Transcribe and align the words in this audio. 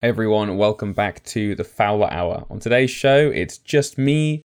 everyone, 0.00 0.56
welcome 0.56 0.92
back 0.92 1.24
to 1.24 1.56
the 1.56 1.64
Fowler 1.64 2.08
Hour. 2.12 2.46
On 2.50 2.60
today's 2.60 2.90
show, 2.90 3.32
it's 3.34 3.58
just 3.58 3.98
me. 3.98 4.42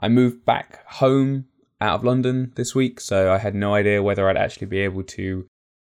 I 0.00 0.08
moved 0.08 0.44
back 0.44 0.84
home 0.88 1.44
out 1.80 1.94
of 1.94 2.04
London 2.04 2.52
this 2.56 2.74
week, 2.74 3.00
so 3.00 3.32
I 3.32 3.38
had 3.38 3.54
no 3.54 3.72
idea 3.72 4.02
whether 4.02 4.28
I'd 4.28 4.36
actually 4.36 4.66
be 4.66 4.80
able 4.80 5.04
to 5.04 5.46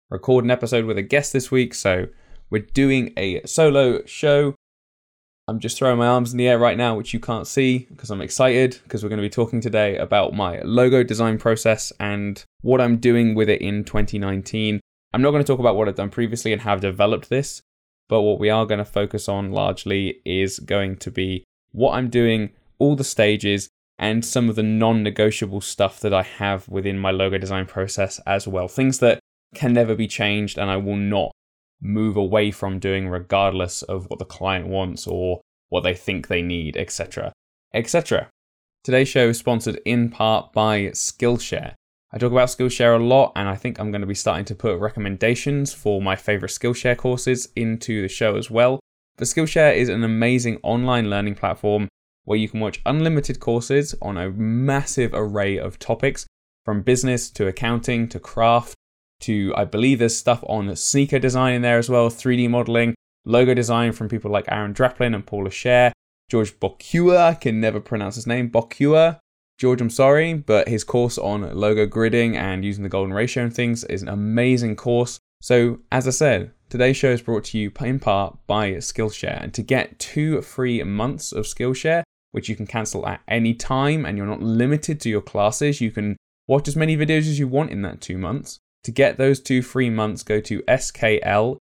record 0.09 0.43
an 0.43 0.51
episode 0.51 0.83
with 0.83 0.97
a 0.97 1.04
guest 1.04 1.31
this 1.31 1.49
week. 1.49 1.73
So 1.73 2.07
we're 2.49 2.67
doing 2.73 3.13
a 3.15 3.41
solo 3.46 4.04
show. 4.05 4.55
I'm 5.48 5.62
just 5.62 5.78
throwing 5.78 6.00
my 6.00 6.08
arms 6.08 6.34
in 6.34 6.38
the 6.38 6.50
air 6.50 6.60
right 6.60 6.78
now, 6.78 6.94
which 6.96 7.14
you 7.14 7.21
can't 7.21 7.48
see 7.48 7.88
because 7.89 8.12
I'm 8.12 8.21
excited 8.21 8.82
because 8.84 9.04
we're 9.04 9.10
going 9.10 9.21
to 9.21 9.26
be 9.26 9.30
talking 9.30 9.62
today 9.62 9.96
about 9.96 10.34
my 10.34 10.60
logo 10.64 11.02
design 11.02 11.38
process 11.38 11.94
and 11.98 12.44
what 12.60 12.82
I'm 12.82 12.98
doing 12.98 13.36
with 13.36 13.48
it 13.48 13.62
in 13.62 13.86
2019. 13.86 14.82
I'm 15.14 15.21
not 15.21 15.32
going 15.32 15.44
to 15.44 15.48
talk 15.48 15.62
about 15.62 15.78
what 15.78 15.88
I've 15.88 15.96
done 15.96 16.10
previously 16.10 16.52
and 16.52 16.62
how 16.62 16.74
I've 16.74 16.82
developed 16.82 17.30
this. 17.30 17.62
But 18.10 18.21
what 18.21 18.39
we 18.39 18.50
are 18.50 18.66
going 18.66 18.80
to 18.80 18.86
focus 18.86 19.28
on 19.28 19.52
largely 19.52 20.21
is 20.26 20.60
going 20.60 20.98
to 20.98 21.11
be 21.11 21.43
what 21.71 21.93
I'm 21.93 22.10
doing, 22.10 22.52
all 22.79 22.96
the 22.96 23.04
stages, 23.04 23.70
and 24.00 24.24
some 24.24 24.50
of 24.50 24.56
the 24.56 24.64
non 24.64 25.04
negotiable 25.04 25.61
stuff 25.61 26.00
that 26.02 26.14
I 26.14 26.24
have 26.24 26.68
within 26.70 26.98
my 27.00 27.12
logo 27.12 27.38
design 27.38 27.65
process 27.65 28.20
as 28.25 28.48
well. 28.48 28.68
Things 28.68 29.00
that 29.00 29.20
can 29.56 29.74
never 29.74 29.96
be 29.96 30.07
changed 30.07 30.57
and 30.57 30.70
I 30.70 30.78
will 30.78 30.96
not 30.96 31.32
move 31.82 32.17
away 32.17 32.52
from 32.52 32.80
doing 32.80 33.08
regardless 33.08 33.81
of 33.84 34.09
what 34.09 34.20
the 34.20 34.26
client 34.26 34.67
wants 34.67 35.08
or 35.08 35.42
what 35.70 35.81
they 35.81 35.94
think 35.94 36.28
they 36.28 36.42
need, 36.42 36.78
etc. 36.78 37.34
etc. 37.73 38.30
Today's 38.84 39.09
show 39.09 39.30
is 39.30 39.38
sponsored 39.38 39.80
in 39.86 40.09
part 40.09 40.53
by 40.53 40.88
Skillshare. 40.88 41.73
I 42.14 42.17
talk 42.17 42.31
about 42.31 42.47
Skillshare 42.47 42.97
a 42.97 43.03
lot, 43.03 43.34
and 43.36 43.50
I 43.50 43.56
think 43.56 43.80
I'm 43.80 43.92
going 43.92 44.02
to 44.02 44.08
be 44.08 44.16
starting 44.16 44.45
to 44.45 44.56
put 44.56 44.80
recommendations 44.80 45.73
for 45.73 46.02
my 46.02 46.16
favorite 46.16 46.52
Skillshare 46.52 46.95
courses 46.95 47.50
into 47.56 48.02
the 48.02 48.08
show 48.08 48.38
as 48.38 48.50
well. 48.50 48.80
But 49.17 49.28
Skillshare 49.28 49.75
is 49.75 49.89
an 49.89 50.03
amazing 50.03 50.59
online 50.64 51.09
learning 51.09 51.36
platform 51.36 51.89
where 52.23 52.38
you 52.38 52.48
can 52.48 52.59
watch 52.59 52.81
unlimited 52.86 53.40
courses 53.40 53.96
on 54.02 54.18
a 54.18 54.30
massive 54.30 55.12
array 55.14 55.58
of 55.58 55.80
topics 55.80 56.26
from 56.64 56.81
business 56.81 57.30
to 57.31 57.48
accounting 57.48 58.08
to 58.09 58.20
craft 58.20 58.76
to, 59.22 59.53
I 59.58 59.66
believe, 59.66 60.00
there's 60.00 60.16
stuff 60.16 60.44
on 60.48 60.74
sneaker 60.76 61.20
design 61.20 61.56
in 61.56 61.62
there 61.62 61.78
as 61.78 61.90
well, 61.90 62.09
3D 62.09 62.50
modeling, 62.50 62.96
logo 63.26 63.53
design 63.53 63.92
from 63.92 64.09
people 64.09 64.31
like 64.31 64.46
Aaron 64.50 64.74
Draplin 64.74 65.16
and 65.16 65.26
Paula 65.26 65.50
Scher. 65.50 65.92
George 66.30 66.59
Bokhua, 66.59 67.18
I 67.18 67.34
can 67.34 67.59
never 67.59 67.80
pronounce 67.80 68.16
his 68.16 68.28
name, 68.28 68.50
Bokhua, 68.50 69.20
George, 69.58 69.81
I'm 69.81 69.89
sorry, 69.89 70.36
but 70.36 70.67
his 70.67 70.83
course 70.83 71.17
on 71.17 71.55
logo 71.55 71.88
gridding 71.88 72.36
and 72.36 72.63
using 72.63 72.83
the 72.83 72.89
golden 72.89 73.13
ratio 73.13 73.44
and 73.44 73.53
things 73.53 73.83
is 73.86 74.03
an 74.03 74.09
amazing 74.09 74.75
course. 74.75 75.19
So, 75.41 75.80
as 75.91 76.08
I 76.08 76.11
said, 76.11 76.52
today's 76.69 76.97
show 76.97 77.09
is 77.09 77.23
brought 77.23 77.44
to 77.45 77.58
you 77.58 77.72
in 77.81 78.00
part 78.00 78.38
by 78.45 78.73
Skillshare. 78.73 79.41
And 79.41 79.53
to 79.55 79.63
get 79.63 79.97
two 79.97 80.41
free 80.41 80.83
months 80.83 81.31
of 81.31 81.45
Skillshare, 81.45 82.03
which 82.31 82.50
you 82.50 82.55
can 82.55 82.67
cancel 82.67 83.08
at 83.08 83.22
any 83.28 83.55
time 83.55 84.05
and 84.05 84.16
you're 84.16 84.28
not 84.28 84.44
limited 84.44 85.00
to 85.02 85.09
your 85.09 85.22
classes, 85.22 85.81
you 85.81 85.89
can 85.89 86.17
watch 86.47 86.67
as 86.67 86.75
many 86.75 86.95
videos 86.95 87.19
as 87.19 87.39
you 87.39 87.47
want 87.47 87.72
in 87.72 87.81
that 87.81 88.00
two 88.00 88.17
months. 88.17 88.59
To 88.83 88.91
get 88.91 89.17
those 89.17 89.39
two 89.39 89.63
free 89.63 89.89
months, 89.89 90.22
go 90.22 90.39
to 90.39 90.61
skl.sh 90.61 91.59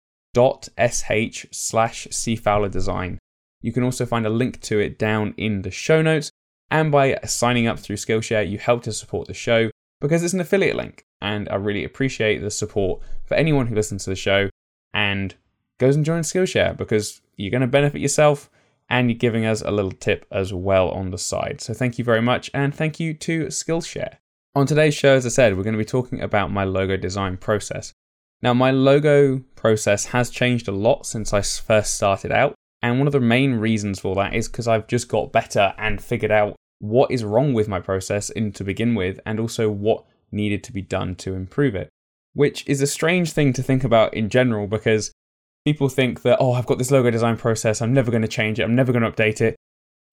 slash 1.51 2.07
cfowlerdesign. 2.07 3.17
You 3.61 3.71
can 3.71 3.83
also 3.83 4.05
find 4.07 4.25
a 4.25 4.31
link 4.31 4.61
to 4.61 4.79
it 4.79 4.97
down 4.97 5.35
in 5.37 5.61
the 5.61 5.71
show 5.71 6.01
notes. 6.01 6.31
And 6.73 6.91
by 6.91 7.19
signing 7.23 7.67
up 7.67 7.77
through 7.77 7.97
Skillshare, 7.97 8.49
you 8.49 8.57
help 8.57 8.81
to 8.83 8.91
support 8.91 9.27
the 9.27 9.33
show 9.35 9.69
because 10.01 10.23
it's 10.23 10.33
an 10.33 10.41
affiliate 10.41 10.75
link. 10.75 11.05
And 11.21 11.47
I 11.49 11.55
really 11.55 11.83
appreciate 11.83 12.39
the 12.39 12.49
support 12.49 12.99
for 13.25 13.35
anyone 13.35 13.67
who 13.67 13.75
listens 13.75 14.05
to 14.05 14.09
the 14.09 14.15
show 14.15 14.49
and 14.91 15.35
goes 15.79 15.95
and 15.95 16.03
joins 16.03 16.33
Skillshare 16.33 16.75
because 16.75 17.21
you're 17.35 17.51
going 17.51 17.61
to 17.61 17.67
benefit 17.67 18.01
yourself 18.01 18.49
and 18.89 19.07
you're 19.07 19.19
giving 19.19 19.45
us 19.45 19.61
a 19.61 19.69
little 19.69 19.91
tip 19.91 20.25
as 20.31 20.51
well 20.51 20.89
on 20.89 21.11
the 21.11 21.19
side. 21.19 21.61
So 21.61 21.75
thank 21.75 21.99
you 21.99 22.03
very 22.03 22.23
much 22.23 22.49
and 22.55 22.73
thank 22.73 22.99
you 22.99 23.13
to 23.13 23.45
Skillshare. 23.45 24.15
On 24.55 24.65
today's 24.65 24.95
show, 24.95 25.13
as 25.13 25.27
I 25.27 25.29
said, 25.29 25.55
we're 25.55 25.63
going 25.63 25.75
to 25.75 25.77
be 25.77 25.85
talking 25.85 26.21
about 26.21 26.51
my 26.51 26.63
logo 26.63 26.97
design 26.97 27.37
process. 27.37 27.93
Now, 28.41 28.55
my 28.55 28.71
logo 28.71 29.43
process 29.55 30.05
has 30.05 30.31
changed 30.31 30.67
a 30.67 30.71
lot 30.71 31.05
since 31.05 31.33
I 31.33 31.43
first 31.43 31.93
started 31.93 32.31
out. 32.31 32.55
And 32.81 32.97
one 32.97 33.07
of 33.07 33.13
the 33.13 33.19
main 33.19 33.53
reasons 33.53 33.99
for 33.99 34.15
that 34.15 34.33
is 34.33 34.47
because 34.47 34.67
I've 34.67 34.87
just 34.87 35.07
got 35.07 35.31
better 35.31 35.75
and 35.77 36.01
figured 36.03 36.31
out 36.31 36.55
what 36.83 37.11
is 37.11 37.23
wrong 37.23 37.53
with 37.53 37.69
my 37.69 37.79
process 37.79 38.29
in 38.29 38.51
to 38.51 38.61
begin 38.61 38.93
with, 38.93 39.17
and 39.25 39.39
also 39.39 39.69
what 39.69 40.03
needed 40.33 40.65
to 40.65 40.73
be 40.73 40.81
done 40.81 41.15
to 41.15 41.33
improve 41.33 41.75
it. 41.75 41.87
Which 42.33 42.67
is 42.67 42.81
a 42.81 42.87
strange 42.87 43.31
thing 43.31 43.53
to 43.53 43.63
think 43.63 43.85
about 43.85 44.13
in 44.13 44.27
general 44.27 44.67
because 44.67 45.13
people 45.65 45.87
think 45.87 46.23
that, 46.23 46.39
oh, 46.41 46.51
I've 46.51 46.65
got 46.65 46.79
this 46.79 46.91
logo 46.91 47.09
design 47.09 47.37
process, 47.37 47.81
I'm 47.81 47.93
never 47.93 48.11
going 48.11 48.21
to 48.21 48.27
change 48.27 48.59
it, 48.59 48.63
I'm 48.63 48.75
never 48.75 48.91
going 48.91 49.03
to 49.03 49.09
update 49.09 49.39
it. 49.39 49.55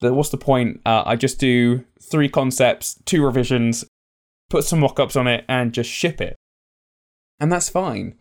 What's 0.01 0.29
the 0.29 0.37
point? 0.37 0.81
Uh, 0.87 1.03
I 1.05 1.17
just 1.17 1.41
do 1.41 1.85
three 2.01 2.29
concepts, 2.29 3.01
two 3.05 3.25
revisions, 3.25 3.85
put 4.49 4.63
some 4.63 4.79
mock 4.79 5.01
ups 5.01 5.17
on 5.17 5.27
it, 5.27 5.45
and 5.49 5.73
just 5.73 5.91
ship 5.91 6.21
it. 6.21 6.37
And 7.41 7.51
that's 7.51 7.69
fine 7.69 8.15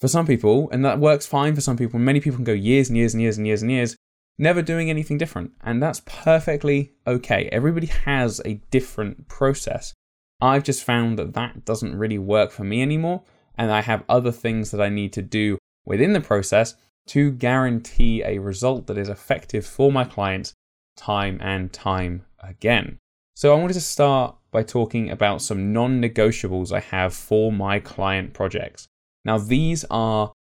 for 0.00 0.08
some 0.08 0.26
people, 0.26 0.68
and 0.72 0.84
that 0.84 0.98
works 0.98 1.24
fine 1.24 1.54
for 1.54 1.60
some 1.60 1.76
people. 1.76 2.00
Many 2.00 2.18
people 2.18 2.38
can 2.38 2.44
go 2.44 2.52
years 2.52 2.88
and 2.88 2.98
years 2.98 3.14
and 3.14 3.22
years 3.22 3.38
and 3.38 3.46
years 3.46 3.62
and 3.62 3.70
years 3.70 3.96
never 4.40 4.62
doing 4.62 4.90
anything 4.90 5.18
different. 5.18 5.52
And 5.62 5.82
that's 5.82 6.02
perfectly 6.06 6.92
okay. 7.06 7.48
Everybody 7.52 7.86
has 7.86 8.40
a 8.44 8.60
different 8.70 9.28
process. 9.28 9.92
I've 10.40 10.64
just 10.64 10.82
found 10.82 11.18
that 11.18 11.34
that 11.34 11.64
doesn't 11.64 11.98
really 11.98 12.18
work 12.18 12.50
for 12.50 12.64
me 12.64 12.80
anymore. 12.80 13.22
And 13.56 13.70
I 13.70 13.82
have 13.82 14.02
other 14.08 14.32
things 14.32 14.70
that 14.70 14.80
I 14.80 14.88
need 14.88 15.12
to 15.12 15.22
do 15.22 15.58
within 15.84 16.14
the 16.14 16.20
process 16.20 16.74
to 17.08 17.30
guarantee 17.32 18.22
a 18.24 18.38
result 18.38 18.86
that 18.86 18.96
is 18.96 19.08
effective 19.08 19.66
for 19.66 19.92
my 19.92 20.04
clients 20.04 20.54
time 20.96 21.38
and 21.42 21.72
time 21.72 22.24
again. 22.38 22.98
So 23.34 23.54
I 23.54 23.60
wanted 23.60 23.74
to 23.74 23.80
start 23.80 24.36
by 24.50 24.62
talking 24.62 25.10
about 25.10 25.42
some 25.42 25.72
non 25.72 26.00
negotiables 26.00 26.72
I 26.72 26.80
have 26.80 27.14
for 27.14 27.52
my 27.52 27.78
client 27.78 28.32
projects. 28.32 28.86
Now, 29.24 29.38
these 29.38 29.84
are 29.90 30.32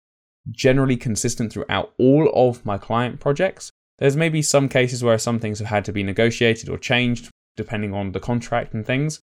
generally 0.51 0.97
consistent 0.97 1.51
throughout 1.51 1.93
all 1.97 2.31
of 2.33 2.65
my 2.65 2.77
client 2.77 3.19
projects, 3.19 3.68
there's 3.99 4.17
maybe 4.17 4.41
some 4.41 4.67
cases 4.67 5.03
where 5.03 5.17
some 5.17 5.39
things 5.39 5.59
have 5.59 5.67
had 5.67 5.85
to 5.85 5.91
be 5.91 6.03
negotiated 6.03 6.69
or 6.69 6.77
changed 6.77 7.29
depending 7.55 7.93
on 7.93 8.13
the 8.13 8.19
contract 8.19 8.73
and 8.73 8.85
things, 8.85 9.19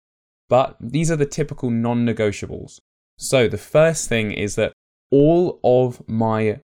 but 0.50 0.76
these 0.80 1.10
are 1.10 1.16
the 1.16 1.26
typical 1.26 1.70
non 1.70 2.06
negotiables. 2.06 2.78
So 3.18 3.48
the 3.48 3.58
first 3.58 4.10
thing 4.10 4.32
is 4.32 4.56
that 4.56 4.74
all 5.10 5.60
of 5.64 6.08
my 6.08 6.60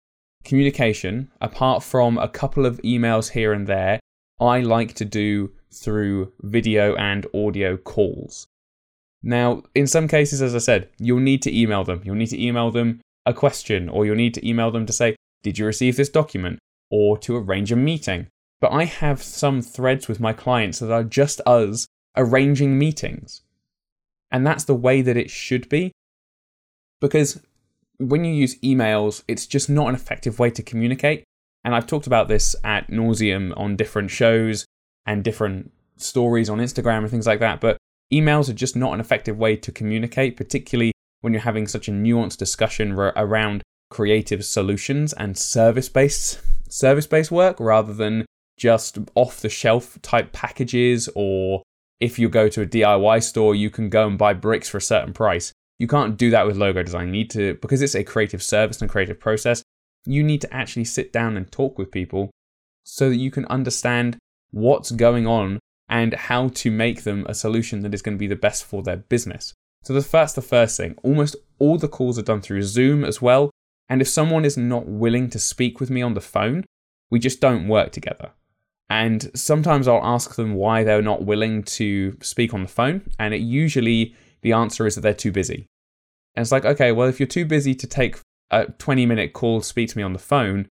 communication, 0.45 1.31
apart 1.41 1.83
from 1.83 2.19
a 2.19 2.29
couple 2.29 2.67
of 2.67 2.81
emails 2.83 3.31
here 3.31 3.53
and 3.53 3.67
there, 3.67 4.01
I 4.41 4.61
like 4.61 4.95
to 4.95 5.05
do 5.05 5.53
through 5.73 6.33
video 6.41 6.97
and 6.97 7.27
audio 7.33 7.77
calls. 7.77 8.49
Now, 9.23 9.63
in 9.75 9.87
some 9.87 10.09
cases, 10.09 10.41
as 10.43 10.55
I 10.55 10.59
said, 10.59 10.89
you'll 10.99 11.21
need 11.21 11.43
to 11.43 11.57
email 11.57 11.85
them. 11.85 12.01
You'll 12.05 12.15
need 12.17 12.31
to 12.31 12.43
email 12.43 12.71
them 12.71 13.01
a 13.27 13.35
question, 13.35 13.89
or 13.89 14.07
you'll 14.07 14.17
need 14.17 14.35
to 14.35 14.49
email 14.49 14.71
them 14.71 14.87
to 14.87 14.93
say, 14.93 15.15
Did 15.43 15.59
you 15.59 15.67
receive 15.67 15.97
this 15.97 16.09
document? 16.09 16.59
Or 16.91 17.17
to 17.19 17.37
arrange 17.37 17.73
a 17.73 17.77
meeting. 17.77 18.27
But 18.61 18.73
I 18.73 18.85
have 18.85 19.23
some 19.23 19.63
threads 19.63 20.09
with 20.09 20.21
my 20.21 20.33
clients 20.33 20.81
that 20.81 20.93
are 20.93 21.05
just 21.05 21.41
us 21.47 21.87
arranging 22.17 22.79
meetings. 22.79 23.43
And 24.31 24.47
that's 24.47 24.65
the 24.65 24.75
way 24.75 25.03
that 25.03 25.17
it 25.17 25.31
should 25.31 25.69
be. 25.69 25.93
Because 27.01 27.41
when 27.99 28.25
you 28.25 28.33
use 28.33 28.59
emails, 28.61 29.23
it's 29.29 29.47
just 29.47 29.71
not 29.71 29.89
an 29.89 29.95
effective 29.95 30.39
way 30.39 30.51
to 30.51 30.63
communicate. 30.63 31.25
And 31.65 31.75
I've 31.75 31.87
talked 31.87 32.07
about 32.07 32.29
this 32.29 32.55
at 32.65 32.89
nauseum 32.89 33.57
on 33.57 33.77
different 33.77 34.11
shows 34.11 34.65
and 35.07 35.25
different 35.25 35.73
stories 35.97 36.49
on 36.49 36.59
Instagram 36.59 36.99
and 36.99 37.11
things 37.11 37.27
like 37.27 37.41
that. 37.41 37.61
But 37.61 37.77
emails 38.13 38.49
are 38.49 38.55
just 38.55 38.77
not 38.77 38.95
an 38.95 39.01
effective 39.01 39.39
way 39.39 39.57
to 39.57 39.73
communicate, 39.73 40.37
particularly 40.37 40.93
when 41.21 41.33
you're 41.33 41.43
having 41.43 41.67
such 41.67 41.89
a 41.89 41.93
nuanced 41.93 42.39
discussion 42.39 42.93
around 42.93 43.63
creative 43.91 44.45
solutions 44.45 45.13
and 45.15 45.37
service 45.37 45.89
based 45.89 46.41
service 46.73 47.07
based 47.07 47.31
work 47.31 47.59
rather 47.61 47.93
than 47.93 48.25
just 48.57 48.99
off 49.15 49.41
the 49.41 49.49
shelf 49.49 50.01
type 50.03 50.33
packages 50.33 51.09
or 51.15 51.63
if 51.99 52.19
you 52.19 52.29
go 52.29 52.49
to 52.49 52.63
a 52.63 52.67
DIY 52.67 53.23
store 53.23 53.55
you 53.55 53.71
can 53.71 53.89
go 53.89 54.07
and 54.07 54.19
buy 54.19 54.33
bricks 54.33 54.69
for 54.69 54.79
a 54.79 54.83
certain 54.83 55.13
price. 55.13 55.53
You 55.79 55.87
can't 55.87 56.19
do 56.19 56.31
that 56.31 56.47
with 56.47 56.57
logo 56.57 56.83
design. 56.83 57.07
You 57.07 57.13
need 57.13 57.31
to 57.31 57.55
because 57.55 57.81
it's 57.81 57.95
a 57.95 58.05
creative 58.05 58.43
service 58.43 58.81
and 58.81 58.91
a 58.91 58.93
creative 58.93 59.19
process, 59.19 59.63
you 60.05 60.23
need 60.23 60.41
to 60.43 60.55
actually 60.55 60.85
sit 60.85 61.13
down 61.13 61.37
and 61.37 61.51
talk 61.51 61.79
with 61.79 61.91
people 61.91 62.31
so 62.85 63.09
that 63.09 63.17
you 63.17 63.31
can 63.31 63.47
understand 63.47 64.19
what's 64.51 64.91
going 64.91 65.27
on 65.27 65.59
and 65.89 66.15
how 66.15 66.49
to 66.49 66.71
make 66.71 67.03
them 67.03 67.27
a 67.29 67.35
solution 67.35 67.81
that 67.81 67.95
is 67.95 68.03
going 68.03 68.17
to 68.17 68.19
be 68.19 68.27
the 68.27 68.37
best 68.37 68.65
for 68.65 68.83
their 68.83 68.97
business. 68.97 69.55
So 69.83 69.93
that's 69.95 70.33
the 70.35 70.43
first 70.43 70.77
thing. 70.77 70.95
Almost 71.03 71.37
all 71.59 71.79
the 71.79 71.89
calls 71.89 72.19
are 72.19 72.23
done 72.23 72.41
through 72.41 72.63
Zoom 72.63 73.05
as 73.05 73.21
well. 73.21 73.50
And 73.91 74.01
if 74.01 74.09
someone 74.09 74.45
is 74.45 74.57
not 74.57 74.87
willing 74.87 75.29
to 75.31 75.39
speak 75.41 75.81
with 75.81 75.91
me 75.91 76.01
on 76.01 76.15
the 76.15 76.21
phone, 76.21 76.65
we 77.11 77.19
just 77.19 77.41
don't 77.41 77.67
work 77.67 77.91
together. 77.91 78.31
And 78.89 79.31
sometimes 79.35 79.89
I'll 79.89 80.05
ask 80.05 80.37
them 80.37 80.55
why 80.55 80.85
they're 80.85 81.03
not 81.03 81.25
willing 81.25 81.65
to 81.65 82.17
speak 82.23 82.55
on 82.55 82.63
the 82.63 82.69
phone, 82.69 83.11
and 83.19 83.35
it 83.35 83.41
usually 83.41 84.15
the 84.43 84.53
answer 84.53 84.87
is 84.87 84.95
that 84.95 85.01
they're 85.01 85.13
too 85.13 85.33
busy. 85.33 85.67
And 86.35 86.43
it's 86.43 86.53
like, 86.53 86.65
okay, 86.65 86.93
well, 86.93 87.09
if 87.09 87.19
you're 87.19 87.27
too 87.27 87.45
busy 87.45 87.75
to 87.75 87.87
take 87.87 88.21
a 88.51 88.67
20 88.67 89.07
minute 89.07 89.33
call, 89.33 89.61
speak 89.61 89.91
to 89.91 89.99
me 89.99 90.05
on 90.05 90.13
the 90.13 90.19
phone, 90.21 90.69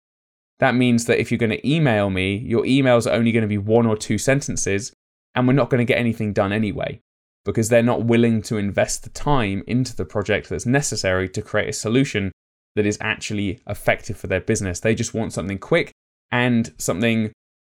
that 0.58 0.74
means 0.74 1.04
that 1.04 1.20
if 1.20 1.30
you're 1.30 1.38
going 1.38 1.50
to 1.50 1.68
email 1.68 2.08
me, 2.08 2.36
your 2.36 2.64
emails 2.64 3.06
are 3.06 3.14
only 3.14 3.32
going 3.32 3.42
to 3.42 3.48
be 3.48 3.58
one 3.58 3.86
or 3.86 3.96
two 3.96 4.16
sentences, 4.16 4.92
and 5.34 5.46
we're 5.46 5.52
not 5.52 5.68
going 5.68 5.84
to 5.84 5.90
get 5.90 5.98
anything 5.98 6.32
done 6.32 6.52
anyway 6.52 7.00
because 7.44 7.68
they're 7.68 7.82
not 7.82 8.04
willing 8.04 8.40
to 8.40 8.56
invest 8.56 9.02
the 9.02 9.10
time 9.10 9.64
into 9.66 9.94
the 9.96 10.04
project 10.04 10.48
that's 10.48 10.64
necessary 10.64 11.28
to 11.28 11.42
create 11.42 11.68
a 11.68 11.72
solution 11.72 12.30
that 12.76 12.86
is 12.86 12.98
actually 13.00 13.60
effective 13.66 14.16
for 14.16 14.26
their 14.26 14.40
business. 14.40 14.80
They 14.80 14.94
just 14.94 15.14
want 15.14 15.32
something 15.32 15.58
quick 15.58 15.92
and 16.30 16.72
something 16.78 17.32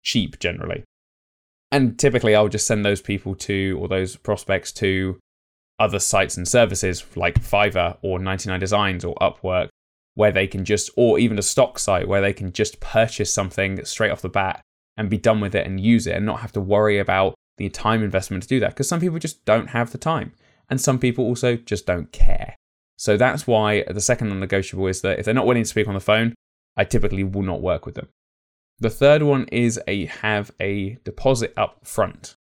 cheap 0.04 0.40
generally. 0.40 0.84
And 1.72 1.98
typically, 1.98 2.36
I'll 2.36 2.50
just 2.50 2.68
send 2.68 2.86
those 2.86 3.02
people 3.02 3.34
to, 3.36 3.78
or 3.82 3.88
those 3.88 4.16
prospects 4.16 4.72
to, 4.74 5.20
other 5.80 6.00
sites 6.00 6.38
and 6.38 6.48
services 6.48 7.04
like 7.16 7.42
Fiverr 7.42 7.98
or 8.04 8.20
99 8.20 8.60
Designs 8.60 9.04
or 9.04 9.16
Upwork, 9.16 9.70
where 10.14 10.32
they 10.32 10.46
can 10.46 10.66
just, 10.66 10.92
or 10.96 11.18
even 11.18 11.40
a 11.40 11.42
stock 11.42 11.80
site 11.80 12.08
where 12.08 12.22
they 12.22 12.34
can 12.34 12.54
just 12.54 12.80
purchase 12.80 13.34
something 13.34 13.84
straight 13.86 14.12
off 14.12 14.22
the 14.22 14.30
bat 14.30 14.62
and 14.96 15.10
be 15.10 15.18
done 15.18 15.42
with 15.42 15.56
it 15.56 15.66
and 15.66 15.80
use 15.80 16.06
it 16.06 16.16
and 16.16 16.26
not 16.26 16.42
have 16.42 16.52
to 16.52 16.62
worry 16.62 17.00
about 17.00 17.34
the 17.58 17.70
time 17.70 18.04
investment 18.04 18.44
to 18.44 18.50
do 18.50 18.60
that. 18.60 18.70
Because 18.70 18.88
some 18.88 19.00
people 19.00 19.18
just 19.18 19.44
don't 19.46 19.72
have 19.72 19.92
the 19.92 19.98
time. 19.98 20.34
And 20.70 20.80
some 20.80 21.00
people 21.00 21.26
also 21.26 21.56
just 21.56 21.86
don't 21.86 22.12
care. 22.12 22.56
So 23.04 23.18
that's 23.18 23.46
why 23.46 23.84
the 23.84 24.00
second 24.00 24.30
non 24.30 24.40
negotiable 24.40 24.88
is 24.88 25.02
that 25.02 25.20
if 25.20 25.26
they're 25.26 25.34
not 25.34 25.46
willing 25.46 25.64
to 25.64 25.70
speak 25.70 25.90
on 25.90 25.94
the 25.94 26.00
phone, 26.00 26.34
I 26.78 26.86
typically 26.86 27.26
will 27.26 27.42
not 27.42 27.62
work 27.62 27.86
with 27.86 27.96
them. 27.96 28.08
The 28.80 28.90
third 28.90 29.24
one 29.24 29.46
is 29.52 29.78
a 29.88 30.06
have 30.06 30.52
a 30.62 30.98
deposit 31.04 31.54
up 31.58 31.86
front. 31.86 32.38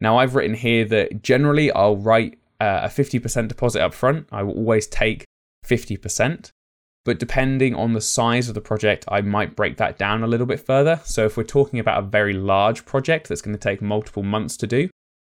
Now 0.00 0.16
I've 0.18 0.34
written 0.34 0.54
here 0.54 0.84
that 0.86 1.22
generally 1.22 1.70
I'll 1.70 1.96
write 1.96 2.40
uh, 2.60 2.80
a 2.82 2.88
50% 2.88 3.46
deposit 3.46 3.80
up 3.80 3.94
front. 3.94 4.26
I 4.32 4.42
will 4.42 4.54
always 4.54 4.88
take 4.88 5.26
50%. 5.64 6.50
But 7.04 7.20
depending 7.20 7.76
on 7.76 7.92
the 7.92 8.00
size 8.00 8.48
of 8.48 8.56
the 8.56 8.60
project, 8.60 9.04
I 9.06 9.20
might 9.20 9.54
break 9.54 9.76
that 9.76 9.96
down 9.96 10.24
a 10.24 10.26
little 10.26 10.46
bit 10.46 10.58
further. 10.58 11.00
So 11.04 11.24
if 11.24 11.36
we're 11.36 11.44
talking 11.44 11.78
about 11.78 12.02
a 12.02 12.06
very 12.06 12.32
large 12.32 12.84
project 12.84 13.28
that's 13.28 13.42
going 13.42 13.54
to 13.54 13.60
take 13.60 13.80
multiple 13.80 14.24
months 14.24 14.56
to 14.56 14.66
do, 14.66 14.90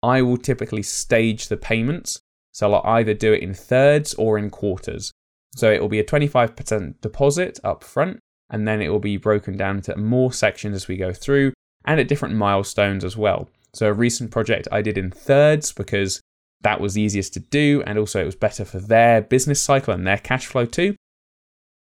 I 0.01 0.23
will 0.23 0.37
typically 0.37 0.85
stage 0.85 1.49
the 1.49 1.57
payments. 1.57 2.21
So 2.53 2.73
I'll 2.75 2.97
either 2.97 3.15
do 3.15 3.33
it 3.33 3.43
in 3.43 3.55
thirds 3.55 4.15
or 4.15 4.39
in 4.39 4.51
quarters. 4.51 5.11
So 5.55 5.71
it 5.71 5.81
will 5.81 5.89
be 5.89 5.99
a 5.99 6.05
25% 6.05 7.01
deposit 7.01 7.59
up 7.65 7.83
front, 7.85 8.21
and 8.51 8.69
then 8.69 8.81
it 8.81 8.89
will 8.89 9.01
be 9.01 9.17
broken 9.17 9.57
down 9.57 9.77
into 9.77 9.97
more 9.97 10.33
sections 10.33 10.77
as 10.77 10.89
we 10.89 10.97
go 10.97 11.13
through 11.13 11.53
and 11.85 11.99
at 11.99 12.09
different 12.09 12.35
milestones 12.35 13.05
as 13.05 13.17
well. 13.17 13.49
So 13.75 13.89
a 13.89 13.93
recent 13.93 14.31
project 14.31 14.69
I 14.71 14.83
did 14.83 14.99
in 14.99 15.11
thirds 15.11 15.73
because 15.73 16.21
that 16.61 16.81
was 16.81 16.97
easiest 16.97 17.33
to 17.35 17.41
do 17.41 17.83
and 17.87 17.99
also 17.99 18.21
it 18.21 18.27
was 18.27 18.37
better 18.37 18.65
for 18.65 18.79
their 18.79 19.23
business 19.23 19.61
cycle 19.61 19.93
and 19.93 20.07
their 20.07 20.19
cash 20.19 20.47
flow 20.47 20.67
too. 20.67 20.95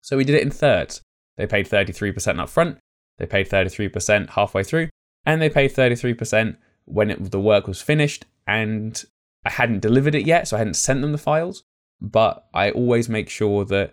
So 0.03 0.17
we 0.17 0.25
did 0.25 0.35
it 0.35 0.43
in 0.43 0.51
thirds. 0.51 1.01
They 1.37 1.47
paid 1.47 1.69
33% 1.69 2.41
up 2.41 2.49
front, 2.49 2.79
they 3.19 3.27
paid 3.27 3.49
33% 3.49 4.31
halfway 4.31 4.65
through, 4.65 4.89
and 5.25 5.41
they 5.41 5.49
paid 5.49 5.73
33% 5.73 6.57
when 6.85 7.11
it, 7.11 7.31
the 7.31 7.41
work 7.41 7.69
was 7.69 7.81
finished 7.81 8.25
and 8.47 9.05
I 9.45 9.51
hadn't 9.51 9.81
delivered 9.81 10.15
it 10.15 10.27
yet, 10.27 10.49
so 10.49 10.57
I 10.57 10.59
hadn't 10.59 10.75
sent 10.75 11.01
them 11.01 11.13
the 11.13 11.19
files. 11.19 11.65
But 12.01 12.47
I 12.55 12.71
always 12.71 13.09
make 13.09 13.29
sure 13.29 13.65
that 13.67 13.93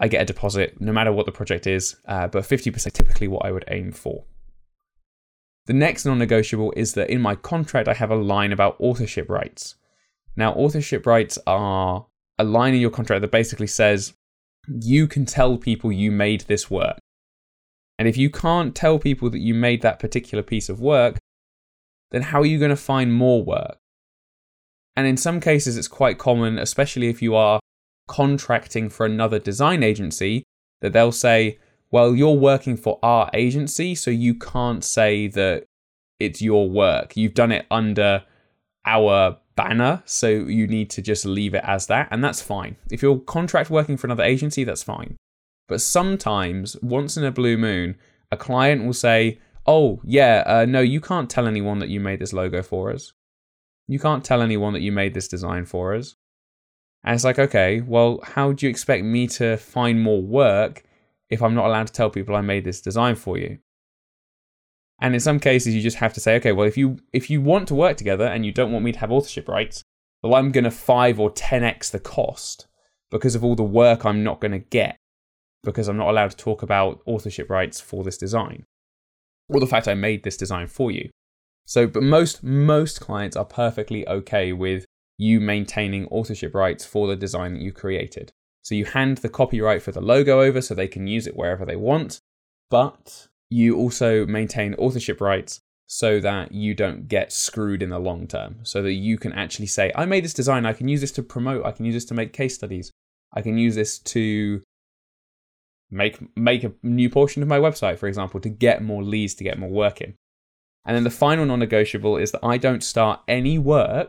I 0.00 0.08
get 0.08 0.22
a 0.22 0.26
deposit 0.26 0.80
no 0.80 0.92
matter 0.92 1.12
what 1.12 1.26
the 1.26 1.32
project 1.32 1.66
is, 1.66 1.96
uh, 2.06 2.28
but 2.28 2.44
50% 2.44 2.92
typically 2.92 3.28
what 3.28 3.44
I 3.44 3.52
would 3.52 3.64
aim 3.68 3.92
for. 3.92 4.24
The 5.66 5.74
next 5.74 6.06
non 6.06 6.18
negotiable 6.18 6.72
is 6.76 6.94
that 6.94 7.10
in 7.10 7.20
my 7.20 7.34
contract 7.34 7.88
I 7.88 7.94
have 7.94 8.10
a 8.10 8.16
line 8.16 8.52
about 8.52 8.76
authorship 8.78 9.28
rights. 9.28 9.74
Now, 10.34 10.52
authorship 10.54 11.04
rights 11.04 11.38
are 11.46 12.06
a 12.38 12.44
line 12.44 12.74
in 12.74 12.80
your 12.80 12.90
contract 12.90 13.22
that 13.22 13.32
basically 13.32 13.66
says 13.66 14.14
you 14.68 15.08
can 15.08 15.26
tell 15.26 15.56
people 15.58 15.90
you 15.90 16.10
made 16.10 16.42
this 16.42 16.70
work. 16.70 16.98
And 17.98 18.06
if 18.06 18.16
you 18.16 18.30
can't 18.30 18.74
tell 18.74 18.98
people 18.98 19.28
that 19.30 19.40
you 19.40 19.54
made 19.54 19.82
that 19.82 19.98
particular 19.98 20.42
piece 20.42 20.68
of 20.68 20.80
work, 20.80 21.18
then 22.10 22.22
how 22.22 22.40
are 22.40 22.46
you 22.46 22.58
going 22.58 22.70
to 22.70 22.76
find 22.76 23.12
more 23.12 23.42
work? 23.42 23.77
And 24.98 25.06
in 25.06 25.16
some 25.16 25.38
cases, 25.38 25.76
it's 25.76 25.86
quite 25.86 26.18
common, 26.18 26.58
especially 26.58 27.06
if 27.06 27.22
you 27.22 27.36
are 27.36 27.60
contracting 28.08 28.88
for 28.88 29.06
another 29.06 29.38
design 29.38 29.84
agency 29.84 30.42
that 30.80 30.92
they'll 30.92 31.12
say, 31.12 31.60
well, 31.92 32.16
you're 32.16 32.34
working 32.34 32.76
for 32.76 32.98
our 33.00 33.30
agency, 33.32 33.94
so 33.94 34.10
you 34.10 34.34
can't 34.34 34.82
say 34.82 35.28
that 35.28 35.66
it's 36.18 36.42
your 36.42 36.68
work. 36.68 37.16
You've 37.16 37.34
done 37.34 37.52
it 37.52 37.64
under 37.70 38.24
our 38.84 39.38
banner, 39.54 40.02
so 40.04 40.26
you 40.26 40.66
need 40.66 40.90
to 40.90 41.00
just 41.00 41.24
leave 41.24 41.54
it 41.54 41.62
as 41.62 41.86
that, 41.86 42.08
and 42.10 42.24
that's 42.24 42.42
fine. 42.42 42.74
If 42.90 43.00
you're 43.00 43.20
contract 43.20 43.70
working 43.70 43.96
for 43.96 44.08
another 44.08 44.24
agency, 44.24 44.64
that's 44.64 44.82
fine. 44.82 45.16
But 45.68 45.80
sometimes, 45.80 46.76
once 46.82 47.16
in 47.16 47.22
a 47.22 47.30
blue 47.30 47.56
moon, 47.56 47.94
a 48.32 48.36
client 48.36 48.84
will 48.84 48.94
say, 48.94 49.38
Oh, 49.64 50.00
yeah, 50.02 50.42
uh, 50.44 50.64
no, 50.64 50.80
you 50.80 51.00
can't 51.00 51.30
tell 51.30 51.46
anyone 51.46 51.78
that 51.78 51.88
you 51.88 52.00
made 52.00 52.18
this 52.18 52.32
logo 52.32 52.64
for 52.64 52.90
us. 52.90 53.12
You 53.88 53.98
can't 53.98 54.24
tell 54.24 54.42
anyone 54.42 54.74
that 54.74 54.82
you 54.82 54.92
made 54.92 55.14
this 55.14 55.26
design 55.26 55.64
for 55.64 55.94
us. 55.94 56.14
And 57.02 57.14
it's 57.14 57.24
like, 57.24 57.38
okay, 57.38 57.80
well, 57.80 58.20
how 58.22 58.52
do 58.52 58.66
you 58.66 58.70
expect 58.70 59.04
me 59.04 59.26
to 59.28 59.56
find 59.56 60.00
more 60.00 60.22
work 60.22 60.84
if 61.30 61.42
I'm 61.42 61.54
not 61.54 61.66
allowed 61.66 61.86
to 61.86 61.92
tell 61.92 62.10
people 62.10 62.36
I 62.36 62.42
made 62.42 62.64
this 62.64 62.82
design 62.82 63.14
for 63.14 63.38
you? 63.38 63.58
And 65.00 65.14
in 65.14 65.20
some 65.20 65.40
cases, 65.40 65.74
you 65.74 65.80
just 65.80 65.96
have 65.98 66.12
to 66.14 66.20
say, 66.20 66.36
okay, 66.36 66.52
well, 66.52 66.66
if 66.66 66.76
you 66.76 66.98
if 67.12 67.30
you 67.30 67.40
want 67.40 67.68
to 67.68 67.74
work 67.74 67.96
together 67.96 68.26
and 68.26 68.44
you 68.44 68.52
don't 68.52 68.72
want 68.72 68.84
me 68.84 68.92
to 68.92 68.98
have 68.98 69.12
authorship 69.12 69.48
rights, 69.48 69.82
well, 70.22 70.34
I'm 70.34 70.50
going 70.50 70.64
to 70.64 70.70
five 70.70 71.18
or 71.18 71.30
ten 71.30 71.62
x 71.64 71.88
the 71.88 72.00
cost 72.00 72.66
because 73.10 73.34
of 73.34 73.44
all 73.44 73.54
the 73.54 73.62
work 73.62 74.04
I'm 74.04 74.22
not 74.22 74.40
going 74.40 74.52
to 74.52 74.58
get 74.58 74.96
because 75.62 75.88
I'm 75.88 75.96
not 75.96 76.10
allowed 76.10 76.32
to 76.32 76.36
talk 76.36 76.62
about 76.62 77.00
authorship 77.06 77.48
rights 77.48 77.80
for 77.80 78.04
this 78.04 78.18
design 78.18 78.64
or 79.48 79.60
the 79.60 79.66
fact 79.66 79.88
I 79.88 79.94
made 79.94 80.24
this 80.24 80.36
design 80.36 80.66
for 80.66 80.90
you. 80.90 81.10
So, 81.68 81.86
but 81.86 82.02
most 82.02 82.42
most 82.42 82.98
clients 82.98 83.36
are 83.36 83.44
perfectly 83.44 84.08
okay 84.08 84.54
with 84.54 84.86
you 85.18 85.38
maintaining 85.38 86.06
authorship 86.06 86.54
rights 86.54 86.86
for 86.86 87.06
the 87.06 87.14
design 87.14 87.52
that 87.52 87.60
you 87.60 87.72
created. 87.72 88.32
So 88.62 88.74
you 88.74 88.86
hand 88.86 89.18
the 89.18 89.28
copyright 89.28 89.82
for 89.82 89.92
the 89.92 90.00
logo 90.00 90.40
over 90.40 90.62
so 90.62 90.74
they 90.74 90.88
can 90.88 91.06
use 91.06 91.26
it 91.26 91.36
wherever 91.36 91.66
they 91.66 91.76
want, 91.76 92.20
but 92.70 93.28
you 93.50 93.76
also 93.76 94.24
maintain 94.24 94.72
authorship 94.74 95.20
rights 95.20 95.60
so 95.86 96.20
that 96.20 96.52
you 96.52 96.74
don't 96.74 97.06
get 97.06 97.32
screwed 97.32 97.82
in 97.82 97.90
the 97.90 97.98
long 97.98 98.26
term. 98.26 98.60
So 98.62 98.80
that 98.80 98.94
you 98.94 99.18
can 99.18 99.34
actually 99.34 99.66
say, 99.66 99.92
I 99.94 100.06
made 100.06 100.24
this 100.24 100.32
design, 100.32 100.64
I 100.64 100.72
can 100.72 100.88
use 100.88 101.02
this 101.02 101.12
to 101.12 101.22
promote, 101.22 101.66
I 101.66 101.72
can 101.72 101.84
use 101.84 101.94
this 101.94 102.06
to 102.06 102.14
make 102.14 102.32
case 102.32 102.54
studies, 102.54 102.90
I 103.34 103.42
can 103.42 103.58
use 103.58 103.74
this 103.74 103.98
to 104.14 104.62
make 105.90 106.18
make 106.34 106.64
a 106.64 106.72
new 106.82 107.10
portion 107.10 107.42
of 107.42 107.48
my 107.48 107.58
website, 107.58 107.98
for 107.98 108.08
example, 108.08 108.40
to 108.40 108.48
get 108.48 108.82
more 108.82 109.02
leads, 109.02 109.34
to 109.34 109.44
get 109.44 109.58
more 109.58 109.70
work 109.70 110.00
in. 110.00 110.14
And 110.88 110.96
then 110.96 111.04
the 111.04 111.10
final 111.10 111.44
non-negotiable 111.44 112.16
is 112.16 112.32
that 112.32 112.42
I 112.42 112.56
don't 112.56 112.82
start 112.82 113.20
any 113.28 113.58
work 113.58 114.08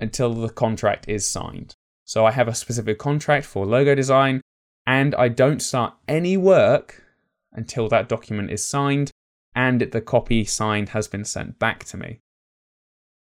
until 0.00 0.32
the 0.32 0.48
contract 0.48 1.06
is 1.06 1.28
signed. 1.28 1.74
So 2.06 2.24
I 2.24 2.30
have 2.30 2.48
a 2.48 2.54
specific 2.54 2.98
contract 2.98 3.44
for 3.44 3.66
logo 3.66 3.94
design, 3.94 4.40
and 4.86 5.14
I 5.16 5.28
don't 5.28 5.60
start 5.60 5.92
any 6.08 6.38
work 6.38 7.04
until 7.52 7.86
that 7.90 8.08
document 8.08 8.50
is 8.50 8.66
signed 8.66 9.10
and 9.54 9.82
the 9.82 10.00
copy 10.00 10.46
signed 10.46 10.90
has 10.90 11.06
been 11.06 11.26
sent 11.26 11.58
back 11.58 11.84
to 11.84 11.98
me. 11.98 12.20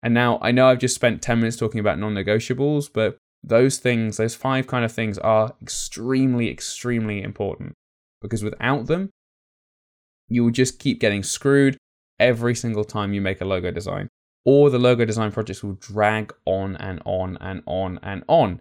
And 0.02 0.16
now 0.16 0.40
I 0.42 0.52
know 0.52 0.68
I've 0.68 0.80
just 0.80 0.96
spent 0.96 1.22
10 1.22 1.42
minutes 1.42 1.58
talking 1.58 1.80
about 1.80 2.00
non 2.00 2.16
negotiables, 2.16 2.90
but 2.92 3.18
those 3.44 3.78
things, 3.78 4.18
those 4.18 4.34
five 4.34 4.66
kind 4.66 4.84
of 4.84 4.92
things, 4.92 5.20
are 5.20 5.54
extremely, 5.62 6.50
extremely 6.50 7.22
important 7.22 7.74
because 8.20 8.44
without 8.44 8.88
them, 8.88 9.12
you 10.28 10.44
will 10.44 10.52
just 10.52 10.80
keep 10.80 11.00
getting 11.00 11.22
screwed 11.22 11.78
every 12.20 12.56
single 12.56 12.84
time 12.84 13.14
you 13.14 13.22
make 13.22 13.42
a 13.42 13.46
logo 13.46 13.72
design 13.72 14.08
or 14.46 14.70
the 14.70 14.80
logo 14.80 15.06
design 15.06 15.32
projects 15.32 15.64
will 15.64 15.74
drag 15.74 16.34
on 16.46 16.76
and 16.78 17.02
on 17.06 17.38
and 17.42 17.62
on 17.66 18.00
and 18.02 18.24
on 18.28 18.60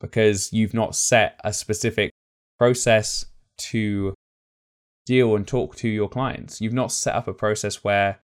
because 0.00 0.52
you've 0.52 0.74
not 0.74 0.94
set 0.94 1.40
a 1.42 1.52
specific 1.52 2.10
process 2.58 3.26
to 3.56 4.14
deal 5.06 5.34
and 5.36 5.46
talk 5.46 5.76
to 5.76 5.88
your 5.88 6.08
clients. 6.08 6.60
You've 6.60 6.74
not 6.74 6.92
set 6.92 7.14
up 7.14 7.28
a 7.28 7.32
process 7.32 7.82
where 7.82 8.20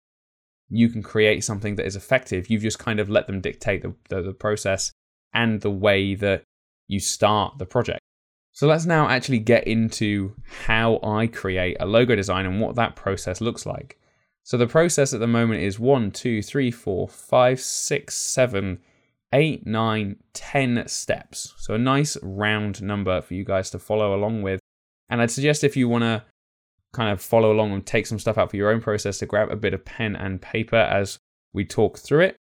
you 0.70 0.90
can 0.90 1.02
create 1.02 1.44
something 1.44 1.76
that 1.76 1.86
is 1.86 1.96
effective. 1.96 2.50
You've 2.50 2.62
just 2.62 2.80
kind 2.80 3.00
of 3.00 3.10
let 3.10 3.28
them 3.28 3.42
dictate 3.42 3.82
the, 3.82 3.94
the, 4.10 4.22
the 4.22 4.34
process 4.34 4.92
and 5.34 5.62
the 5.62 5.72
way 5.72 6.16
that 6.16 6.44
you 6.88 7.00
start 7.00 7.58
the 7.58 7.66
project. 7.66 8.00
So 8.54 8.68
let's 8.68 8.86
now 8.86 9.08
actually 9.08 9.40
get 9.40 9.68
into 9.68 10.34
how 10.66 11.00
I 11.04 11.28
create 11.28 11.78
a 11.80 11.86
logo 11.86 12.16
design 12.16 12.46
and 12.46 12.60
what 12.60 12.76
that 12.76 12.96
process 12.96 13.42
looks 13.42 13.66
like. 13.66 14.00
So 14.48 14.56
the 14.56 14.66
process 14.66 15.14
at 15.14 15.20
the 15.20 15.28
moment 15.28 15.62
is 15.62 15.78
one, 15.78 16.10
two, 16.10 16.42
three, 16.42 16.72
four, 16.72 17.10
five, 17.10 17.60
six, 17.60 18.16
seven, 18.16 18.80
eight, 19.34 19.68
nine, 19.68 20.16
ten 20.32 20.88
steps. 20.88 21.54
So 21.58 21.74
a 21.74 21.78
nice 21.78 22.16
round 22.24 22.82
number 22.82 23.20
for 23.20 23.34
you 23.34 23.44
guys 23.44 23.70
to 23.72 23.80
follow 23.80 24.16
along 24.16 24.44
with. 24.44 24.62
And 25.10 25.22
I'd 25.22 25.32
suggest 25.32 25.66
if 25.66 25.76
you 25.76 25.90
want 25.90 26.06
to 26.06 26.24
kind 26.94 27.12
of 27.12 27.20
follow 27.20 27.52
along 27.52 27.74
and 27.74 27.86
take 27.86 28.08
some 28.08 28.20
stuff 28.20 28.38
out 28.38 28.50
for 28.50 28.56
your 28.56 28.72
own 28.72 28.80
process 28.80 29.20
to 29.20 29.26
grab 29.26 29.52
a 29.52 29.58
bit 29.58 29.74
of 29.74 29.84
pen 29.84 30.16
and 30.16 30.42
paper 30.42 30.78
as 30.78 31.18
we 31.52 31.66
talk 31.66 32.00
through 32.00 32.22
it. 32.22 32.38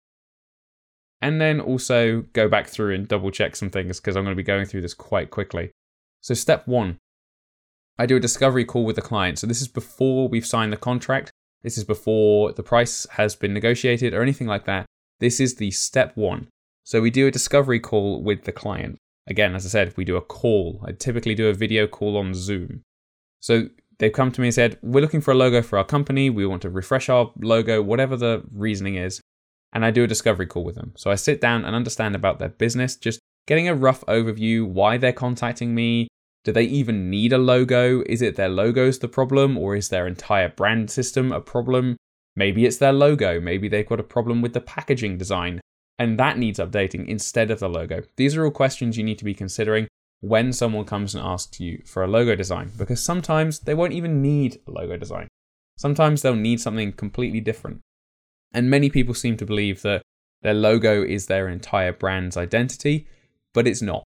And 1.21 1.41
then 1.41 1.59
also 1.59 2.21
go 2.35 2.49
back 2.49 2.69
through 2.69 2.95
and 2.95 3.09
double 3.09 3.33
check 3.33 3.57
some 3.57 3.71
things 3.71 3.99
because 3.99 4.15
I'm 4.15 4.23
going 4.23 4.37
to 4.37 4.41
be 4.41 4.45
going 4.45 4.67
through 4.67 4.83
this 4.83 4.95
quite 4.95 5.33
quickly. 5.33 5.73
So, 6.21 6.35
step 6.35 6.69
one 6.69 6.99
I 7.99 8.07
do 8.07 8.15
a 8.15 8.21
discovery 8.21 8.65
call 8.65 8.85
with 8.85 8.95
the 8.95 9.03
client. 9.03 9.41
So 9.41 9.49
this 9.49 9.61
is 9.61 9.67
before 9.67 10.29
we've 10.29 10.47
signed 10.47 10.73
the 10.73 10.77
contract. 10.77 11.33
This 11.63 11.79
is 11.79 11.85
before 11.85 12.53
the 12.53 12.63
price 12.63 13.07
has 13.13 13.35
been 13.35 13.55
negotiated 13.55 14.15
or 14.15 14.23
anything 14.23 14.47
like 14.47 14.65
that. 14.67 14.87
This 15.21 15.41
is 15.41 15.57
the 15.57 15.71
step 15.71 16.17
one. 16.17 16.49
So 16.85 17.01
we 17.01 17.11
do 17.11 17.27
a 17.27 17.33
discovery 17.33 17.81
call 17.81 18.23
with 18.23 18.45
the 18.45 18.53
client. 18.53 18.99
Again, 19.27 19.55
as 19.55 19.67
I 19.67 19.71
said, 19.71 19.95
we 19.97 20.05
do 20.05 20.17
a 20.17 20.21
call. 20.21 20.85
I 20.87 20.93
typically 20.93 21.35
do 21.35 21.49
a 21.49 21.55
video 21.55 21.87
call 21.87 22.17
on 22.17 22.33
Zoom. 22.35 22.83
So 23.41 23.69
they've 23.99 24.13
come 24.13 24.31
to 24.33 24.41
me 24.41 24.49
and 24.49 24.55
said, 24.55 24.79
We're 24.83 25.01
looking 25.01 25.21
for 25.21 25.33
a 25.33 25.35
logo 25.35 25.63
for 25.63 25.79
our 25.79 25.85
company. 25.85 26.31
We 26.31 26.47
want 26.47 26.63
to 26.63 26.71
refresh 26.71 27.09
our 27.09 27.33
logo, 27.41 27.83
whatever 27.83 28.17
the 28.17 28.45
reasoning 28.53 28.97
is. 28.97 29.21
And 29.73 29.85
I 29.85 29.91
do 29.91 30.05
a 30.05 30.07
discovery 30.07 30.47
call 30.47 30.65
with 30.65 30.77
them. 30.77 30.93
So 30.97 31.11
I 31.11 31.17
sit 31.17 31.41
down 31.41 31.65
and 31.65 31.75
understand 31.75 32.15
about 32.15 32.39
their 32.39 32.49
business, 32.49 32.97
just 32.97 33.19
getting 33.47 33.69
a 33.69 33.75
rough 33.75 34.05
overview, 34.07 34.67
why 34.67 34.97
they're 34.97 35.13
contacting 35.13 35.75
me. 35.75 36.09
Do 36.47 36.53
they 36.53 36.63
even 36.63 37.11
need 37.11 37.33
a 37.33 37.39
logo? 37.39 38.05
Is 38.07 38.23
it 38.23 38.37
their 38.37 38.49
logo's 38.49 39.01
the 39.01 39.09
problem, 39.09 39.59
or 39.59 39.75
is 39.75 39.89
their 39.89 40.07
entire 40.07 40.49
brand 40.49 40.93
system 40.93 41.33
a 41.33 41.41
problem? 41.41 41.97
Maybe 42.37 42.65
it's 42.65 42.77
their 42.77 42.93
logo. 42.93 43.41
Maybe 43.41 43.67
they've 43.69 43.85
got 43.85 43.99
a 43.99 44.05
problem 44.05 44.43
with 44.43 44.53
the 44.53 44.61
packaging 44.61 45.19
design, 45.19 45.61
and 45.99 46.21
that 46.21 46.39
needs 46.39 46.61
updating 46.61 47.09
instead 47.09 47.51
of 47.51 47.59
the 47.59 47.69
logo. 47.69 48.05
These 48.15 48.37
are 48.37 48.45
all 48.45 48.53
questions 48.53 48.97
you 48.97 49.03
need 49.03 49.19
to 49.19 49.25
be 49.25 49.35
considering 49.35 49.89
when 50.21 50.53
someone 50.53 50.85
comes 50.85 51.17
and 51.17 51.25
asks 51.25 51.59
you 51.59 51.83
for 51.85 52.05
a 52.05 52.07
logo 52.07 52.37
design, 52.37 52.71
because 52.79 53.03
sometimes 53.03 53.59
they 53.59 53.75
won't 53.75 53.93
even 53.93 54.23
need 54.23 54.61
a 54.69 54.71
logo 54.71 54.97
design. 54.97 55.27
Sometimes 55.77 56.23
they'll 56.23 56.37
need 56.37 56.61
something 56.61 56.93
completely 56.93 57.41
different. 57.41 57.81
And 58.55 58.71
many 58.71 58.89
people 58.89 59.15
seem 59.15 59.37
to 59.39 59.47
believe 59.47 59.83
that 59.83 60.03
their 60.43 60.55
logo 60.55 61.03
is 61.03 61.27
their 61.27 61.49
entire 61.49 61.93
brand's 61.93 62.37
identity, 62.37 63.09
but 63.53 63.67
it's 63.67 63.83
not. 63.83 64.05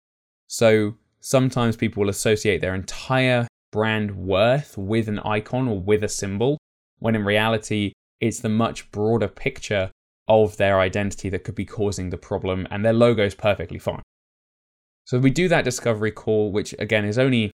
So 0.49 0.97
sometimes 1.27 1.77
people 1.77 2.03
will 2.03 2.09
associate 2.09 2.61
their 2.61 2.77
entire 2.77 3.49
brand 3.73 4.17
worth 4.17 4.79
with 4.79 5.09
an 5.09 5.19
icon 5.19 5.67
or 5.67 5.81
with 5.81 6.05
a 6.05 6.09
symbol, 6.09 6.57
when 7.01 7.17
in 7.17 7.25
reality, 7.25 7.93
it's 8.21 8.39
the 8.39 8.49
much 8.49 8.89
broader 8.93 9.27
picture 9.27 9.91
of 10.29 10.57
their 10.57 10.79
identity 10.79 11.29
that 11.29 11.43
could 11.43 11.57
be 11.57 11.65
causing 11.65 12.11
the 12.11 12.17
problem, 12.17 12.65
and 12.71 12.85
their 12.85 12.93
logo 12.93 13.25
is 13.25 13.35
perfectly 13.35 13.81
fine. 13.81 14.03
So 15.05 15.19
we 15.19 15.31
do 15.31 15.49
that 15.49 15.65
discovery 15.65 16.13
call, 16.13 16.53
which 16.53 16.77
again 16.79 17.05
is 17.05 17.19
only 17.19 17.51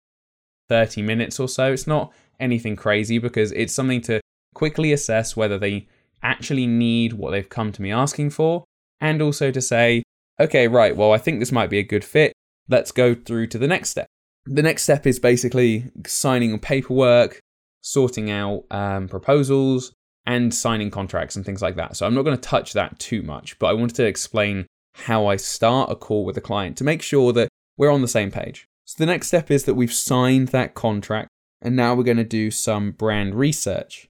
30 0.69 1.01
minutes 1.01 1.41
or 1.41 1.49
so. 1.49 1.73
It's 1.73 1.87
not 1.87 2.13
anything 2.39 2.77
crazy 2.77 3.19
because 3.19 3.53
it's 3.53 3.73
something 3.73 4.03
to 4.03 4.21
quickly 4.55 4.93
assess 4.93 5.35
whether 5.35 5.59
they 5.59 5.89
actually 6.23 6.67
need 6.67 7.15
what 7.15 7.31
they've 7.31 7.49
come 7.49 7.73
to 7.73 7.81
me 7.81 7.91
asking 7.91 8.31
for, 8.31 8.65
and 9.01 9.23
also 9.23 9.51
to 9.51 9.63
say, 9.63 10.03
okay, 10.39 10.69
right, 10.69 10.95
well, 10.95 11.13
I 11.13 11.19
think 11.19 11.41
this 11.41 11.53
might 11.53 11.71
be 11.71 11.79
a 11.79 11.83
good 11.83 12.05
fit. 12.05 12.35
Let's 12.69 12.93
go 12.93 13.15
through 13.15 13.49
to 13.49 13.59
the 13.59 13.67
next 13.67 13.91
step. 13.91 14.07
The 14.45 14.63
next 14.63 14.83
step 14.83 15.07
is 15.07 15.19
basically 15.19 15.91
signing 16.07 16.59
paperwork, 16.59 17.41
sorting 17.81 18.31
out 18.31 18.65
um, 18.71 19.09
proposals, 19.09 19.93
and 20.27 20.55
signing 20.55 20.91
contracts 20.91 21.37
and 21.37 21.45
things 21.45 21.63
like 21.63 21.77
that. 21.77 21.97
So 21.97 22.07
I'm 22.07 22.15
not 22.15 22.23
going 22.23 22.37
to 22.37 22.49
touch 22.49 22.73
that 22.73 22.99
too 22.99 23.23
much, 23.23 23.59
but 23.59 23.67
I 23.67 23.73
wanted 23.73 23.97
to 23.97 24.07
explain 24.07 24.67
how 24.95 25.27
I 25.27 25.37
start 25.37 25.91
a 25.91 25.97
call 25.97 26.25
with 26.25 26.37
a 26.37 26.43
client 26.43 26.77
to 26.79 26.85
make 26.85 27.03
sure 27.03 27.33
that 27.33 27.49
we're 27.77 27.91
on 27.91 28.03
the 28.03 28.09
same 28.09 28.31
page. 28.31 28.67
So 28.85 28.97
the 28.99 29.11
next 29.11 29.29
step 29.29 29.51
is 29.51 29.65
that 29.65 29.75
we've 29.75 29.93
signed 29.93 30.49
that 30.49 30.75
contract 30.75 31.29
and 31.61 31.77
now 31.77 31.95
we're 31.95 32.03
going 32.03 32.17
to 32.19 32.25
do 32.25 32.51
some 32.51 32.93
brand 32.93 33.35
research. 33.35 34.09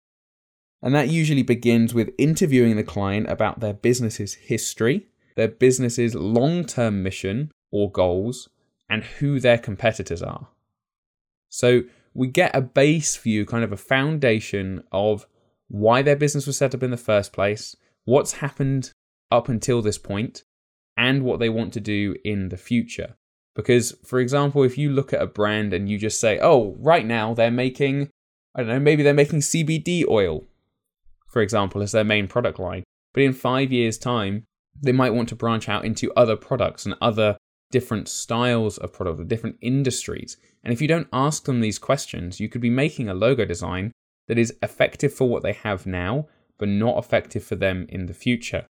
And 0.83 0.95
that 0.95 1.09
usually 1.09 1.45
begins 1.45 1.95
with 1.95 2.11
interviewing 2.19 2.77
the 2.77 2.83
client 2.83 3.31
about 3.31 3.61
their 3.61 3.75
business's 3.75 4.35
history, 4.35 5.07
their 5.37 5.49
business's 5.49 6.15
long 6.15 6.65
term 6.65 7.03
mission 7.03 7.53
or 7.73 7.91
goals, 7.91 8.49
and 8.89 9.03
who 9.03 9.41
their 9.41 9.59
competitors 9.59 10.23
are. 10.23 10.49
So 11.49 11.83
we 12.15 12.29
get 12.29 12.55
a 12.55 12.61
base 12.61 13.17
view, 13.17 13.45
kind 13.45 13.65
of 13.65 13.73
a 13.73 13.77
foundation 13.77 14.85
of 14.93 15.27
why 15.69 16.03
their 16.03 16.17
business 16.17 16.47
was 16.47 16.57
set 16.57 16.75
up 16.75 16.83
in 16.83 16.91
the 16.91 16.97
first 16.97 17.33
place, 17.33 17.75
what's 18.05 18.35
happened 18.35 18.93
up 19.31 19.49
until 19.49 19.83
this 19.83 19.99
point, 19.99 20.45
and 20.97 21.23
what 21.23 21.41
they 21.41 21.49
want 21.49 21.73
to 21.73 21.81
do 21.81 22.15
in 22.25 22.51
the 22.51 22.57
future. 22.57 23.15
Because, 23.55 23.93
for 24.05 24.21
example, 24.21 24.63
if 24.63 24.79
you 24.79 24.91
look 24.91 25.13
at 25.13 25.23
a 25.23 25.27
brand 25.27 25.73
and 25.73 25.89
you 25.89 25.99
just 25.99 26.21
say, 26.21 26.39
oh, 26.41 26.75
right 26.79 27.05
now 27.05 27.35
they're 27.35 27.51
making, 27.51 28.09
I 28.55 28.61
don't 28.61 28.69
know, 28.69 28.81
maybe 28.81 29.03
they're 29.03 29.15
making 29.15 29.41
CBD 29.41 30.05
oil, 30.09 30.45
for 31.29 31.43
example, 31.43 31.83
as 31.83 31.93
their 31.93 32.05
main 32.05 32.29
product 32.29 32.59
line. 32.59 32.85
But 33.15 33.23
in 33.23 33.33
five 33.33 33.73
years' 33.73 33.99
time, 33.99 34.45
they 34.81 34.93
might 34.93 35.15
want 35.15 35.29
to 35.31 35.37
branch 35.37 35.69
out 35.69 35.85
into 35.85 36.13
other 36.15 36.37
products 36.37 36.87
and 36.87 36.95
other 37.01 37.37
different 37.73 38.09
styles 38.09 38.79
of 38.79 38.93
product 38.93 39.19
or 39.19 39.25
different 39.25 39.57
industries. 39.61 40.37
And 40.63 40.73
if 40.73 40.81
you 40.81 40.87
don't 40.87 41.09
ask 41.13 41.45
them 41.45 41.61
these 41.61 41.81
questions, 41.81 42.39
you 42.39 42.49
could 42.49 42.61
be 42.61 42.71
making 42.71 43.09
a 43.09 43.15
logo 43.15 43.45
design 43.45 43.91
that 44.29 44.39
is 44.39 44.55
effective 44.63 45.13
for 45.13 45.29
what 45.29 45.43
they 45.43 45.55
have 45.55 45.85
now, 45.85 46.29
but 46.59 46.69
not 46.69 46.99
effective 46.99 47.43
for 47.43 47.57
them 47.57 47.87
in 47.89 48.07
the 48.07 48.15
future. 48.15 48.67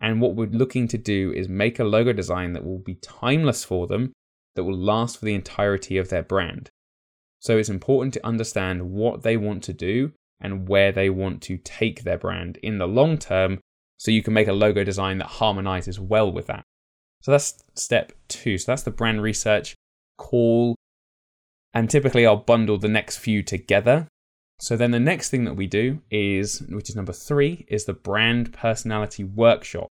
And 0.00 0.20
what 0.20 0.34
we're 0.34 0.46
looking 0.46 0.88
to 0.88 0.98
do 0.98 1.32
is 1.36 1.48
make 1.48 1.78
a 1.78 1.84
logo 1.84 2.14
design 2.14 2.54
that 2.54 2.64
will 2.64 2.78
be 2.78 2.94
timeless 2.94 3.64
for 3.64 3.86
them, 3.86 4.12
that 4.54 4.64
will 4.64 4.76
last 4.76 5.18
for 5.18 5.26
the 5.26 5.34
entirety 5.34 5.98
of 5.98 6.08
their 6.08 6.22
brand. 6.22 6.70
So 7.40 7.58
it's 7.58 7.68
important 7.68 8.14
to 8.14 8.26
understand 8.26 8.90
what 8.90 9.22
they 9.22 9.36
want 9.36 9.62
to 9.64 9.74
do 9.74 10.12
and 10.40 10.66
where 10.68 10.92
they 10.92 11.10
want 11.10 11.42
to 11.42 11.58
take 11.58 12.02
their 12.02 12.18
brand 12.18 12.58
in 12.62 12.78
the 12.78 12.88
long 12.88 13.18
term 13.18 13.60
so 13.98 14.10
you 14.10 14.22
can 14.22 14.34
make 14.34 14.48
a 14.48 14.52
logo 14.52 14.84
design 14.84 15.18
that 15.18 15.26
harmonizes 15.26 16.00
well 16.00 16.30
with 16.32 16.46
that. 16.46 16.64
So 17.24 17.30
that's 17.30 17.64
step 17.74 18.12
two. 18.28 18.58
So 18.58 18.70
that's 18.70 18.82
the 18.82 18.90
brand 18.90 19.22
research 19.22 19.74
call. 20.18 20.76
And 21.72 21.88
typically 21.88 22.26
I'll 22.26 22.36
bundle 22.36 22.76
the 22.76 22.86
next 22.86 23.16
few 23.16 23.42
together. 23.42 24.08
So 24.60 24.76
then 24.76 24.90
the 24.90 25.00
next 25.00 25.30
thing 25.30 25.44
that 25.44 25.56
we 25.56 25.66
do 25.66 26.02
is, 26.10 26.60
which 26.68 26.90
is 26.90 26.96
number 26.96 27.14
three, 27.14 27.64
is 27.66 27.86
the 27.86 27.94
brand 27.94 28.52
personality 28.52 29.24
workshop. 29.24 29.88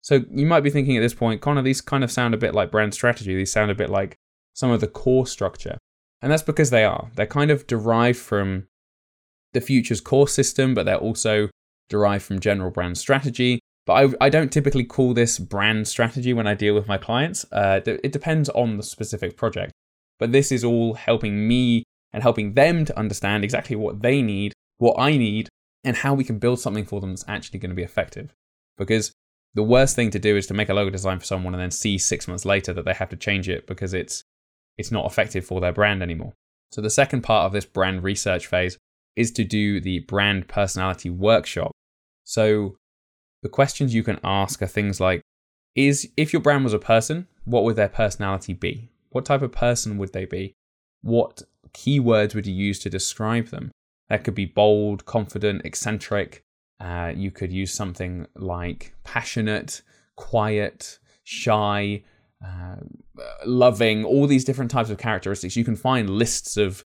So 0.00 0.24
you 0.30 0.46
might 0.46 0.62
be 0.62 0.70
thinking 0.70 0.96
at 0.96 1.00
this 1.00 1.12
point, 1.12 1.42
Connor, 1.42 1.60
these 1.60 1.82
kind 1.82 2.02
of 2.02 2.10
sound 2.10 2.32
a 2.32 2.38
bit 2.38 2.54
like 2.54 2.70
brand 2.70 2.94
strategy. 2.94 3.36
These 3.36 3.52
sound 3.52 3.70
a 3.70 3.74
bit 3.74 3.90
like 3.90 4.16
some 4.54 4.70
of 4.70 4.80
the 4.80 4.88
core 4.88 5.26
structure. 5.26 5.76
And 6.22 6.32
that's 6.32 6.42
because 6.42 6.70
they 6.70 6.84
are. 6.84 7.10
They're 7.14 7.26
kind 7.26 7.50
of 7.50 7.66
derived 7.66 8.18
from 8.18 8.68
the 9.52 9.60
Futur's 9.60 10.00
core 10.00 10.28
system, 10.28 10.72
but 10.72 10.86
they're 10.86 10.96
also 10.96 11.50
derived 11.90 12.24
from 12.24 12.40
general 12.40 12.70
brand 12.70 12.96
strategy. 12.96 13.60
But 13.86 13.92
I, 14.20 14.26
I 14.26 14.28
don't 14.28 14.52
typically 14.52 14.84
call 14.84 15.14
this 15.14 15.38
brand 15.38 15.88
strategy 15.88 16.32
when 16.32 16.46
I 16.46 16.54
deal 16.54 16.74
with 16.74 16.86
my 16.86 16.98
clients. 16.98 17.44
Uh, 17.50 17.80
it 17.84 18.12
depends 18.12 18.48
on 18.50 18.76
the 18.76 18.82
specific 18.82 19.36
project. 19.36 19.72
But 20.18 20.32
this 20.32 20.52
is 20.52 20.64
all 20.64 20.94
helping 20.94 21.48
me 21.48 21.84
and 22.12 22.22
helping 22.22 22.54
them 22.54 22.84
to 22.84 22.98
understand 22.98 23.42
exactly 23.42 23.76
what 23.76 24.02
they 24.02 24.22
need, 24.22 24.52
what 24.78 24.98
I 24.98 25.16
need, 25.16 25.48
and 25.82 25.96
how 25.96 26.14
we 26.14 26.24
can 26.24 26.38
build 26.38 26.60
something 26.60 26.84
for 26.84 27.00
them 27.00 27.10
that's 27.10 27.24
actually 27.26 27.58
going 27.58 27.70
to 27.70 27.76
be 27.76 27.82
effective. 27.82 28.34
Because 28.76 29.12
the 29.54 29.62
worst 29.62 29.96
thing 29.96 30.10
to 30.10 30.18
do 30.18 30.36
is 30.36 30.46
to 30.48 30.54
make 30.54 30.68
a 30.68 30.74
logo 30.74 30.90
design 30.90 31.18
for 31.18 31.24
someone 31.24 31.54
and 31.54 31.62
then 31.62 31.70
see 31.70 31.98
six 31.98 32.28
months 32.28 32.44
later 32.44 32.72
that 32.72 32.84
they 32.84 32.94
have 32.94 33.08
to 33.08 33.16
change 33.16 33.48
it 33.48 33.66
because 33.66 33.94
it's 33.94 34.22
it's 34.78 34.92
not 34.92 35.06
effective 35.06 35.44
for 35.44 35.60
their 35.60 35.72
brand 35.72 36.02
anymore. 36.02 36.32
So 36.70 36.80
the 36.80 36.90
second 36.90 37.22
part 37.22 37.46
of 37.46 37.52
this 37.52 37.66
brand 37.66 38.04
research 38.04 38.46
phase 38.46 38.78
is 39.16 39.30
to 39.32 39.44
do 39.44 39.80
the 39.80 40.00
brand 40.00 40.48
personality 40.48 41.10
workshop. 41.10 41.72
So 42.24 42.76
the 43.42 43.48
questions 43.48 43.94
you 43.94 44.02
can 44.02 44.20
ask 44.22 44.62
are 44.62 44.66
things 44.66 45.00
like 45.00 45.22
is 45.74 46.10
if 46.16 46.32
your 46.32 46.42
brand 46.42 46.64
was 46.64 46.72
a 46.72 46.78
person, 46.78 47.26
what 47.44 47.64
would 47.64 47.76
their 47.76 47.88
personality 47.88 48.52
be? 48.52 48.90
What 49.10 49.24
type 49.24 49.42
of 49.42 49.52
person 49.52 49.98
would 49.98 50.12
they 50.12 50.24
be? 50.24 50.54
What 51.02 51.42
keywords 51.72 52.34
would 52.34 52.46
you 52.46 52.54
use 52.54 52.78
to 52.80 52.90
describe 52.90 53.48
them? 53.48 53.70
That 54.08 54.24
could 54.24 54.34
be 54.34 54.44
bold, 54.44 55.06
confident, 55.06 55.62
eccentric, 55.64 56.42
uh, 56.80 57.12
you 57.14 57.30
could 57.30 57.52
use 57.52 57.72
something 57.72 58.26
like 58.34 58.94
passionate, 59.04 59.82
quiet, 60.16 60.98
shy, 61.24 62.02
uh, 62.44 62.76
loving, 63.44 64.04
all 64.04 64.26
these 64.26 64.44
different 64.44 64.70
types 64.70 64.88
of 64.88 64.96
characteristics. 64.96 65.56
You 65.56 65.64
can 65.64 65.76
find 65.76 66.08
lists 66.08 66.56
of 66.56 66.82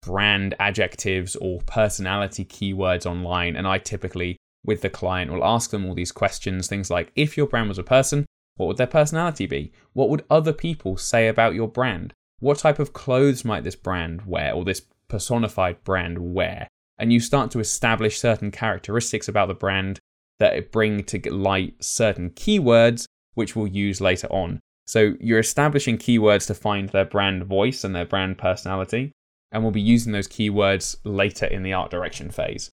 brand 0.00 0.54
adjectives 0.60 1.34
or 1.36 1.60
personality 1.62 2.44
keywords 2.44 3.04
online. 3.04 3.56
And 3.56 3.66
I 3.66 3.78
typically, 3.78 4.36
with 4.64 4.80
the 4.80 4.90
client, 4.90 5.32
We'll 5.32 5.44
ask 5.44 5.70
them 5.70 5.86
all 5.86 5.94
these 5.94 6.12
questions 6.12 6.68
things 6.68 6.90
like 6.90 7.12
if 7.16 7.36
your 7.36 7.46
brand 7.46 7.68
was 7.68 7.78
a 7.78 7.82
person, 7.82 8.26
what 8.56 8.66
would 8.66 8.76
their 8.76 8.86
personality 8.86 9.46
be? 9.46 9.72
What 9.92 10.08
would 10.08 10.24
other 10.30 10.52
people 10.52 10.96
say 10.96 11.28
about 11.28 11.54
your 11.54 11.68
brand? 11.68 12.12
What 12.40 12.58
type 12.58 12.78
of 12.78 12.92
clothes 12.92 13.44
might 13.44 13.64
this 13.64 13.76
brand 13.76 14.26
wear 14.26 14.52
or 14.52 14.64
this 14.64 14.82
personified 15.08 15.82
brand 15.84 16.18
wear? 16.34 16.68
and 17.02 17.12
you 17.12 17.18
start 17.18 17.50
to 17.50 17.58
establish 17.58 18.20
certain 18.20 18.52
characteristics 18.52 19.26
about 19.26 19.48
the 19.48 19.54
brand 19.54 19.98
that 20.38 20.70
bring 20.70 21.02
to 21.02 21.34
light 21.34 21.74
certain 21.82 22.30
keywords 22.30 23.06
which 23.34 23.56
we'll 23.56 23.66
use 23.66 24.00
later 24.00 24.28
on. 24.28 24.60
So 24.86 25.14
you're 25.18 25.40
establishing 25.40 25.98
keywords 25.98 26.46
to 26.46 26.54
find 26.54 26.90
their 26.90 27.04
brand 27.04 27.44
voice 27.44 27.82
and 27.82 27.92
their 27.94 28.04
brand 28.04 28.38
personality, 28.38 29.10
and 29.50 29.62
we'll 29.62 29.72
be 29.72 29.80
using 29.80 30.12
those 30.12 30.28
keywords 30.28 30.94
later 31.02 31.46
in 31.46 31.64
the 31.64 31.72
art 31.72 31.90
direction 31.90 32.30
phase. 32.30 32.70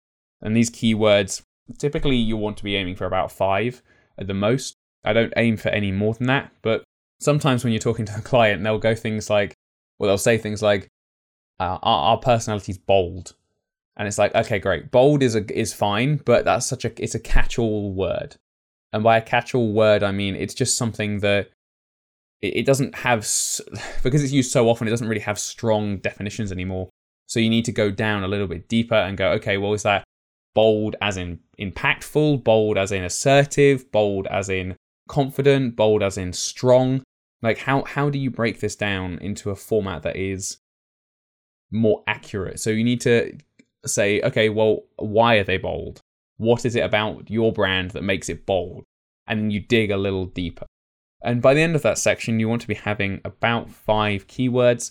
And 0.41 0.55
these 0.55 0.71
keywords, 0.71 1.43
typically 1.79 2.17
you 2.17 2.37
want 2.37 2.57
to 2.59 2.65
be 2.65 2.77
aiming 2.77 2.97
for 2.97 3.07
about 3.07 3.33
five 3.33 3.83
at 4.19 4.27
the 4.27 4.35
most. 4.35 4.75
I 5.05 5.13
don't 5.13 5.33
aim 5.37 5.57
for 5.57 5.69
any 5.71 5.91
more 5.93 6.15
than 6.15 6.27
that, 6.29 6.53
but 6.63 6.85
sometimes 7.21 7.65
when 7.65 7.73
you're 7.73 7.81
talking 7.81 8.05
to 8.07 8.17
a 8.17 8.21
client, 8.23 8.63
they'll 8.63 8.79
go 8.79 8.95
things 8.95 9.31
like, 9.31 9.55
well, 9.99 10.09
they'll 10.09 10.19
say 10.19 10.39
things 10.39 10.63
like, 10.63 10.89
uh, 11.61 11.79
our, 11.83 12.11
our 12.11 12.19
personality's 12.19 12.79
bold. 12.79 13.35
And 13.97 14.09
it's 14.09 14.19
like, 14.19 14.35
okay, 14.35 14.59
great. 14.59 14.91
Bold 14.91 15.23
is 15.23 15.35
a, 15.35 15.59
is 15.59 15.73
fine, 15.73 16.17
but 16.25 16.45
that's 16.45 16.67
such 16.67 16.85
a 16.85 17.03
it's 17.03 17.15
a 17.15 17.21
catch-all 17.21 17.93
word. 17.93 18.37
And 18.93 19.05
by 19.05 19.19
a 19.19 19.23
catch-all 19.23 19.73
word, 19.73 20.03
I 20.03 20.13
mean 20.13 20.35
it's 20.35 20.55
just 20.55 20.77
something 20.77 21.21
that 21.21 21.51
it, 22.41 22.57
it 22.57 22.67
doesn't 22.67 22.95
have 22.97 23.21
because 24.03 24.25
it's 24.25 24.33
used 24.33 24.51
so 24.51 24.69
often. 24.69 24.89
It 24.89 24.91
doesn't 24.91 25.09
really 25.09 25.21
have 25.21 25.39
strong 25.39 25.99
definitions 25.99 26.53
anymore. 26.53 26.89
So 27.29 27.39
you 27.41 27.51
need 27.51 27.65
to 27.67 27.73
go 27.73 27.91
down 27.91 28.25
a 28.25 28.29
little 28.29 28.47
bit 28.47 28.69
deeper 28.69 28.95
and 28.95 29.17
go, 29.17 29.31
okay, 29.33 29.57
well, 29.57 29.73
is 29.73 29.85
that 29.85 30.05
bold 30.55 30.97
as 31.01 31.17
in 31.17 31.41
impactful, 31.59 32.45
bold 32.45 32.79
as 32.79 32.93
in 32.93 33.05
assertive, 33.05 33.91
bold 33.93 34.27
as 34.29 34.49
in 34.49 34.77
confident, 35.09 35.77
bold 35.77 36.03
as 36.03 36.19
in 36.19 36.33
strong? 36.33 37.03
Like 37.43 37.59
how 37.59 37.85
how 37.85 38.11
do 38.11 38.19
you 38.19 38.31
break 38.31 38.61
this 38.61 38.77
down 38.77 39.19
into 39.19 39.51
a 39.51 39.57
format 39.57 40.03
that 40.03 40.17
is 40.17 40.59
more 41.71 42.03
accurate? 42.07 42.61
So 42.61 42.71
you 42.71 42.85
need 42.85 43.01
to 43.03 43.37
say, 43.87 44.21
okay, 44.23 44.49
well, 44.49 44.81
why 44.97 45.37
are 45.37 45.45
they 45.45 45.59
bold? 45.59 46.01
What 46.37 46.65
is 46.65 46.77
it 46.77 46.85
about 46.85 47.31
your 47.31 47.53
brand 47.53 47.93
that 47.93 48.03
makes 48.03 48.29
it 48.29 48.47
bold? 48.47 48.85
And 49.27 49.53
you 49.53 49.61
dig 49.61 49.91
a 49.91 49.97
little 49.97 50.27
deeper. 50.27 50.67
And 51.23 51.41
by 51.41 51.55
the 51.55 51.61
end 51.61 51.77
of 51.77 51.83
that 51.83 51.99
section, 51.99 52.41
you 52.41 52.49
want 52.49 52.63
to 52.63 52.69
be 52.69 52.75
having 52.75 53.21
about 53.25 53.71
five 53.71 54.27
keywords. 54.27 54.91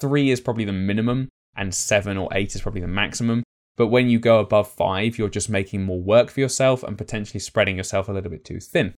Three 0.00 0.30
is 0.30 0.40
probably 0.40 0.64
the 0.64 0.72
minimum, 0.72 1.28
and 1.56 1.74
seven 1.74 2.16
or 2.16 2.28
eight 2.32 2.54
is 2.54 2.62
probably 2.62 2.80
the 2.80 2.86
maximum. 2.88 3.42
But 3.76 3.88
when 3.88 4.08
you 4.08 4.18
go 4.18 4.38
above 4.38 4.70
five, 4.70 5.18
you're 5.18 5.28
just 5.28 5.48
making 5.48 5.82
more 5.82 6.00
work 6.00 6.30
for 6.30 6.40
yourself 6.40 6.82
and 6.82 6.98
potentially 6.98 7.40
spreading 7.40 7.76
yourself 7.76 8.08
a 8.08 8.12
little 8.12 8.30
bit 8.30 8.44
too 8.44 8.60
thin. 8.60 8.94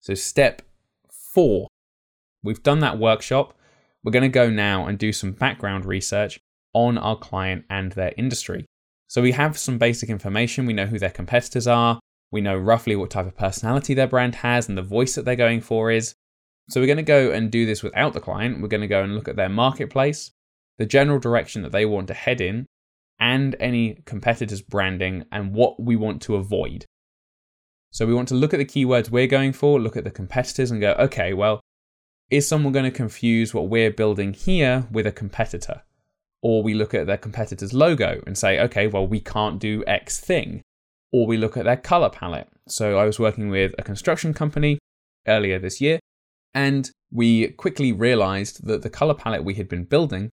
So, 0.00 0.14
step 0.14 0.62
four 1.10 1.68
we've 2.42 2.62
done 2.62 2.80
that 2.80 2.98
workshop. 2.98 3.54
We're 4.02 4.12
going 4.12 4.22
to 4.22 4.28
go 4.28 4.48
now 4.48 4.86
and 4.86 4.98
do 4.98 5.12
some 5.12 5.32
background 5.32 5.84
research 5.84 6.38
on 6.72 6.96
our 6.96 7.16
client 7.16 7.64
and 7.68 7.92
their 7.92 8.14
industry. 8.16 8.64
So, 9.08 9.20
we 9.20 9.32
have 9.32 9.58
some 9.58 9.76
basic 9.78 10.08
information. 10.08 10.66
We 10.66 10.72
know 10.72 10.86
who 10.86 10.98
their 10.98 11.10
competitors 11.10 11.66
are. 11.66 12.00
We 12.30 12.40
know 12.40 12.56
roughly 12.56 12.96
what 12.96 13.10
type 13.10 13.26
of 13.26 13.36
personality 13.36 13.94
their 13.94 14.06
brand 14.06 14.36
has 14.36 14.68
and 14.68 14.78
the 14.78 14.82
voice 14.82 15.14
that 15.14 15.24
they're 15.24 15.36
going 15.36 15.60
for 15.60 15.90
is. 15.90 16.14
So, 16.70 16.80
we're 16.80 16.86
going 16.86 16.96
to 16.96 17.02
go 17.02 17.30
and 17.30 17.50
do 17.50 17.66
this 17.66 17.82
without 17.82 18.14
the 18.14 18.20
client. 18.20 18.62
We're 18.62 18.68
going 18.68 18.80
to 18.80 18.86
go 18.86 19.02
and 19.02 19.14
look 19.14 19.28
at 19.28 19.36
their 19.36 19.48
marketplace, 19.50 20.30
the 20.78 20.86
general 20.86 21.18
direction 21.18 21.60
that 21.62 21.72
they 21.72 21.84
want 21.84 22.08
to 22.08 22.14
head 22.14 22.40
in, 22.40 22.66
and 23.20 23.56
any 23.58 24.02
competitors' 24.04 24.62
branding 24.62 25.24
and 25.32 25.52
what 25.52 25.82
we 25.82 25.96
want 25.96 26.22
to 26.22 26.36
avoid. 26.36 26.84
So 27.90 28.06
we 28.06 28.14
want 28.14 28.28
to 28.28 28.34
look 28.34 28.52
at 28.52 28.58
the 28.58 28.64
keywords 28.64 29.10
we're 29.10 29.26
going 29.26 29.52
for, 29.52 29.80
look 29.80 29.96
at 29.96 30.04
the 30.04 30.10
competitors, 30.10 30.70
and 30.70 30.80
go, 30.80 30.92
okay, 30.98 31.32
well, 31.32 31.60
is 32.30 32.46
someone 32.46 32.72
going 32.72 32.84
to 32.84 32.90
confuse 32.90 33.54
what 33.54 33.68
we're 33.68 33.90
building 33.90 34.34
here 34.34 34.86
with 34.90 35.06
a 35.06 35.12
competitor? 35.12 35.82
Or 36.42 36.62
we 36.62 36.74
look 36.74 36.94
at 36.94 37.06
their 37.06 37.16
competitor's 37.16 37.72
logo 37.72 38.22
and 38.26 38.36
say, 38.36 38.60
okay, 38.60 38.86
well, 38.86 39.06
we 39.06 39.20
can't 39.20 39.58
do 39.58 39.82
X 39.86 40.20
thing. 40.20 40.62
Or 41.10 41.26
we 41.26 41.38
look 41.38 41.56
at 41.56 41.64
their 41.64 41.76
color 41.76 42.10
palette. 42.10 42.48
So 42.68 42.98
I 42.98 43.04
was 43.04 43.18
working 43.18 43.48
with 43.48 43.74
a 43.78 43.82
construction 43.82 44.34
company 44.34 44.78
earlier 45.26 45.58
this 45.58 45.80
year, 45.80 45.98
and 46.54 46.90
we 47.10 47.48
quickly 47.48 47.92
realized 47.92 48.66
that 48.66 48.82
the 48.82 48.90
color 48.90 49.14
palette 49.14 49.44
we 49.44 49.54
had 49.54 49.68
been 49.68 49.84
building 49.84 50.30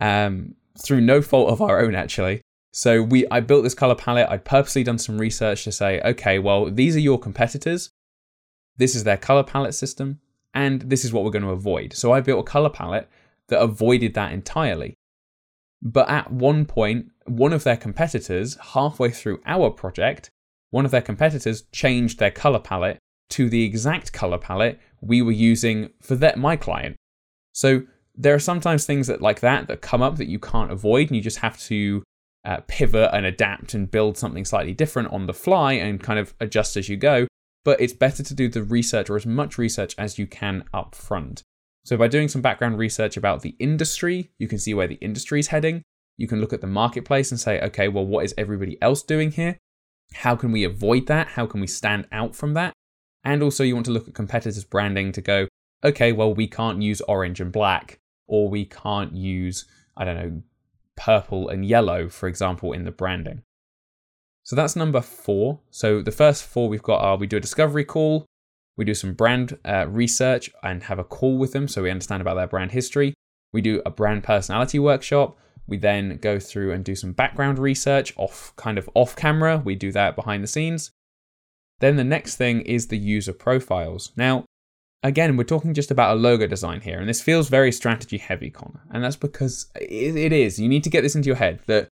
um, 0.00 0.54
through 0.80 1.00
no 1.00 1.22
fault 1.22 1.50
of 1.50 1.60
our 1.60 1.80
own 1.80 1.94
actually. 1.94 2.42
So 2.72 3.02
we 3.02 3.26
I 3.30 3.40
built 3.40 3.64
this 3.64 3.74
color 3.74 3.94
palette. 3.94 4.28
I'd 4.28 4.44
purposely 4.44 4.84
done 4.84 4.98
some 4.98 5.18
research 5.18 5.64
to 5.64 5.72
say, 5.72 6.00
okay, 6.02 6.38
well, 6.38 6.70
these 6.70 6.94
are 6.96 7.00
your 7.00 7.18
competitors. 7.18 7.90
This 8.76 8.94
is 8.94 9.04
their 9.04 9.16
color 9.16 9.42
palette 9.42 9.74
system, 9.74 10.20
and 10.52 10.82
this 10.82 11.04
is 11.04 11.12
what 11.12 11.24
we're 11.24 11.30
going 11.30 11.44
to 11.44 11.50
avoid. 11.50 11.94
So 11.94 12.12
I 12.12 12.20
built 12.20 12.46
a 12.46 12.50
color 12.50 12.68
palette 12.68 13.08
that 13.48 13.60
avoided 13.60 14.14
that 14.14 14.32
entirely. 14.32 14.94
But 15.82 16.10
at 16.10 16.30
one 16.30 16.66
point, 16.66 17.12
one 17.24 17.52
of 17.52 17.64
their 17.64 17.76
competitors, 17.76 18.56
halfway 18.74 19.10
through 19.10 19.40
our 19.46 19.70
project, 19.70 20.30
one 20.70 20.84
of 20.84 20.90
their 20.90 21.02
competitors 21.02 21.62
changed 21.72 22.18
their 22.18 22.30
color 22.30 22.58
palette 22.58 22.98
to 23.30 23.48
the 23.48 23.64
exact 23.64 24.12
color 24.12 24.38
palette 24.38 24.78
we 25.00 25.22
were 25.22 25.32
using 25.32 25.90
for 26.02 26.16
that 26.16 26.38
my 26.38 26.56
client. 26.56 26.96
So 27.52 27.82
there 28.16 28.34
are 28.34 28.40
sometimes 28.40 28.86
things 28.86 29.06
that 29.08 29.20
like 29.20 29.40
that 29.40 29.68
that 29.68 29.82
come 29.82 30.02
up 30.02 30.16
that 30.16 30.28
you 30.28 30.38
can't 30.38 30.70
avoid, 30.70 31.08
and 31.08 31.16
you 31.16 31.22
just 31.22 31.38
have 31.38 31.58
to 31.60 32.02
uh, 32.44 32.60
pivot 32.66 33.10
and 33.12 33.26
adapt 33.26 33.74
and 33.74 33.90
build 33.90 34.16
something 34.16 34.44
slightly 34.44 34.72
different 34.72 35.12
on 35.12 35.26
the 35.26 35.34
fly 35.34 35.74
and 35.74 36.02
kind 36.02 36.18
of 36.18 36.34
adjust 36.40 36.76
as 36.76 36.88
you 36.88 36.96
go. 36.96 37.26
But 37.64 37.80
it's 37.80 37.92
better 37.92 38.22
to 38.22 38.34
do 38.34 38.48
the 38.48 38.62
research 38.62 39.10
or 39.10 39.16
as 39.16 39.26
much 39.26 39.58
research 39.58 39.94
as 39.98 40.18
you 40.18 40.26
can 40.26 40.64
up 40.72 40.94
front. 40.94 41.42
So 41.84 41.96
by 41.96 42.08
doing 42.08 42.28
some 42.28 42.42
background 42.42 42.78
research 42.78 43.16
about 43.16 43.42
the 43.42 43.56
industry, 43.58 44.30
you 44.38 44.48
can 44.48 44.58
see 44.58 44.74
where 44.74 44.86
the 44.86 44.94
industry 44.96 45.40
is 45.40 45.48
heading. 45.48 45.82
You 46.16 46.28
can 46.28 46.40
look 46.40 46.52
at 46.52 46.60
the 46.60 46.66
marketplace 46.66 47.30
and 47.30 47.38
say, 47.38 47.60
okay, 47.60 47.88
well, 47.88 48.06
what 48.06 48.24
is 48.24 48.34
everybody 48.38 48.80
else 48.80 49.02
doing 49.02 49.32
here? 49.32 49.58
How 50.14 50.36
can 50.36 50.52
we 50.52 50.64
avoid 50.64 51.06
that? 51.06 51.28
How 51.28 51.46
can 51.46 51.60
we 51.60 51.66
stand 51.66 52.06
out 52.12 52.34
from 52.34 52.54
that? 52.54 52.72
And 53.24 53.42
also, 53.42 53.64
you 53.64 53.74
want 53.74 53.86
to 53.86 53.92
look 53.92 54.06
at 54.06 54.14
competitors' 54.14 54.64
branding 54.64 55.10
to 55.12 55.20
go, 55.20 55.48
okay, 55.84 56.12
well, 56.12 56.32
we 56.32 56.46
can't 56.46 56.80
use 56.80 57.00
orange 57.02 57.40
and 57.40 57.50
black 57.50 57.98
or 58.26 58.48
we 58.48 58.64
can't 58.64 59.14
use, 59.14 59.66
I 59.96 60.04
don't 60.04 60.16
know, 60.16 60.42
purple 60.96 61.48
and 61.48 61.64
yellow, 61.64 62.08
for 62.08 62.28
example, 62.28 62.72
in 62.72 62.84
the 62.84 62.90
branding. 62.90 63.42
So 64.44 64.54
that's 64.54 64.76
number 64.76 65.00
four. 65.00 65.60
So 65.70 66.02
the 66.02 66.12
first 66.12 66.44
four 66.44 66.68
we've 66.68 66.82
got 66.82 67.02
are 67.02 67.16
we 67.16 67.26
do 67.26 67.36
a 67.36 67.40
discovery 67.40 67.84
call, 67.84 68.26
we 68.76 68.84
do 68.84 68.94
some 68.94 69.14
brand 69.14 69.58
uh, 69.64 69.86
research 69.88 70.50
and 70.62 70.84
have 70.84 70.98
a 70.98 71.04
call 71.04 71.38
with 71.38 71.52
them 71.52 71.66
so 71.66 71.82
we 71.82 71.90
understand 71.90 72.20
about 72.20 72.34
their 72.34 72.46
brand 72.46 72.72
history. 72.72 73.14
We 73.52 73.62
do 73.62 73.82
a 73.86 73.90
brand 73.90 74.22
personality 74.22 74.78
workshop. 74.78 75.38
We 75.66 75.78
then 75.78 76.18
go 76.18 76.38
through 76.38 76.72
and 76.72 76.84
do 76.84 76.94
some 76.94 77.12
background 77.12 77.58
research 77.58 78.12
off 78.16 78.54
kind 78.56 78.78
of 78.78 78.88
off 78.94 79.16
camera. 79.16 79.62
We 79.64 79.74
do 79.74 79.90
that 79.92 80.14
behind 80.14 80.42
the 80.42 80.48
scenes. 80.48 80.90
Then 81.80 81.96
the 81.96 82.04
next 82.04 82.36
thing 82.36 82.60
is 82.60 82.86
the 82.86 82.98
user 82.98 83.32
profiles. 83.32 84.12
Now, 84.16 84.44
again, 85.02 85.36
we're 85.36 85.44
talking 85.44 85.74
just 85.74 85.90
about 85.90 86.16
a 86.16 86.20
logo 86.20 86.46
design 86.46 86.80
here, 86.80 86.98
and 86.98 87.08
this 87.08 87.22
feels 87.22 87.48
very 87.48 87.72
strategy 87.72 88.18
heavy, 88.18 88.50
Connor. 88.50 88.82
And 88.90 89.04
that's 89.04 89.16
because 89.16 89.66
it 89.76 90.32
is. 90.32 90.58
You 90.58 90.68
need 90.68 90.84
to 90.84 90.90
get 90.90 91.02
this 91.02 91.14
into 91.14 91.26
your 91.26 91.36
head 91.36 91.60
that 91.66 91.88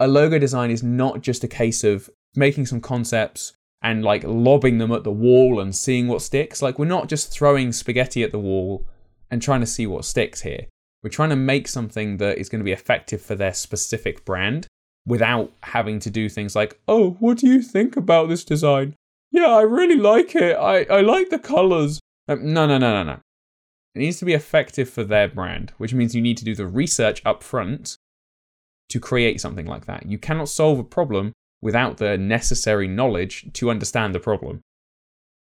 a 0.00 0.08
logo 0.08 0.38
design 0.38 0.70
is 0.70 0.82
not 0.82 1.20
just 1.20 1.44
a 1.44 1.48
case 1.48 1.84
of 1.84 2.10
making 2.34 2.66
some 2.66 2.80
concepts 2.80 3.52
and 3.82 4.02
like 4.02 4.24
lobbing 4.24 4.78
them 4.78 4.90
at 4.92 5.04
the 5.04 5.12
wall 5.12 5.60
and 5.60 5.74
seeing 5.74 6.08
what 6.08 6.22
sticks. 6.22 6.62
Like, 6.62 6.78
we're 6.78 6.86
not 6.86 7.08
just 7.08 7.30
throwing 7.30 7.70
spaghetti 7.70 8.22
at 8.22 8.32
the 8.32 8.38
wall 8.38 8.86
and 9.30 9.40
trying 9.40 9.60
to 9.60 9.66
see 9.66 9.86
what 9.86 10.04
sticks 10.04 10.40
here. 10.40 10.66
We're 11.02 11.10
trying 11.10 11.30
to 11.30 11.36
make 11.36 11.68
something 11.68 12.16
that 12.16 12.38
is 12.38 12.48
going 12.48 12.60
to 12.60 12.64
be 12.64 12.72
effective 12.72 13.20
for 13.20 13.34
their 13.34 13.52
specific 13.52 14.24
brand 14.24 14.66
without 15.06 15.52
having 15.62 16.00
to 16.00 16.10
do 16.10 16.30
things 16.30 16.56
like, 16.56 16.80
oh, 16.88 17.10
what 17.20 17.36
do 17.38 17.46
you 17.46 17.60
think 17.60 17.94
about 17.94 18.30
this 18.30 18.42
design? 18.42 18.94
Yeah, 19.30 19.48
I 19.48 19.62
really 19.62 19.98
like 19.98 20.34
it. 20.34 20.56
I, 20.56 20.84
I 20.84 21.02
like 21.02 21.28
the 21.28 21.38
colors. 21.38 22.00
Um, 22.28 22.52
no, 22.52 22.66
no, 22.66 22.78
no, 22.78 22.92
no, 22.92 23.02
no. 23.02 23.20
It 23.94 24.00
needs 24.00 24.18
to 24.18 24.24
be 24.24 24.32
effective 24.32 24.88
for 24.88 25.04
their 25.04 25.28
brand, 25.28 25.72
which 25.78 25.94
means 25.94 26.14
you 26.14 26.22
need 26.22 26.38
to 26.38 26.44
do 26.44 26.54
the 26.54 26.66
research 26.66 27.22
up 27.24 27.42
front 27.42 27.96
to 28.88 29.00
create 29.00 29.40
something 29.40 29.66
like 29.66 29.86
that. 29.86 30.06
You 30.06 30.18
cannot 30.18 30.48
solve 30.48 30.78
a 30.78 30.84
problem 30.84 31.32
without 31.62 31.96
the 31.98 32.18
necessary 32.18 32.88
knowledge 32.88 33.52
to 33.54 33.70
understand 33.70 34.14
the 34.14 34.20
problem, 34.20 34.60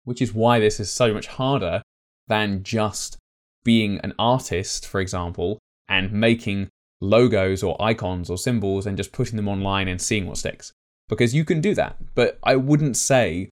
which 0.05 0.21
is 0.21 0.35
why 0.35 0.59
this 0.59 0.81
is 0.81 0.91
so 0.91 1.15
much 1.15 1.27
harder 1.27 1.83
than 2.29 2.63
just 2.63 3.17
being 3.65 3.99
an 4.01 4.13
artist, 4.19 4.87
for 4.87 5.01
example, 5.01 5.59
and 5.89 6.13
making 6.13 6.69
logos 7.01 7.63
or 7.63 7.81
icons 7.81 8.29
or 8.29 8.39
symbols 8.39 8.87
and 8.87 8.97
just 8.97 9.13
putting 9.13 9.37
them 9.37 9.49
online 9.49 9.89
and 9.89 10.01
seeing 10.01 10.27
what 10.27 10.39
sticks. 10.39 10.73
Because 11.09 11.35
you 11.35 11.45
can 11.45 11.61
do 11.61 11.75
that, 11.75 11.97
but 12.15 12.39
I 12.43 12.57
wouldn't 12.57 12.97
say 12.97 13.51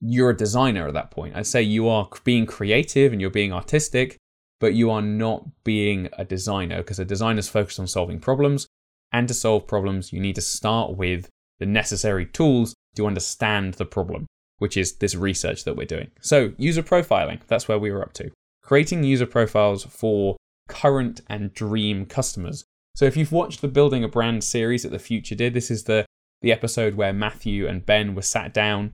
you're 0.00 0.30
a 0.30 0.36
designer 0.36 0.86
at 0.86 0.94
that 0.94 1.10
point. 1.10 1.36
I'd 1.36 1.46
say 1.46 1.62
you 1.62 1.88
are 1.88 2.08
being 2.24 2.46
creative 2.46 3.12
and 3.12 3.20
you're 3.20 3.30
being 3.30 3.52
artistic, 3.52 4.18
but 4.60 4.74
you 4.74 4.90
are 4.90 5.02
not 5.02 5.44
being 5.64 6.08
a 6.14 6.24
designer 6.24 6.78
because 6.78 6.98
a 6.98 7.04
designer 7.04 7.38
is 7.38 7.48
focused 7.48 7.80
on 7.80 7.86
solving 7.86 8.20
problems. 8.20 8.66
And 9.12 9.28
to 9.28 9.34
solve 9.34 9.66
problems, 9.66 10.12
you 10.12 10.20
need 10.20 10.34
to 10.34 10.40
start 10.40 10.96
with 10.96 11.28
the 11.58 11.66
necessary 11.66 12.26
tools 12.26 12.74
to 12.96 13.06
understand 13.06 13.74
the 13.74 13.84
problem, 13.84 14.26
which 14.58 14.76
is 14.76 14.96
this 14.96 15.14
research 15.14 15.64
that 15.64 15.76
we're 15.76 15.86
doing. 15.86 16.10
So, 16.20 16.52
user 16.58 16.82
profiling, 16.82 17.40
that's 17.46 17.68
where 17.68 17.78
we 17.78 17.92
were 17.92 18.02
up 18.02 18.12
to. 18.14 18.30
Creating 18.62 19.04
user 19.04 19.26
profiles 19.26 19.84
for 19.84 20.36
current 20.68 21.20
and 21.28 21.54
dream 21.54 22.06
customers. 22.06 22.64
So, 22.96 23.04
if 23.04 23.16
you've 23.16 23.32
watched 23.32 23.60
the 23.60 23.68
Building 23.68 24.02
a 24.02 24.08
Brand 24.08 24.42
series 24.42 24.82
that 24.82 24.90
The 24.90 24.98
Futur 24.98 25.36
did, 25.36 25.54
this 25.54 25.70
is 25.70 25.84
the, 25.84 26.06
the 26.42 26.52
episode 26.52 26.94
where 26.94 27.12
Matthew 27.12 27.68
and 27.68 27.86
Ben 27.86 28.14
were 28.14 28.22
sat 28.22 28.52
down 28.52 28.92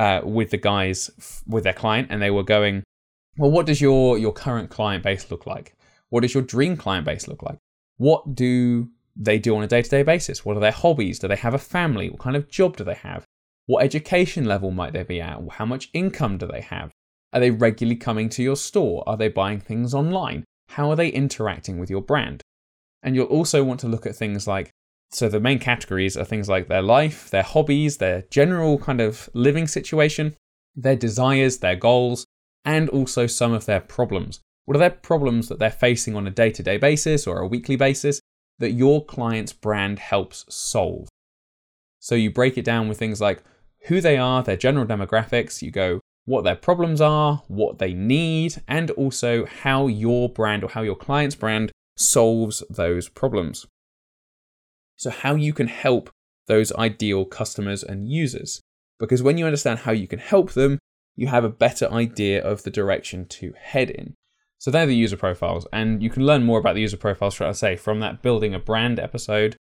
uh, 0.00 0.22
with 0.24 0.50
the 0.50 0.56
guys 0.56 1.10
f- 1.18 1.42
with 1.46 1.64
their 1.64 1.74
client, 1.74 2.08
and 2.10 2.22
they 2.22 2.30
were 2.30 2.42
going, 2.42 2.82
"Well, 3.36 3.50
what 3.50 3.66
does 3.66 3.80
your 3.80 4.16
your 4.18 4.32
current 4.32 4.70
client 4.70 5.04
base 5.04 5.30
look 5.30 5.46
like? 5.46 5.76
What 6.08 6.22
does 6.22 6.32
your 6.32 6.42
dream 6.42 6.76
client 6.76 7.04
base 7.04 7.28
look 7.28 7.42
like? 7.42 7.58
What 7.98 8.34
do 8.34 8.88
they 9.14 9.38
do 9.38 9.54
on 9.54 9.62
a 9.62 9.66
day 9.66 9.82
to 9.82 9.90
day 9.90 10.02
basis? 10.02 10.42
What 10.42 10.56
are 10.56 10.60
their 10.60 10.72
hobbies? 10.72 11.18
Do 11.18 11.28
they 11.28 11.36
have 11.36 11.52
a 11.54 11.58
family? 11.58 12.08
What 12.08 12.20
kind 12.20 12.34
of 12.34 12.48
job 12.48 12.78
do 12.78 12.84
they 12.84 12.94
have? 12.94 13.24
What 13.66 13.84
education 13.84 14.46
level 14.46 14.70
might 14.70 14.94
they 14.94 15.02
be 15.02 15.20
at? 15.20 15.38
How 15.52 15.66
much 15.66 15.90
income 15.92 16.38
do 16.38 16.46
they 16.46 16.62
have? 16.62 16.90
Are 17.34 17.40
they 17.40 17.50
regularly 17.50 17.96
coming 17.96 18.30
to 18.30 18.42
your 18.42 18.56
store? 18.56 19.04
Are 19.06 19.18
they 19.18 19.28
buying 19.28 19.60
things 19.60 19.92
online? 19.94 20.44
How 20.70 20.90
are 20.90 20.96
they 20.96 21.08
interacting 21.08 21.78
with 21.78 21.90
your 21.90 22.00
brand? 22.00 22.42
And 23.02 23.14
you'll 23.14 23.26
also 23.26 23.62
want 23.62 23.80
to 23.80 23.88
look 23.88 24.06
at 24.06 24.16
things 24.16 24.46
like 24.46 24.70
so 25.12 25.28
the 25.28 25.40
main 25.40 25.58
categories 25.58 26.16
are 26.16 26.24
things 26.24 26.48
like 26.48 26.68
their 26.68 26.82
life, 26.82 27.30
their 27.30 27.42
hobbies, 27.42 27.96
their 27.96 28.22
general 28.30 28.78
kind 28.78 29.00
of 29.00 29.28
living 29.34 29.66
situation, 29.66 30.36
their 30.74 30.96
desires, 30.96 31.58
their 31.58 31.76
goals, 31.76 32.24
and 32.64 32.88
also 32.88 33.26
some 33.26 33.52
of 33.52 33.66
their 33.66 33.80
problems. 33.80 34.40
What 34.64 34.76
are 34.76 34.80
their 34.80 34.90
problems 34.90 35.48
that 35.48 35.58
they're 35.58 35.70
facing 35.70 36.14
on 36.14 36.26
a 36.26 36.30
day 36.30 36.50
to 36.50 36.62
day 36.62 36.76
basis 36.76 37.26
or 37.26 37.38
a 37.38 37.46
weekly 37.46 37.76
basis 37.76 38.20
that 38.58 38.72
your 38.72 39.04
client's 39.04 39.52
brand 39.52 39.98
helps 39.98 40.44
solve? 40.48 41.08
So 41.98 42.14
you 42.14 42.30
break 42.30 42.56
it 42.56 42.64
down 42.64 42.88
with 42.88 42.98
things 42.98 43.20
like 43.20 43.42
who 43.86 44.00
they 44.00 44.16
are, 44.16 44.42
their 44.42 44.56
general 44.56 44.86
demographics, 44.86 45.60
you 45.60 45.70
go 45.70 46.00
what 46.24 46.44
their 46.44 46.54
problems 46.54 47.00
are, 47.00 47.42
what 47.48 47.78
they 47.78 47.92
need, 47.92 48.62
and 48.68 48.90
also 48.92 49.46
how 49.46 49.88
your 49.88 50.28
brand 50.28 50.62
or 50.62 50.70
how 50.70 50.82
your 50.82 50.94
client's 50.94 51.34
brand 51.34 51.72
solves 51.96 52.62
those 52.70 53.08
problems. 53.08 53.66
So, 55.00 55.08
how 55.08 55.34
you 55.34 55.54
can 55.54 55.66
help 55.66 56.10
those 56.46 56.72
ideal 56.72 57.24
customers 57.24 57.82
and 57.82 58.06
users. 58.06 58.60
Because 58.98 59.22
when 59.22 59.38
you 59.38 59.46
understand 59.46 59.78
how 59.78 59.92
you 59.92 60.06
can 60.06 60.18
help 60.18 60.52
them, 60.52 60.78
you 61.16 61.28
have 61.28 61.42
a 61.42 61.48
better 61.48 61.90
idea 61.90 62.42
of 62.42 62.64
the 62.64 62.70
direction 62.70 63.24
to 63.28 63.54
head 63.58 63.88
in. 63.88 64.12
So 64.58 64.70
they're 64.70 64.84
the 64.84 64.94
user 64.94 65.16
profiles, 65.16 65.66
and 65.72 66.02
you 66.02 66.10
can 66.10 66.26
learn 66.26 66.44
more 66.44 66.58
about 66.58 66.74
the 66.74 66.82
user 66.82 66.98
profiles, 66.98 67.32
should 67.32 67.46
I 67.46 67.52
say, 67.52 67.76
from 67.76 68.00
that 68.00 68.20
building 68.20 68.52
a 68.52 68.58
brand 68.58 69.00
episode 69.00 69.56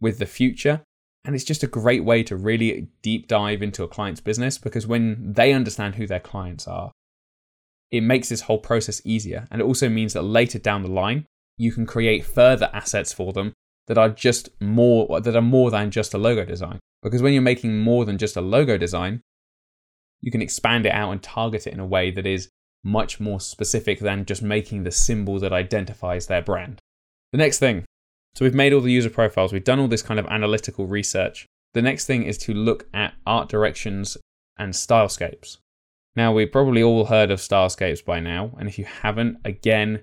with 0.00 0.18
the 0.18 0.24
Futur. 0.24 0.80
And 1.22 1.34
it's 1.34 1.44
just 1.44 1.62
a 1.62 1.66
great 1.66 2.02
way 2.02 2.22
to 2.22 2.34
really 2.34 2.88
deep 3.02 3.28
dive 3.28 3.60
into 3.60 3.84
a 3.84 3.88
client's 3.88 4.22
business 4.22 4.56
because 4.56 4.86
when 4.86 5.34
they 5.34 5.52
understand 5.52 5.96
who 5.96 6.06
their 6.06 6.18
clients 6.18 6.66
are, 6.66 6.92
it 7.90 8.00
makes 8.00 8.30
this 8.30 8.40
whole 8.40 8.60
process 8.60 9.02
easier. 9.04 9.46
And 9.50 9.60
it 9.60 9.66
also 9.66 9.90
means 9.90 10.14
that 10.14 10.22
later 10.22 10.58
down 10.58 10.82
the 10.82 10.90
line, 10.90 11.26
you 11.58 11.72
can 11.72 11.84
create 11.84 12.24
further 12.24 12.70
assets 12.72 13.12
for 13.12 13.34
them 13.34 13.52
that 13.88 13.98
are 13.98 14.08
just 14.08 14.48
more 14.60 15.20
that 15.20 15.36
are 15.36 15.42
more 15.42 15.70
than 15.70 15.90
just 15.90 16.14
a 16.14 16.18
logo 16.18 16.44
design. 16.44 16.78
Because 17.02 17.22
when 17.22 17.32
you're 17.32 17.42
making 17.42 17.80
more 17.80 18.04
than 18.04 18.18
just 18.18 18.36
a 18.36 18.40
logo 18.40 18.78
design, 18.78 19.20
you 20.20 20.30
can 20.30 20.42
expand 20.42 20.86
it 20.86 20.92
out 20.92 21.10
and 21.10 21.22
target 21.22 21.66
it 21.66 21.72
in 21.72 21.80
a 21.80 21.86
way 21.86 22.10
that 22.10 22.26
is 22.26 22.48
much 22.84 23.18
more 23.18 23.40
specific 23.40 23.98
than 24.00 24.24
just 24.24 24.42
making 24.42 24.84
the 24.84 24.90
symbol 24.90 25.38
that 25.40 25.52
identifies 25.52 26.26
their 26.26 26.42
brand. 26.42 26.80
The 27.32 27.38
next 27.38 27.58
thing 27.58 27.84
so 28.38 28.44
we've 28.44 28.54
made 28.54 28.72
all 28.72 28.80
the 28.80 28.92
user 28.92 29.10
profiles, 29.10 29.52
we've 29.52 29.64
done 29.64 29.80
all 29.80 29.88
this 29.88 30.02
kind 30.02 30.20
of 30.20 30.26
analytical 30.26 30.86
research. 30.86 31.46
The 31.74 31.82
next 31.82 32.06
thing 32.06 32.22
is 32.22 32.38
to 32.38 32.54
look 32.54 32.86
at 32.94 33.14
art 33.26 33.48
directions 33.48 34.16
and 34.56 34.72
stylescapes. 34.72 35.58
Now, 36.14 36.32
we've 36.32 36.52
probably 36.52 36.80
all 36.80 37.06
heard 37.06 37.32
of 37.32 37.40
stylescapes 37.40 38.04
by 38.04 38.20
now, 38.20 38.52
and 38.56 38.68
if 38.68 38.78
you 38.78 38.84
haven't, 38.84 39.38
again, 39.44 40.02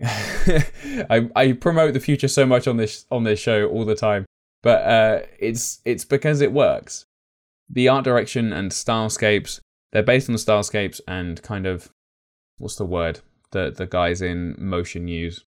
I, 0.02 1.30
I, 1.36 1.52
promote 1.52 1.94
the 1.94 2.00
Futur 2.00 2.28
so 2.28 2.44
much 2.44 2.66
on 2.66 2.76
this 2.76 3.06
on 3.10 3.24
this 3.24 3.38
show 3.38 3.68
all 3.68 3.84
the 3.84 3.94
time, 3.94 4.26
but 4.62 4.82
uh, 4.82 5.20
it's 5.38 5.80
it's 5.84 6.04
because 6.04 6.40
it 6.40 6.52
works. 6.52 7.04
The 7.70 7.88
art 7.88 8.04
direction 8.04 8.52
and 8.52 8.70
stylescapes 8.70 9.60
they're 9.94 10.02
based 10.02 10.28
on 10.28 10.32
the 10.32 10.40
stylescapes 10.40 11.00
and 11.06 11.40
kind 11.42 11.66
of 11.66 11.90
what's 12.58 12.74
the 12.76 12.84
word 12.84 13.20
that 13.52 13.76
the 13.76 13.86
guys 13.86 14.20
in 14.20 14.56
motion 14.58 15.06
use 15.06 15.44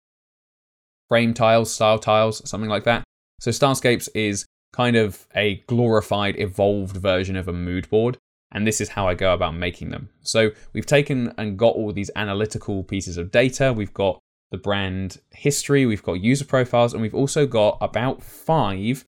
frame 1.09 1.33
tiles, 1.35 1.72
style 1.72 1.98
tiles, 1.98 2.48
something 2.48 2.68
like 2.68 2.85
that. 2.85 3.04
So 3.40 3.50
Stylescapes 3.50 4.09
is 4.14 4.44
kind 4.72 4.96
of 4.96 5.26
a 5.35 5.57
glorified, 5.66 6.38
evolved 6.38 6.96
version 6.96 7.37
of 7.37 7.48
a 7.48 7.52
mood 7.52 7.88
board. 7.88 8.18
And 8.52 8.66
this 8.66 8.80
is 8.80 8.90
how 8.90 9.09
I 9.09 9.14
go 9.14 9.33
about 9.33 9.54
making 9.54 9.90
them. 9.90 10.11
So 10.22 10.50
we've 10.72 10.87
taken 10.87 11.33
and 11.38 11.59
got 11.59 11.74
all 11.74 11.92
these 11.92 12.11
analytical 12.14 12.85
pieces 12.85 13.16
of 13.16 13.30
data. 13.30 13.72
We've 13.72 13.94
got 13.94 14.18
the 14.50 14.59
brand 14.59 15.20
history, 15.30 15.87
we've 15.87 16.02
got 16.02 16.20
user 16.20 16.44
profiles, 16.44 16.92
and 16.92 17.02
we've 17.02 17.14
also 17.14 17.46
got 17.46 17.78
about 17.80 18.22
five 18.22 19.04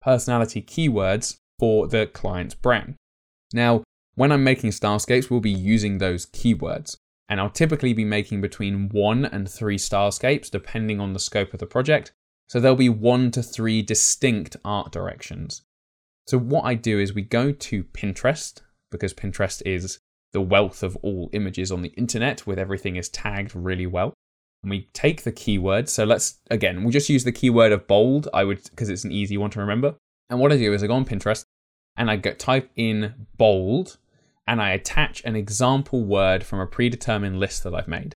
personality 0.00 0.62
keywords 0.62 1.36
for 1.58 1.86
the 1.86 2.06
client's 2.06 2.54
brand. 2.54 2.96
Now, 3.52 3.84
when 4.14 4.32
I'm 4.32 4.44
making 4.44 4.70
stylescapes, 4.70 5.30
we'll 5.30 5.40
be 5.40 5.50
using 5.50 5.98
those 5.98 6.26
keywords 6.26 6.96
and 7.28 7.40
I'll 7.40 7.48
typically 7.48 7.94
be 7.94 8.04
making 8.04 8.42
between 8.42 8.90
one 8.90 9.24
and 9.24 9.50
three 9.50 9.78
stylescapes, 9.78 10.50
depending 10.50 11.00
on 11.00 11.14
the 11.14 11.18
scope 11.18 11.54
of 11.54 11.60
the 11.60 11.66
project. 11.66 12.12
So 12.48 12.60
there'll 12.60 12.76
be 12.76 12.90
one 12.90 13.30
to 13.30 13.42
three 13.42 13.80
distinct 13.80 14.56
art 14.64 14.92
directions. 14.92 15.62
So 16.26 16.38
what 16.38 16.66
I 16.66 16.74
do 16.74 16.98
is 16.98 17.14
we 17.14 17.22
go 17.22 17.50
to 17.50 17.84
Pinterest 17.84 18.60
because 18.90 19.14
Pinterest 19.14 19.62
is 19.64 19.98
the 20.32 20.42
wealth 20.42 20.82
of 20.82 20.96
all 20.96 21.30
images 21.32 21.72
on 21.72 21.80
the 21.80 21.94
internet 21.96 22.46
with 22.46 22.58
everything 22.58 22.96
is 22.96 23.08
tagged 23.08 23.54
really 23.54 23.86
well. 23.86 24.12
And 24.62 24.70
we 24.70 24.88
take 24.92 25.22
the 25.22 25.32
keyword. 25.32 25.88
So 25.88 26.04
let's 26.04 26.38
again, 26.50 26.82
we'll 26.82 26.92
just 26.92 27.08
use 27.08 27.24
the 27.24 27.32
keyword 27.32 27.72
of 27.72 27.86
bold. 27.86 28.28
I 28.32 28.44
would 28.44 28.62
because 28.64 28.88
it's 28.88 29.04
an 29.04 29.12
easy 29.12 29.36
one 29.36 29.50
to 29.50 29.60
remember. 29.60 29.96
And 30.30 30.38
what 30.38 30.52
I 30.52 30.56
do 30.56 30.72
is 30.72 30.82
I 30.82 30.86
go 30.86 30.94
on 30.94 31.04
Pinterest 31.04 31.44
and 31.96 32.10
I 32.10 32.16
go 32.16 32.32
type 32.32 32.70
in 32.76 33.26
bold 33.36 33.98
and 34.46 34.60
I 34.60 34.70
attach 34.70 35.22
an 35.24 35.36
example 35.36 36.04
word 36.04 36.44
from 36.44 36.60
a 36.60 36.66
predetermined 36.66 37.38
list 37.38 37.62
that 37.64 37.74
I've 37.74 37.88
made. 37.88 38.14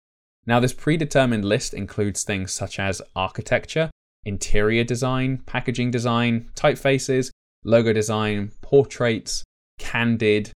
Now, 0.47 0.61
this 0.61 0.73
predetermined 0.73 1.45
list 1.45 1.73
includes 1.73 2.25
things 2.25 2.53
such 2.53 2.79
as 2.79 3.01
architecture, 3.15 3.91
interior 4.25 4.85
design, 4.85 5.39
packaging 5.47 5.91
design, 5.91 6.51
typefaces, 6.55 7.31
logo 7.65 7.93
design, 7.93 8.51
portraits, 8.61 9.45
candid 9.79 10.51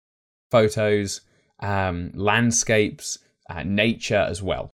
photos, 0.51 1.20
um, 1.61 2.11
landscapes, 2.14 3.18
uh, 3.49 3.62
nature 3.62 4.27
as 4.29 4.42
well. 4.42 4.70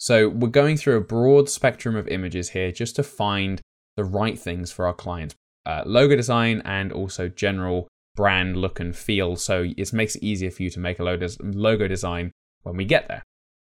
So, 0.00 0.30
we're 0.30 0.48
going 0.48 0.78
through 0.78 0.96
a 0.96 1.02
broad 1.02 1.50
spectrum 1.50 1.94
of 1.94 2.08
images 2.08 2.48
here 2.48 2.72
just 2.72 2.96
to 2.96 3.02
find 3.02 3.60
the 3.98 4.04
right 4.04 4.38
things 4.38 4.72
for 4.72 4.86
our 4.86 4.94
clients. 4.94 5.34
Uh, 5.66 5.82
logo 5.84 6.16
design 6.16 6.62
and 6.64 6.90
also 6.90 7.28
general 7.28 7.86
brand 8.16 8.56
look 8.56 8.80
and 8.80 8.96
feel, 8.96 9.36
so 9.36 9.66
it 9.76 9.92
makes 9.92 10.16
it 10.16 10.22
easier 10.22 10.50
for 10.50 10.62
you 10.62 10.70
to 10.70 10.80
make 10.80 11.00
a 11.00 11.04
logo 11.04 11.86
design 11.86 12.32
when 12.62 12.78
we 12.78 12.86
get 12.86 13.08
there. 13.08 13.22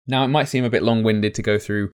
Now, 0.07 0.25
it 0.25 0.29
might 0.29 0.45
seem 0.49 0.65
a 0.65 0.71
bit 0.71 0.85
long 0.85 1.03
winded 1.03 1.35
to 1.35 1.43
go 1.43 1.59
through 1.59 1.91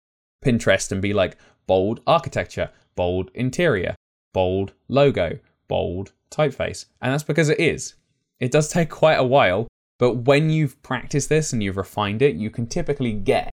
Pinterest 0.44 0.90
and 0.90 1.00
be 1.00 1.12
like 1.12 1.36
bold 1.68 2.00
architecture, 2.04 2.70
bold 2.96 3.30
interior, 3.34 3.94
bold 4.32 4.72
logo, 4.88 5.38
bold 5.68 6.10
typeface. 6.32 6.86
And 7.00 7.12
that's 7.12 7.22
because 7.22 7.50
it 7.50 7.60
is. 7.60 7.94
It 8.40 8.50
does 8.50 8.68
take 8.72 8.90
quite 8.90 9.20
a 9.20 9.24
while, 9.24 9.68
but 10.00 10.24
when 10.24 10.50
you've 10.50 10.82
practiced 10.82 11.28
this 11.28 11.52
and 11.52 11.62
you've 11.62 11.76
refined 11.76 12.20
it, 12.20 12.34
you 12.34 12.50
can 12.50 12.66
typically 12.66 13.12
get 13.12 13.52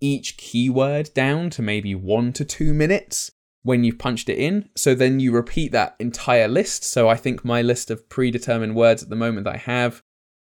each 0.00 0.36
keyword 0.36 1.12
down 1.14 1.50
to 1.50 1.62
maybe 1.62 1.94
one 1.94 2.32
to 2.34 2.44
two 2.44 2.74
minutes 2.74 3.30
when 3.62 3.82
you've 3.82 3.98
punched 3.98 4.28
it 4.28 4.38
in. 4.38 4.68
So 4.76 4.94
then 4.94 5.18
you 5.18 5.32
repeat 5.32 5.72
that 5.72 5.96
entire 5.98 6.48
list. 6.48 6.84
So 6.84 7.08
I 7.08 7.16
think 7.16 7.44
my 7.44 7.62
list 7.62 7.90
of 7.90 8.08
predetermined 8.08 8.76
words 8.76 9.02
at 9.02 9.08
the 9.08 9.16
moment 9.16 9.44
that 9.44 9.54
I 9.54 9.58
have 9.58 10.02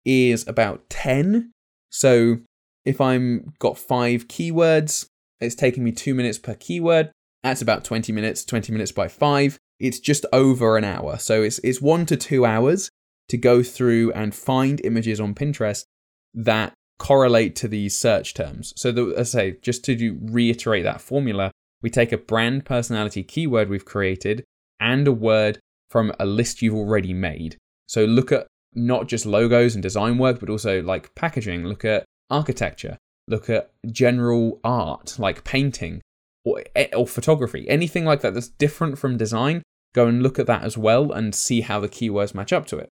is 0.06 0.48
about 0.48 0.90
10. 0.90 1.52
So 1.90 2.38
if 2.86 3.02
I'm 3.02 3.54
got 3.60 3.78
five 3.78 4.28
keywords, 4.28 5.10
it's 5.42 5.56
taking 5.56 5.84
me 5.84 5.92
two 5.92 6.14
minutes 6.14 6.38
per 6.38 6.54
keyword. 6.54 7.12
That's 7.44 7.62
about 7.62 7.84
20 7.84 8.12
minutes, 8.12 8.46
20 8.46 8.72
minutes 8.72 8.92
by 8.92 9.08
five. 9.08 9.58
It's 9.80 10.00
just 10.00 10.26
over 10.32 10.78
an 10.78 10.84
hour. 10.84 11.18
So 11.18 11.44
it's, 11.44 11.60
it's 11.60 11.82
one 11.82 12.06
to 12.08 12.18
two 12.18 12.46
hours 12.46 12.90
to 13.30 13.38
go 13.38 13.64
through 13.64 14.12
and 14.14 14.34
find 14.34 14.80
images 14.84 15.20
on 15.20 15.34
Pinterest 15.34 15.86
that 16.34 16.74
correlate 17.00 17.56
to 17.58 17.68
these 17.68 17.96
search 17.96 18.34
terms. 18.34 18.74
So, 18.76 18.92
the, 18.92 19.14
as 19.18 19.36
I 19.36 19.40
say, 19.40 19.58
just 19.62 19.84
to 19.86 19.96
do, 19.96 20.18
reiterate 20.22 20.84
that 20.84 21.02
formula, 21.02 21.52
we 21.82 21.90
take 21.90 22.12
a 22.12 22.18
brand 22.18 22.66
personality 22.66 23.24
keyword 23.24 23.70
we've 23.70 23.86
created 23.86 24.44
and 24.80 25.08
a 25.08 25.12
word 25.12 25.60
from 25.90 26.12
a 26.20 26.26
list 26.26 26.62
you've 26.62 26.76
already 26.76 27.14
made. 27.14 27.58
So 27.88 28.06
look 28.06 28.32
at 28.32 28.48
not 28.74 29.08
just 29.08 29.26
logos 29.26 29.76
and 29.76 29.82
design 29.82 30.18
work, 30.18 30.40
but 30.40 30.50
also 30.50 30.82
like 30.82 31.14
packaging, 31.16 31.66
look 31.66 31.86
at 31.86 32.06
architecture, 32.30 32.98
look 33.28 33.50
at 33.50 33.72
general 33.92 34.60
art 34.64 35.18
like 35.18 35.44
painting 35.44 36.02
or, 36.44 36.64
eh, 36.76 36.90
or 36.96 37.08
photography, 37.08 37.68
anything 37.70 38.06
like 38.06 38.22
that 38.22 38.34
that's 38.34 38.50
different 38.50 38.98
from 38.98 39.18
design. 39.18 39.64
Go 39.94 40.08
and 40.08 40.22
look 40.22 40.38
at 40.38 40.48
that 40.48 40.64
as 40.64 40.78
well 40.78 41.12
and 41.12 41.34
see 41.34 41.62
how 41.62 41.80
the 41.80 41.90
keywords 41.90 42.36
match 42.36 42.54
up 42.54 42.66
to 42.68 42.78
it. 42.78 42.90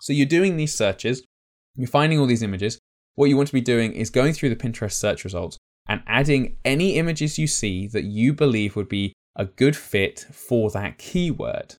So 0.00 0.12
you're 0.12 0.26
doing 0.26 0.56
these 0.56 0.74
searches, 0.74 1.24
you're 1.76 1.88
finding 1.88 2.18
all 2.18 2.26
these 2.26 2.42
images. 2.42 2.78
What 3.18 3.28
you 3.28 3.36
want 3.36 3.48
to 3.48 3.52
be 3.52 3.60
doing 3.60 3.94
is 3.94 4.10
going 4.10 4.32
through 4.32 4.50
the 4.50 4.54
Pinterest 4.54 4.92
search 4.92 5.24
results 5.24 5.58
and 5.88 6.04
adding 6.06 6.56
any 6.64 6.94
images 6.94 7.36
you 7.36 7.48
see 7.48 7.88
that 7.88 8.04
you 8.04 8.32
believe 8.32 8.76
would 8.76 8.88
be 8.88 9.12
a 9.34 9.46
good 9.46 9.74
fit 9.74 10.24
for 10.30 10.70
that 10.70 10.98
keyword 10.98 11.74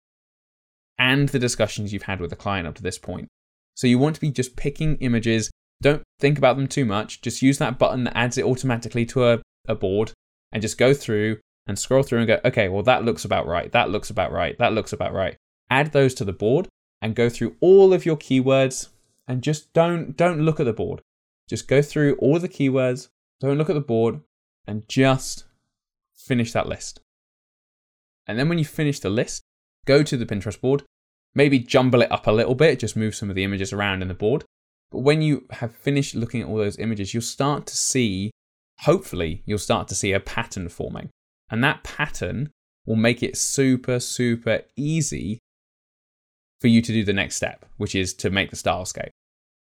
and 0.97 1.29
the 1.29 1.39
discussions 1.39 1.93
you've 1.93 2.03
had 2.03 2.19
with 2.19 2.31
the 2.31 2.35
client 2.35 2.67
up 2.67 2.75
to 2.75 2.83
this 2.83 2.97
point. 2.97 3.29
So 3.75 3.87
you 3.87 3.97
want 3.97 4.15
to 4.15 4.19
be 4.21 4.31
just 4.31 4.57
picking 4.57 4.97
images. 4.97 5.49
Don't 5.81 6.03
think 6.19 6.37
about 6.37 6.57
them 6.57 6.67
too 6.67 6.83
much. 6.83 7.21
Just 7.21 7.41
use 7.41 7.57
that 7.59 7.79
button 7.79 8.03
that 8.03 8.17
adds 8.17 8.37
it 8.37 8.43
automatically 8.43 9.05
to 9.05 9.29
a, 9.29 9.41
a 9.65 9.75
board 9.75 10.11
and 10.51 10.61
just 10.61 10.77
go 10.77 10.93
through 10.93 11.37
and 11.67 11.79
scroll 11.79 12.03
through 12.03 12.19
and 12.19 12.27
go, 12.27 12.41
okay, 12.43 12.67
well, 12.67 12.83
that 12.83 13.05
looks 13.05 13.23
about 13.23 13.47
right. 13.47 13.71
That 13.71 13.89
looks 13.89 14.09
about 14.09 14.33
right. 14.33 14.57
That 14.57 14.73
looks 14.73 14.91
about 14.91 15.13
right. 15.13 15.37
Add 15.69 15.93
those 15.93 16.13
to 16.15 16.25
the 16.25 16.33
board 16.33 16.67
and 17.01 17.15
go 17.15 17.29
through 17.29 17.55
all 17.61 17.93
of 17.93 18.05
your 18.05 18.17
keywords 18.17 18.89
and 19.25 19.41
just 19.41 19.71
don't 19.71 20.17
don't 20.17 20.41
look 20.41 20.59
at 20.59 20.65
the 20.65 20.73
board. 20.73 21.01
Just 21.49 21.67
go 21.67 21.81
through 21.81 22.15
all 22.15 22.39
the 22.39 22.47
keywords, 22.47 23.09
don't 23.41 23.57
look 23.57 23.69
at 23.69 23.73
the 23.73 23.81
board 23.81 24.21
and 24.67 24.87
just 24.87 25.45
finish 26.15 26.53
that 26.53 26.67
list. 26.67 26.99
And 28.27 28.37
then 28.37 28.47
when 28.47 28.59
you 28.59 28.65
finish 28.65 28.99
the 28.99 29.09
list, 29.09 29.41
go 29.85 30.03
to 30.03 30.15
the 30.15 30.25
Pinterest 30.25 30.61
board, 30.61 30.83
maybe 31.33 31.57
jumble 31.57 32.03
it 32.03 32.11
up 32.11 32.27
a 32.27 32.31
little 32.31 32.53
bit, 32.53 32.79
just 32.79 32.95
move 32.95 33.15
some 33.15 33.29
of 33.29 33.35
the 33.35 33.43
images 33.43 33.73
around 33.73 34.03
in 34.03 34.07
the 34.07 34.13
board. 34.13 34.45
But 34.91 34.99
when 34.99 35.21
you 35.23 35.47
have 35.51 35.75
finished 35.75 36.13
looking 36.13 36.41
at 36.41 36.47
all 36.47 36.57
those 36.57 36.77
images, 36.77 37.13
you'll 37.13 37.21
start 37.21 37.65
to 37.67 37.75
see, 37.75 38.29
hopefully, 38.81 39.41
you'll 39.45 39.57
start 39.57 39.87
to 39.87 39.95
see 39.95 40.11
a 40.11 40.19
pattern 40.19 40.69
forming. 40.69 41.09
And 41.49 41.63
that 41.63 41.83
pattern 41.83 42.51
will 42.85 42.95
make 42.95 43.23
it 43.23 43.37
super, 43.37 43.99
super 43.99 44.61
easy 44.75 45.39
for 46.61 46.67
you 46.67 46.81
to 46.81 46.91
do 46.91 47.03
the 47.03 47.13
next 47.13 47.35
step, 47.35 47.65
which 47.77 47.95
is 47.95 48.13
to 48.15 48.29
make 48.29 48.49
the 48.49 48.55
style 48.55 48.83
stylescape. 48.83 49.09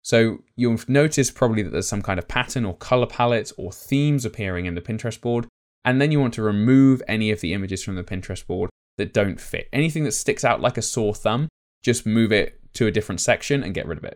So 0.07 0.37
you'll 0.55 0.79
notice 0.87 1.29
probably 1.31 1.63
that 1.63 1.71
there's 1.71 1.89
some 1.89 2.01
kind 2.01 2.17
of 2.17 2.29
pattern 2.29 2.63
or 2.63 2.77
color 2.77 3.07
palette 3.07 3.51
or 3.57 3.73
themes 3.73 4.23
appearing 4.23 4.65
in 4.65 4.73
the 4.73 4.79
Pinterest 4.79 5.19
board. 5.19 5.49
And 5.83 5.99
then 5.99 6.13
you 6.13 6.21
want 6.21 6.33
to 6.35 6.41
remove 6.41 7.01
any 7.09 7.29
of 7.29 7.41
the 7.41 7.51
images 7.51 7.83
from 7.83 7.95
the 7.95 8.05
Pinterest 8.05 8.47
board 8.47 8.69
that 8.97 9.13
don't 9.13 9.37
fit. 9.37 9.67
Anything 9.73 10.05
that 10.05 10.13
sticks 10.13 10.45
out 10.45 10.61
like 10.61 10.77
a 10.77 10.81
sore 10.81 11.13
thumb, 11.13 11.49
just 11.83 12.05
move 12.05 12.31
it 12.31 12.57
to 12.75 12.87
a 12.87 12.91
different 12.91 13.19
section 13.19 13.61
and 13.61 13.73
get 13.73 13.85
rid 13.85 13.97
of 13.97 14.05
it. 14.05 14.15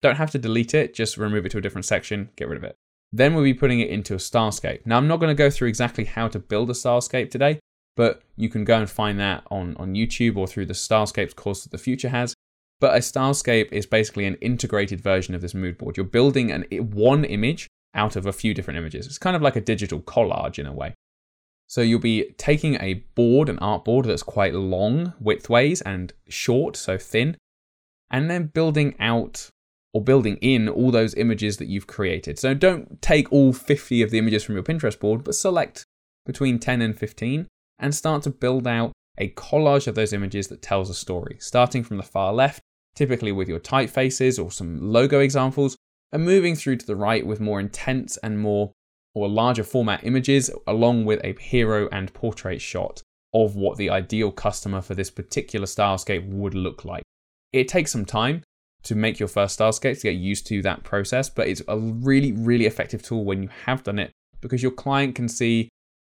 Don't 0.00 0.14
have 0.14 0.30
to 0.30 0.38
delete 0.38 0.74
it, 0.74 0.94
just 0.94 1.16
remove 1.16 1.44
it 1.44 1.48
to 1.48 1.58
a 1.58 1.60
different 1.60 1.86
section, 1.86 2.30
get 2.36 2.46
rid 2.46 2.58
of 2.58 2.62
it. 2.62 2.76
Then 3.12 3.34
we'll 3.34 3.42
be 3.42 3.52
putting 3.52 3.80
it 3.80 3.90
into 3.90 4.14
a 4.14 4.18
stylescape. 4.18 4.86
Now, 4.86 4.96
I'm 4.96 5.08
not 5.08 5.18
going 5.18 5.36
to 5.36 5.42
go 5.42 5.50
through 5.50 5.66
exactly 5.66 6.04
how 6.04 6.28
to 6.28 6.38
build 6.38 6.70
a 6.70 6.72
stylescape 6.72 7.32
today, 7.32 7.58
but 7.96 8.22
you 8.36 8.48
can 8.48 8.64
go 8.64 8.78
and 8.78 8.88
find 8.88 9.18
that 9.18 9.42
on, 9.50 9.76
on 9.76 9.94
YouTube 9.94 10.36
or 10.36 10.46
through 10.46 10.66
the 10.66 10.72
Stylescapes 10.72 11.34
course 11.34 11.64
that 11.64 11.72
the 11.72 11.78
Futur 11.78 12.10
has. 12.10 12.32
But 12.82 12.96
a 12.96 12.98
stylescape 12.98 13.70
is 13.70 13.86
basically 13.86 14.26
an 14.26 14.34
integrated 14.40 15.00
version 15.00 15.36
of 15.36 15.40
this 15.40 15.54
mood 15.54 15.78
board. 15.78 15.96
You're 15.96 16.04
building 16.04 16.50
an, 16.50 16.64
one 16.90 17.24
image 17.24 17.68
out 17.94 18.16
of 18.16 18.26
a 18.26 18.32
few 18.32 18.54
different 18.54 18.76
images. 18.76 19.06
It's 19.06 19.18
kind 19.18 19.36
of 19.36 19.40
like 19.40 19.54
a 19.54 19.60
digital 19.60 20.00
collage 20.00 20.58
in 20.58 20.66
a 20.66 20.72
way. 20.72 20.92
So 21.68 21.80
you'll 21.80 22.00
be 22.00 22.34
taking 22.38 22.74
a 22.80 22.94
board, 23.14 23.48
an 23.48 23.60
art 23.60 23.84
board 23.84 24.06
that's 24.06 24.24
quite 24.24 24.52
long 24.52 25.12
widthways 25.22 25.80
and 25.86 26.12
short, 26.28 26.74
so 26.74 26.98
thin, 26.98 27.36
and 28.10 28.28
then 28.28 28.50
building 28.52 28.96
out 28.98 29.48
or 29.94 30.02
building 30.02 30.36
in 30.38 30.68
all 30.68 30.90
those 30.90 31.14
images 31.14 31.58
that 31.58 31.68
you've 31.68 31.86
created. 31.86 32.36
So 32.36 32.52
don't 32.52 33.00
take 33.00 33.30
all 33.30 33.52
50 33.52 34.02
of 34.02 34.10
the 34.10 34.18
images 34.18 34.42
from 34.42 34.56
your 34.56 34.64
Pinterest 34.64 34.98
board, 34.98 35.22
but 35.22 35.36
select 35.36 35.84
between 36.26 36.58
10 36.58 36.82
and 36.82 36.98
15 36.98 37.46
and 37.78 37.94
start 37.94 38.24
to 38.24 38.30
build 38.30 38.66
out 38.66 38.90
a 39.18 39.30
collage 39.30 39.86
of 39.86 39.94
those 39.94 40.12
images 40.12 40.48
that 40.48 40.62
tells 40.62 40.90
a 40.90 40.94
story, 40.94 41.36
starting 41.38 41.84
from 41.84 41.96
the 41.96 42.02
far 42.02 42.32
left, 42.32 42.60
typically 42.94 43.32
with 43.32 43.48
your 43.48 43.60
typefaces 43.60 44.42
or 44.42 44.50
some 44.50 44.92
logo 44.92 45.20
examples, 45.20 45.76
and 46.12 46.24
moving 46.24 46.54
through 46.54 46.76
to 46.76 46.86
the 46.86 46.96
right 46.96 47.26
with 47.26 47.40
more 47.40 47.60
intense 47.60 48.16
and 48.18 48.38
more 48.38 48.72
or 49.14 49.28
larger 49.28 49.64
format 49.64 50.04
images, 50.04 50.50
along 50.66 51.04
with 51.04 51.20
a 51.24 51.34
hero 51.40 51.88
and 51.90 52.12
portrait 52.14 52.60
shot 52.60 53.02
of 53.34 53.56
what 53.56 53.76
the 53.78 53.90
ideal 53.90 54.30
customer 54.30 54.80
for 54.80 54.94
this 54.94 55.10
particular 55.10 55.66
stylescape 55.66 56.26
would 56.28 56.54
look 56.54 56.84
like. 56.84 57.02
It 57.52 57.68
takes 57.68 57.92
some 57.92 58.04
time 58.04 58.42
to 58.84 58.94
make 58.94 59.18
your 59.18 59.28
first 59.28 59.58
stylescape 59.58 59.96
to 59.96 60.02
get 60.02 60.16
used 60.16 60.46
to 60.48 60.62
that 60.62 60.82
process, 60.82 61.30
but 61.30 61.48
it's 61.48 61.62
a 61.68 61.78
really, 61.78 62.32
really 62.32 62.66
effective 62.66 63.02
tool 63.02 63.24
when 63.24 63.42
you 63.42 63.48
have 63.66 63.82
done 63.82 63.98
it 63.98 64.10
because 64.40 64.62
your 64.62 64.72
client 64.72 65.14
can 65.14 65.28
see 65.28 65.68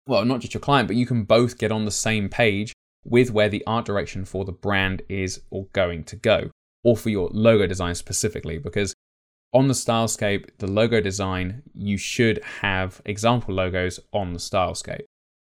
well, 0.07 0.25
not 0.25 0.39
just 0.39 0.53
your 0.53 0.61
client, 0.61 0.87
but 0.87 0.97
you 0.97 1.05
can 1.05 1.23
both 1.23 1.57
get 1.57 1.71
on 1.71 1.85
the 1.85 1.91
same 1.91 2.29
page 2.29 2.73
with 3.03 3.31
where 3.31 3.49
the 3.49 3.63
art 3.65 3.85
direction 3.85 4.25
for 4.25 4.45
the 4.45 4.51
brand 4.51 5.01
is 5.09 5.41
or 5.49 5.67
going 5.73 6.03
to 6.05 6.15
go, 6.15 6.49
or 6.83 6.97
for 6.97 7.09
your 7.09 7.29
logo 7.31 7.67
design 7.67 7.95
specifically, 7.95 8.57
because 8.57 8.93
on 9.53 9.67
the 9.67 9.73
stylescape, 9.73 10.49
the 10.59 10.67
logo 10.67 11.01
design, 11.01 11.63
you 11.73 11.97
should 11.97 12.41
have 12.61 13.01
example 13.05 13.53
logos 13.53 13.99
on 14.13 14.33
the 14.33 14.39
stylescape, 14.39 15.03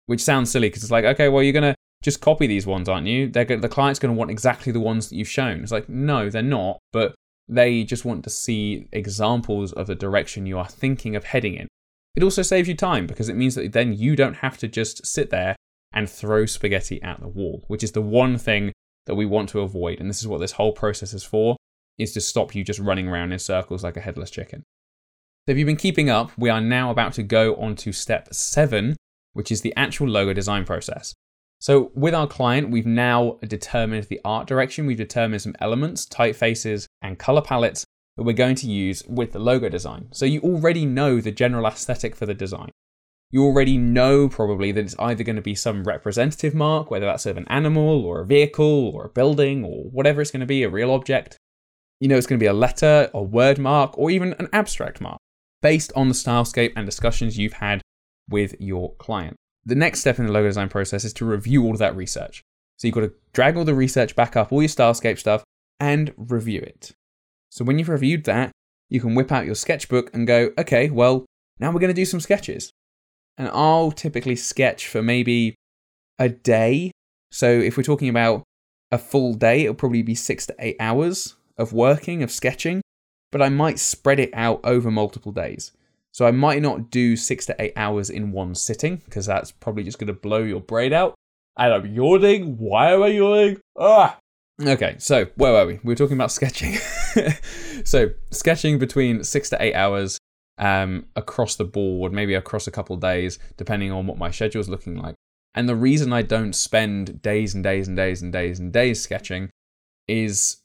which 0.07 0.23
sounds 0.23 0.51
silly 0.51 0.69
because 0.69 0.83
it's 0.83 0.93
like, 0.93 1.05
okay, 1.05 1.29
well, 1.29 1.43
you're 1.43 1.53
going 1.53 1.63
to 1.63 1.75
just 2.03 2.21
copy 2.21 2.47
these 2.47 2.67
ones, 2.67 2.89
aren't 2.89 3.07
you? 3.07 3.29
They're, 3.29 3.45
the 3.45 3.69
client's 3.69 3.99
going 3.99 4.15
to 4.15 4.19
want 4.19 4.31
exactly 4.31 4.71
the 4.71 4.81
ones 4.81 5.09
that 5.09 5.17
you've 5.17 5.29
shown. 5.29 5.61
It's 5.63 5.73
like, 5.73 5.89
no, 5.89 6.29
they're 6.29 6.43
not, 6.43 6.79
but 6.93 7.15
they 7.49 7.85
just 7.85 8.05
want 8.05 8.25
to 8.25 8.31
see 8.31 8.89
examples 8.93 9.73
of 9.73 9.87
the 9.87 9.95
direction 9.95 10.47
you 10.47 10.59
are 10.59 10.69
thinking 10.69 11.17
of 11.17 11.25
heading 11.25 11.55
in. 11.55 11.69
It 12.17 12.23
also 12.23 12.43
saves 12.43 12.69
you 12.69 12.75
time 12.75 13.07
because 13.07 13.29
it 13.29 13.37
means 13.37 13.55
that 13.55 13.73
then 13.73 13.93
you 13.93 14.17
don't 14.17 14.37
have 14.37 14.59
to 14.59 14.69
just 14.69 15.07
sit 15.07 15.31
there 15.31 15.57
and 15.93 16.09
throw 16.09 16.45
spaghetti 16.47 17.03
at 17.03 17.21
the 17.21 17.29
wall, 17.29 17.65
which 17.69 17.83
is 17.83 17.93
the 17.93 18.03
one 18.03 18.37
thing 18.37 18.73
that 19.07 19.15
we 19.15 19.27
want 19.27 19.49
to 19.51 19.61
avoid. 19.61 20.01
And 20.01 20.11
this 20.11 20.21
is 20.21 20.29
what 20.29 20.41
this 20.41 20.53
whole 20.53 20.73
process 20.73 21.15
is 21.15 21.25
for, 21.25 21.57
is 21.99 22.13
to 22.13 22.21
stop 22.21 22.55
you 22.55 22.63
just 22.63 22.81
running 22.81 23.09
around 23.09 23.33
in 23.33 23.39
circles 23.39 23.83
like 23.83 23.97
a 23.97 24.01
headless 24.01 24.31
chicken. 24.31 24.63
So 25.47 25.53
if 25.53 25.59
you've 25.59 25.67
been 25.67 25.77
keeping 25.77 26.11
up, 26.11 26.33
we 26.37 26.51
are 26.51 26.61
now 26.61 26.91
about 26.91 27.13
to 27.15 27.23
go 27.23 27.55
on 27.57 27.77
to 27.77 27.93
step 27.93 28.35
seven, 28.35 28.97
which 29.33 29.53
is 29.53 29.61
the 29.61 29.75
actual 29.77 30.09
logo 30.09 30.33
design 30.33 30.65
process. 30.65 31.15
So 31.61 31.91
with 31.95 32.15
our 32.15 32.27
client, 32.27 32.71
we've 32.71 32.87
now 32.87 33.39
determined 33.47 34.05
the 34.05 34.21
art 34.25 34.47
direction, 34.47 34.87
we've 34.87 34.97
determined 34.97 35.43
some 35.43 35.55
elements, 35.61 36.05
typefaces, 36.05 36.87
and 37.01 37.19
color 37.19 37.43
palettes 37.43 37.85
that 38.17 38.25
we're 38.25 38.33
going 38.33 38.57
to 38.57 38.67
use 38.67 39.03
with 39.09 39.33
the 39.33 39.39
logo 39.39 39.69
design. 39.69 40.09
So 40.13 40.27
you 40.27 40.41
already 40.41 40.85
know 40.85 41.21
the 41.21 41.31
general 41.31 41.67
aesthetic 41.67 42.17
for 42.17 42.27
the 42.27 42.35
design. 42.35 42.71
You 43.37 43.45
already 43.45 43.77
know 43.77 44.31
probably 44.31 44.73
that 44.73 44.81
it's 44.81 44.97
either 44.99 45.23
going 45.23 45.37
to 45.37 45.43
be 45.43 45.55
some 45.55 45.85
representative 45.85 46.55
mark, 46.55 46.91
whether 46.91 47.05
that's 47.05 47.27
of 47.27 47.37
an 47.37 47.47
animal 47.49 48.03
or 48.03 48.23
a 48.23 48.25
vehicle 48.25 48.89
or 48.89 49.05
a 49.05 49.09
building 49.11 49.63
or 49.63 49.91
whatever 49.91 50.23
it's 50.23 50.31
going 50.31 50.41
to 50.41 50.47
be, 50.47 50.63
a 50.63 50.71
real 50.71 50.91
object. 50.91 51.37
You 52.01 52.09
know 52.09 52.17
it's 52.17 52.27
going 52.27 52.39
to 52.39 52.43
be 52.43 52.49
a 52.49 52.55
letter, 52.55 53.11
a 53.13 53.23
word 53.23 53.59
mark, 53.59 53.99
or 53.99 54.11
even 54.11 54.35
an 54.39 54.49
abstract 54.55 55.03
mark, 55.03 55.19
based 55.61 55.93
on 55.95 56.09
the 56.09 56.15
stylescape 56.15 56.73
and 56.77 56.87
discussions 56.87 57.37
you've 57.37 57.53
had 57.53 57.83
with 58.27 58.59
your 58.59 58.95
client. 58.95 59.37
The 59.67 59.75
next 59.75 60.01
step 60.01 60.19
in 60.19 60.25
the 60.25 60.33
logo 60.33 60.49
design 60.49 60.71
process 60.71 61.05
is 61.05 61.13
to 61.13 61.27
review 61.27 61.63
all 61.63 61.73
of 61.73 61.79
that 61.79 61.95
research. 61.95 62.41
So 62.79 62.89
you've 62.89 62.95
got 62.95 63.03
to 63.03 63.13
drag 63.35 63.59
all 63.59 63.67
the 63.67 63.75
research 63.75 64.17
back 64.17 64.35
up, 64.35 64.51
all 64.51 64.63
your 64.63 64.71
stylescape 64.71 65.19
stuff, 65.19 65.45
and 65.79 66.15
review 66.17 66.63
it. 66.63 66.93
So 67.51 67.67
when 67.67 67.79
you've 67.79 67.91
reviewed 67.91 68.25
that, 68.25 68.51
you 68.89 68.99
can 68.99 69.15
whip 69.15 69.31
out 69.31 69.45
your 69.45 69.55
sketchbook 69.55 70.15
and 70.15 70.27
go, 70.27 70.53
okay, 70.57 70.89
well, 70.89 71.27
now 71.59 71.71
we're 71.71 71.81
going 71.81 71.93
to 71.93 72.03
do 72.03 72.07
some 72.07 72.21
sketches. 72.21 72.71
And 73.39 73.49
I'll 73.49 73.93
typically 73.93 74.37
sketch 74.37 74.89
for 74.89 75.03
maybe 75.03 75.55
a 76.19 76.29
day. 76.29 76.91
So 77.31 77.51
if 77.51 77.77
we're 77.77 77.83
talking 77.83 78.09
about 78.09 78.43
a 78.91 78.99
full 78.99 79.35
day, 79.35 79.63
it'll 79.63 79.75
probably 79.75 80.03
be 80.03 80.15
six 80.15 80.47
to 80.47 80.55
eight 80.59 80.77
hours 80.81 81.37
of 81.59 81.73
working, 81.73 82.23
of 82.23 82.31
sketching, 82.31 82.83
but 83.33 83.43
I 83.43 83.49
might 83.49 83.79
spread 83.79 84.21
it 84.21 84.31
out 84.33 84.61
over 84.65 84.91
multiple 84.91 85.33
days. 85.33 85.73
So 86.13 86.27
I 86.27 86.31
might 86.31 86.63
not 86.63 86.91
do 86.91 87.15
six 87.17 87.45
to 87.47 87.57
eight 87.59 87.75
hours 87.77 88.09
in 88.09 88.33
one 88.33 88.55
sitting 88.55 89.03
because 89.05 89.27
that's 89.27 89.53
probably 89.53 89.83
just 89.83 89.99
going 89.99 90.07
to 90.07 90.15
blow 90.15 90.43
your 90.43 90.61
brain 90.61 90.95
out. 90.95 91.15
And 91.59 91.73
I'm 91.73 91.87
yawning. 91.87 92.57
Why 92.57 92.93
am 92.93 93.03
I 93.03 93.09
yawning? 93.09 93.61
Ah! 93.79 94.19
Okay, 94.63 94.97
so 94.99 95.27
where 95.37 95.53
were 95.53 95.67
we? 95.67 95.75
We 95.83 95.93
were 95.93 95.95
talking 95.95 96.17
about 96.17 96.33
sketching. 96.33 96.77
so 97.85 98.11
sketching 98.31 98.79
between 98.79 99.25
six 99.25 99.51
to 99.51 99.63
eight 99.63 99.75
hours 99.75 100.19
um, 100.59 101.07
across 101.17 101.57
the 101.57 101.65
board, 101.65 102.13
maybe 102.13 102.35
across 102.35 102.67
a 102.67 102.71
couple 102.71 102.97
days, 102.97 103.39
depending 103.57 103.93
on 103.93 104.07
what 104.07 104.19
my 104.19 104.31
schedule 104.31 104.61
is 104.61 104.69
looking 104.69 104.97
like. 104.97 105.15
And 105.55 105.69
the 105.69 105.77
reason 105.77 106.13
I 106.13 106.23
don't 106.23 106.55
spend 106.55 107.23
days 107.23 107.55
and 107.55 107.65
days 107.65 107.89
and 107.89 107.97
days 107.97 108.23
and 108.23 108.33
days 108.33 108.59
and 108.59 108.73
days 108.73 109.03
sketching 109.03 109.51
is 110.07 110.59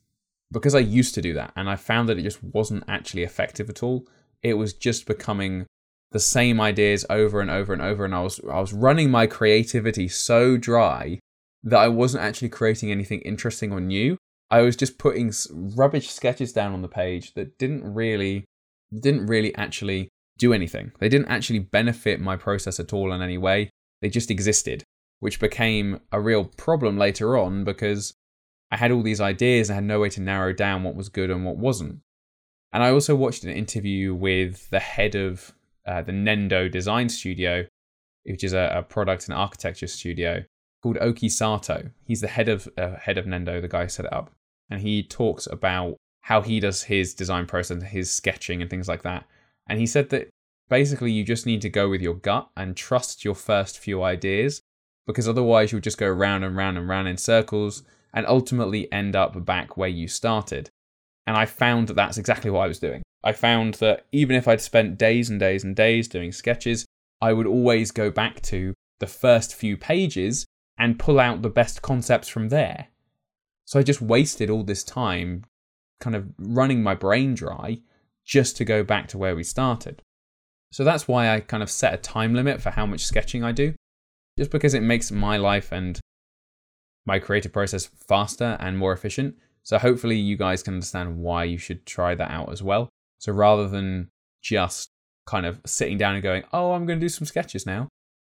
because 0.52 0.76
I 0.76 0.80
used 0.80 1.16
to 1.16 1.22
do 1.22 1.34
that, 1.34 1.54
and 1.56 1.70
I 1.70 1.78
found 1.78 2.10
that 2.10 2.20
it 2.20 2.24
just 2.24 2.44
wasn't 2.44 2.84
actually 2.88 3.24
effective 3.24 3.70
at 3.70 3.84
all. 3.84 4.06
It 4.44 4.56
was 4.56 4.74
just 4.74 5.06
becoming 5.06 5.66
the 6.12 6.20
same 6.20 6.60
ideas 6.60 7.06
over 7.10 7.40
and 7.40 7.50
over 7.50 7.72
and 7.72 7.82
over, 7.82 8.04
and 8.04 8.14
I 8.14 8.22
was 8.22 8.42
I 8.50 8.60
was 8.60 8.74
running 8.74 9.10
my 9.10 9.28
creativity 9.28 10.08
so 10.10 10.58
dry 10.58 11.20
that 11.64 11.80
I 11.80 11.88
wasn't 11.88 12.24
actually 12.24 12.50
creating 12.50 12.92
anything 12.92 13.22
interesting 13.22 13.72
or 13.72 13.80
new. 13.80 14.18
I 14.50 14.62
was 14.62 14.76
just 14.76 14.98
putting 14.98 15.32
rubbish 15.52 16.10
sketches 16.10 16.52
down 16.52 16.74
on 16.74 16.82
the 16.82 16.90
page 16.90 17.34
that 17.36 17.58
didn't 17.58 17.94
really 17.94 18.44
didn't 18.98 19.28
really 19.28 19.56
actually 19.56 20.10
do 20.38 20.54
anything. 20.54 20.92
They 21.00 21.10
didn't 21.10 21.30
actually 21.30 21.60
benefit 21.60 22.20
my 22.20 22.36
process 22.36 22.80
at 22.80 22.94
all 22.94 23.14
in 23.14 23.22
any 23.22 23.38
way. 23.38 23.70
They 24.02 24.10
just 24.10 24.32
existed, 24.32 24.84
which 25.20 25.40
became 25.40 26.00
a 26.12 26.20
real 26.20 26.46
problem 26.46 26.98
later 26.98 27.38
on 27.38 27.64
because 27.64 28.14
I 28.72 28.78
had 28.78 28.92
all 28.92 29.04
these 29.04 29.22
ideas 29.22 29.70
and 29.70 29.76
had 29.76 29.84
no 29.84 30.00
way 30.00 30.10
to 30.10 30.22
narrow 30.22 30.54
down 30.54 30.84
what 30.84 30.96
was 30.96 31.10
good 31.10 31.30
and 31.30 31.46
what 31.46 31.58
wasn't. 31.58 32.00
And 32.74 32.84
I 32.84 32.90
also 32.90 33.16
watched 33.16 33.44
an 33.44 33.52
interview 33.52 34.16
with 34.16 34.70
the 34.70 34.80
head 34.80 35.16
of 35.16 35.54
uh, 35.86 36.02
the 36.02 36.14
Nendo 36.14 36.72
Design 36.72 37.10
Studio, 37.10 37.66
which 38.24 38.44
is 38.44 38.54
a, 38.54 38.72
a 38.78 38.84
product 38.84 39.28
and 39.28 39.38
architecture 39.38 39.88
studio 39.88 40.44
called 40.82 40.98
Oki 41.02 41.30
Sato. 41.30 41.92
He's 42.06 42.22
the 42.22 42.28
head 42.28 42.48
of 42.48 42.70
uh, 42.78 42.96
head 42.96 43.18
of 43.18 43.26
Nendo, 43.26 43.62
the 43.62 43.68
guy 43.68 43.84
who 43.84 43.90
set 43.90 44.06
it 44.06 44.14
up, 44.14 44.32
and 44.70 44.82
he 44.82 45.04
talks 45.04 45.48
about 45.48 45.98
how 46.22 46.42
he 46.42 46.60
does 46.60 46.84
his 46.84 47.14
design 47.14 47.46
process, 47.46 47.84
his 47.84 48.12
sketching, 48.12 48.62
and 48.62 48.70
things 48.70 48.88
like 48.88 49.04
that. 49.04 49.26
And 49.68 49.80
he 49.80 49.88
said 49.88 50.10
that 50.10 50.30
basically 50.70 51.12
you 51.12 51.24
just 51.24 51.46
need 51.46 51.62
to 51.62 51.70
go 51.70 51.90
with 51.90 52.02
your 52.02 52.14
gut 52.14 52.50
and 52.56 52.76
trust 52.76 53.26
your 53.26 53.36
first 53.36 53.80
few 53.80 54.04
ideas, 54.04 54.62
because 55.08 55.28
otherwise 55.28 55.72
you'll 55.72 55.82
just 55.82 55.98
go 55.98 56.08
round 56.10 56.44
and 56.44 56.56
round 56.56 56.78
and 56.78 56.88
round 56.88 57.08
in 57.08 57.18
circles 57.18 57.84
and 58.14 58.26
ultimately 58.28 58.92
end 58.92 59.16
up 59.16 59.46
back 59.46 59.78
where 59.78 59.90
you 59.90 60.08
started. 60.08 60.70
And 61.26 61.38
I 61.38 61.46
found 61.46 61.88
that 61.88 61.96
that's 61.96 62.18
exactly 62.18 62.52
what 62.52 62.62
I 62.62 62.68
was 62.68 62.80
doing. 62.80 63.02
I 63.24 63.34
found 63.34 63.76
that 63.76 64.06
even 64.12 64.36
if 64.36 64.48
I'd 64.48 64.62
spent 64.62 64.98
days 64.98 65.30
and 65.30 65.40
days 65.40 65.64
and 65.64 65.76
days 65.76 66.08
doing 66.08 66.32
sketches, 66.32 66.86
I 67.22 67.34
would 67.34 67.48
always 67.48 67.92
go 67.92 68.10
back 68.10 68.42
to 68.44 68.74
the 69.00 69.08
first 69.08 69.54
few 69.54 69.78
pages 69.78 70.46
and 70.78 71.00
pull 71.00 71.20
out 71.20 71.42
the 71.42 71.50
best 71.50 71.82
concepts 71.82 72.28
from 72.28 72.50
there. 72.50 72.88
So 73.66 73.80
I 73.80 73.84
just 73.84 74.02
wasted 74.02 74.50
all 74.50 74.64
this 74.64 74.84
time 74.84 75.46
kind 76.02 76.16
of 76.16 76.28
running 76.38 76.84
my 76.84 76.96
brain 76.96 77.34
dry 77.34 77.78
just 78.26 78.58
to 78.58 78.66
go 78.66 78.84
back 78.84 79.08
to 79.10 79.18
where 79.18 79.36
we 79.36 79.44
started. 79.44 80.02
So 80.72 80.84
that's 80.84 81.08
why 81.08 81.34
I 81.34 81.40
kind 81.40 81.64
of 81.64 81.70
set 81.70 81.94
a 81.94 81.98
time 81.98 82.34
limit 82.34 82.62
for 82.62 82.72
how 82.72 82.86
much 82.86 83.06
sketching 83.06 83.44
I 83.44 83.52
do, 83.52 83.74
just 84.38 84.52
because 84.52 84.74
it 84.74 84.84
makes 84.84 85.12
my 85.12 85.38
life 85.38 85.72
and 85.72 86.00
my 87.06 87.20
creative 87.20 87.52
process 87.52 87.86
faster 88.08 88.58
and 88.60 88.78
more 88.78 88.94
efficient. 88.94 89.36
So 89.64 89.78
hopefully 89.78 90.18
you 90.18 90.38
guys 90.38 90.64
can 90.64 90.76
understand 90.76 91.18
why 91.18 91.44
you 91.44 91.58
should 91.58 91.86
try 91.86 92.16
that 92.16 92.32
out 92.32 92.52
as 92.52 92.64
well. 92.64 92.90
So 93.20 93.32
rather 93.32 93.68
than 93.68 94.10
just 94.42 94.90
kind 95.26 95.46
of 95.46 95.62
sitting 95.66 95.98
down 95.98 96.16
and 96.16 96.24
going, 96.24 96.44
oh, 96.52 96.72
I'm 96.72 96.86
going 96.86 97.00
to 97.00 97.06
do 97.06 97.10
some 97.10 97.26
sketches 97.26 97.66
now, 97.66 97.88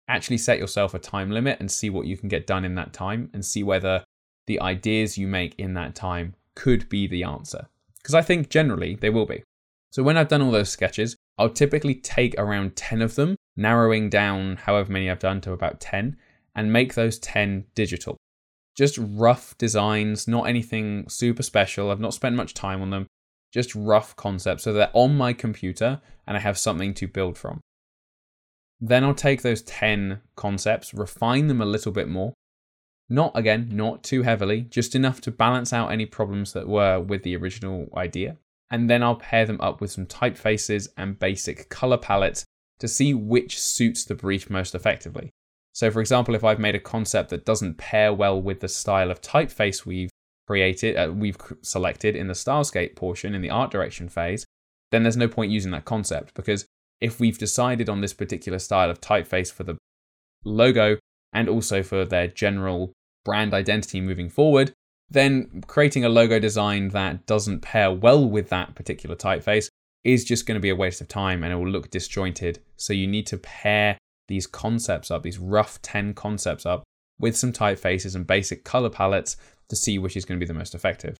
actually 0.08 0.38
set 0.38 0.58
yourself 0.58 0.94
a 0.94 0.98
time 0.98 1.30
limit 1.30 1.58
and 1.60 1.70
see 1.70 1.90
what 1.90 2.06
you 2.06 2.16
can 2.16 2.28
get 2.28 2.46
done 2.46 2.64
in 2.64 2.74
that 2.74 2.92
time 2.92 3.30
and 3.32 3.44
see 3.44 3.62
whether 3.62 4.04
the 4.46 4.60
ideas 4.60 5.16
you 5.16 5.26
make 5.26 5.54
in 5.58 5.74
that 5.74 5.94
time 5.94 6.34
could 6.54 6.88
be 6.88 7.06
the 7.06 7.24
answer. 7.24 7.68
Because 7.98 8.14
I 8.14 8.22
think 8.22 8.50
generally 8.50 8.96
they 8.96 9.10
will 9.10 9.26
be. 9.26 9.42
So 9.90 10.02
when 10.02 10.16
I've 10.16 10.28
done 10.28 10.42
all 10.42 10.50
those 10.50 10.70
sketches, 10.70 11.16
I'll 11.38 11.50
typically 11.50 11.94
take 11.94 12.34
around 12.38 12.76
10 12.76 13.02
of 13.02 13.14
them, 13.14 13.36
narrowing 13.56 14.08
down 14.08 14.56
however 14.56 14.92
many 14.92 15.10
I've 15.10 15.18
done 15.18 15.40
to 15.42 15.52
about 15.52 15.80
10, 15.80 16.16
and 16.54 16.72
make 16.72 16.94
those 16.94 17.18
10 17.18 17.66
digital. 17.74 18.16
Just 18.76 18.98
rough 19.00 19.56
designs, 19.58 20.26
not 20.26 20.48
anything 20.48 21.08
super 21.08 21.42
special. 21.42 21.90
I've 21.90 22.00
not 22.00 22.14
spent 22.14 22.36
much 22.36 22.54
time 22.54 22.80
on 22.80 22.90
them. 22.90 23.06
Just 23.52 23.74
rough 23.74 24.16
concepts 24.16 24.62
so 24.62 24.72
they're 24.72 24.90
on 24.94 25.14
my 25.14 25.34
computer 25.34 26.00
and 26.26 26.36
I 26.36 26.40
have 26.40 26.56
something 26.56 26.94
to 26.94 27.06
build 27.06 27.36
from. 27.36 27.60
Then 28.80 29.04
I'll 29.04 29.14
take 29.14 29.42
those 29.42 29.62
10 29.62 30.20
concepts, 30.36 30.94
refine 30.94 31.48
them 31.48 31.60
a 31.60 31.66
little 31.66 31.92
bit 31.92 32.08
more. 32.08 32.32
Not 33.12 33.32
again, 33.36 33.68
not 33.70 34.02
too 34.02 34.22
heavily, 34.22 34.62
just 34.62 34.94
enough 34.94 35.20
to 35.20 35.30
balance 35.30 35.70
out 35.70 35.92
any 35.92 36.06
problems 36.06 36.54
that 36.54 36.66
were 36.66 36.98
with 36.98 37.24
the 37.24 37.36
original 37.36 37.90
idea. 37.94 38.38
And 38.70 38.88
then 38.88 39.02
I'll 39.02 39.16
pair 39.16 39.44
them 39.44 39.60
up 39.60 39.82
with 39.82 39.90
some 39.90 40.06
typefaces 40.06 40.88
and 40.96 41.18
basic 41.18 41.68
color 41.68 41.98
palettes 41.98 42.46
to 42.78 42.88
see 42.88 43.12
which 43.12 43.60
suits 43.60 44.06
the 44.06 44.14
brief 44.14 44.48
most 44.48 44.74
effectively. 44.74 45.28
So, 45.74 45.90
for 45.90 46.00
example, 46.00 46.34
if 46.34 46.42
I've 46.42 46.58
made 46.58 46.74
a 46.74 46.80
concept 46.80 47.28
that 47.28 47.44
doesn't 47.44 47.76
pair 47.76 48.14
well 48.14 48.40
with 48.40 48.60
the 48.60 48.68
style 48.68 49.10
of 49.10 49.20
typeface 49.20 49.84
we've 49.84 50.10
created, 50.46 50.96
uh, 50.96 51.12
we've 51.12 51.36
selected 51.60 52.16
in 52.16 52.28
the 52.28 52.32
stylescape 52.32 52.96
portion 52.96 53.34
in 53.34 53.42
the 53.42 53.50
art 53.50 53.70
direction 53.70 54.08
phase, 54.08 54.46
then 54.90 55.02
there's 55.02 55.18
no 55.18 55.28
point 55.28 55.52
using 55.52 55.72
that 55.72 55.84
concept 55.84 56.32
because 56.32 56.64
if 57.02 57.20
we've 57.20 57.36
decided 57.36 57.90
on 57.90 58.00
this 58.00 58.14
particular 58.14 58.58
style 58.58 58.88
of 58.88 59.02
typeface 59.02 59.52
for 59.52 59.64
the 59.64 59.76
logo 60.46 60.96
and 61.34 61.50
also 61.50 61.82
for 61.82 62.06
their 62.06 62.26
general 62.26 62.94
brand 63.24 63.54
identity 63.54 64.00
moving 64.00 64.28
forward, 64.28 64.72
then 65.10 65.62
creating 65.66 66.04
a 66.04 66.08
logo 66.08 66.38
design 66.38 66.88
that 66.88 67.26
doesn't 67.26 67.60
pair 67.60 67.90
well 67.92 68.28
with 68.28 68.48
that 68.48 68.74
particular 68.74 69.14
typeface 69.14 69.68
is 70.04 70.24
just 70.24 70.46
going 70.46 70.56
to 70.56 70.60
be 70.60 70.70
a 70.70 70.76
waste 70.76 71.00
of 71.00 71.08
time 71.08 71.42
and 71.42 71.52
it 71.52 71.56
will 71.56 71.68
look 71.68 71.90
disjointed. 71.90 72.60
So 72.76 72.92
you 72.92 73.06
need 73.06 73.26
to 73.28 73.38
pair 73.38 73.98
these 74.28 74.46
concepts 74.46 75.10
up, 75.10 75.22
these 75.22 75.38
rough 75.38 75.80
10 75.82 76.14
concepts 76.14 76.66
up, 76.66 76.82
with 77.18 77.36
some 77.36 77.52
typefaces 77.52 78.16
and 78.16 78.26
basic 78.26 78.64
color 78.64 78.90
palettes 78.90 79.36
to 79.68 79.76
see 79.76 79.98
which 79.98 80.16
is 80.16 80.24
going 80.24 80.38
to 80.38 80.44
be 80.44 80.48
the 80.48 80.58
most 80.58 80.74
effective. 80.74 81.16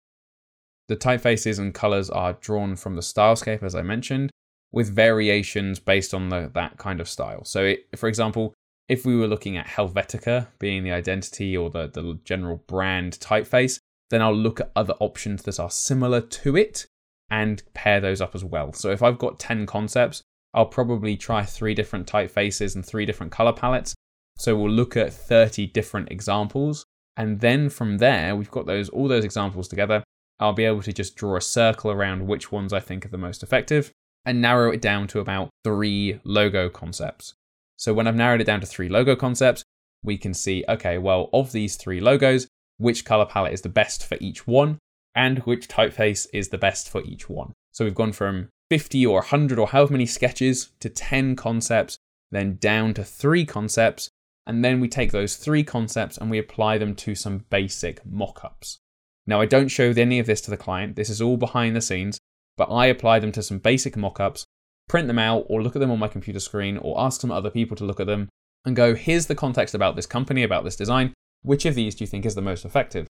The 0.89 0.97
typefaces 0.97 1.59
and 1.59 1.73
colors 1.73 2.11
are 2.11 2.35
drawn 2.35 2.75
from 2.77 2.97
the 2.97 3.03
stylescape, 3.03 3.63
as 3.63 3.75
I 3.75 3.83
mentioned, 3.83 4.31
with 4.73 4.93
variations 4.93 5.79
based 5.79 6.13
on 6.13 6.29
the, 6.29 6.51
that 6.55 6.79
kind 6.79 7.01
of 7.01 7.09
style. 7.09 7.45
So, 7.45 7.65
it, 7.65 7.87
for 7.97 8.09
example, 8.09 8.53
if 8.93 9.07
we 9.07 9.17
were 9.17 9.27
looking 9.27 9.57
at 9.57 9.67
Helvetica 9.67 10.49
being 10.59 10.85
the 10.85 10.93
identity 10.93 11.57
or 11.57 11.71
the, 11.71 11.89
the 11.89 12.19
general 12.25 12.63
brand 12.67 13.15
typeface, 13.15 13.81
then 14.11 14.21
I'll 14.21 14.37
look 14.37 14.61
at 14.61 14.71
other 14.77 14.93
options 15.01 15.45
that 15.45 15.59
are 15.59 15.71
similar 15.71 16.21
to 16.21 16.59
it 16.59 16.85
and 17.31 17.63
pair 17.73 18.01
those 18.01 18.21
up 18.21 18.35
as 18.35 18.45
well. 18.45 18.75
So 18.75 18.91
if 18.91 19.03
I've 19.03 19.17
got 19.17 19.39
10 19.39 19.65
concepts, 19.65 20.23
I'll 20.53 20.67
probably 20.67 21.17
try 21.17 21.43
three 21.43 21.73
different 21.73 22.07
typefaces 22.07 22.75
and 22.75 22.85
three 22.85 23.07
different 23.07 23.33
color 23.33 23.55
palettes. 23.55 23.95
So 24.37 24.55
we'll 24.55 24.71
look 24.71 24.95
at 24.95 25.15
30 25.15 25.69
different 25.69 26.11
examples. 26.11 26.85
And 27.17 27.41
then 27.41 27.71
from 27.71 27.97
there, 27.97 28.37
we've 28.37 28.51
got 28.51 28.67
those 28.67 28.91
all 28.91 29.09
those 29.09 29.25
examples 29.25 29.69
together. 29.69 30.05
I'll 30.39 30.53
be 30.53 30.67
able 30.67 30.83
to 30.83 30.93
just 30.93 31.17
draw 31.17 31.37
a 31.37 31.41
circle 31.41 31.91
around 31.91 32.27
which 32.27 32.53
ones 32.53 32.75
I 32.75 32.81
think 32.81 33.07
are 33.07 33.11
the 33.11 33.17
most 33.17 33.43
effective 33.43 33.91
and 34.27 34.43
narrow 34.43 34.71
it 34.71 34.83
down 34.83 35.09
to 35.09 35.21
about 35.21 35.49
three 35.65 36.21
logo 36.25 36.69
concepts. 36.69 37.35
So 37.83 37.93
when 37.93 38.07
I've 38.07 38.15
narrowed 38.15 38.41
it 38.41 38.45
down 38.45 38.61
to 38.61 38.67
three 38.67 38.89
logo 38.89 39.17
concepts, 39.17 39.65
we 40.05 40.17
can 40.17 40.35
see, 40.35 40.65
okay, 40.69 40.99
well, 40.99 41.29
of 41.33 41.51
these 41.51 41.75
three 41.75 42.01
logos, 42.01 42.47
which 42.79 43.05
color 43.05 43.27
palette 43.27 43.55
is 43.55 43.63
the 43.63 43.69
best 43.69 44.07
for 44.07 44.17
each 44.21 44.47
one 44.47 44.79
and 45.17 45.41
which 45.41 45.67
typeface 45.67 46.29
is 46.33 46.51
the 46.51 46.59
best 46.59 46.89
for 46.89 47.03
each 47.03 47.29
one. 47.29 47.53
So 47.73 47.85
we've 47.85 47.93
gone 47.93 48.13
from 48.13 48.51
50 48.71 49.05
or 49.05 49.17
100 49.17 49.59
or 49.59 49.67
however 49.67 49.95
many 49.95 50.07
sketches 50.07 50.71
to 50.79 50.89
10 50.89 51.35
concepts, 51.35 51.99
then 52.31 52.55
down 52.61 52.95
to 52.95 53.03
three 53.03 53.45
concepts. 53.45 54.09
And 54.47 54.65
then 54.65 54.79
we 54.79 54.87
take 54.87 55.11
those 55.11 55.35
three 55.35 55.65
concepts 55.65 56.17
and 56.17 56.31
we 56.31 56.39
apply 56.39 56.79
them 56.79 56.95
to 56.95 57.17
some 57.17 57.47
basic 57.51 58.07
mock 58.07 58.45
ups. 58.45 58.79
Now, 59.27 59.41
I 59.41 59.47
don't 59.47 59.67
show 59.67 59.93
any 59.97 60.21
of 60.21 60.27
this 60.27 60.41
to 60.43 60.53
the 60.53 60.57
client, 60.57 60.95
this 60.95 61.11
is 61.11 61.21
all 61.21 61.37
behind 61.37 61.75
the 61.75 61.81
scenes, 61.81 62.21
but 62.57 62.71
I 62.71 62.87
apply 62.87 63.19
them 63.19 63.33
to 63.33 63.43
some 63.43 63.59
basic 63.59 63.97
mock 63.97 64.21
ups, 64.21 64.47
print 64.93 65.09
them 65.09 65.19
out, 65.19 65.47
or 65.49 65.63
look 65.63 65.75
at 65.75 65.81
them 65.81 65.91
on 65.91 65.99
my 65.99 66.07
computer 66.07 66.39
screen, 66.39 66.77
or 66.77 67.01
ask 67.01 67.19
some 67.19 67.33
other 67.33 67.49
people 67.49 67.75
to 67.75 67.83
look 67.83 67.99
at 67.99 68.07
them 68.07 68.29
and 68.67 68.77
go, 68.77 68.95
here's 68.95 69.25
the 69.25 69.35
context 69.35 69.75
about 69.75 69.97
this 69.97 70.05
company, 70.05 70.43
about 70.43 70.65
this 70.65 70.77
design. 70.77 71.15
Which 71.41 71.65
of 71.65 71.75
these 71.75 71.95
do 71.95 72.05
you 72.05 72.07
think 72.07 72.27
is 72.27 72.35
the 72.35 72.43
most 72.43 72.67
effective? 72.67 73.07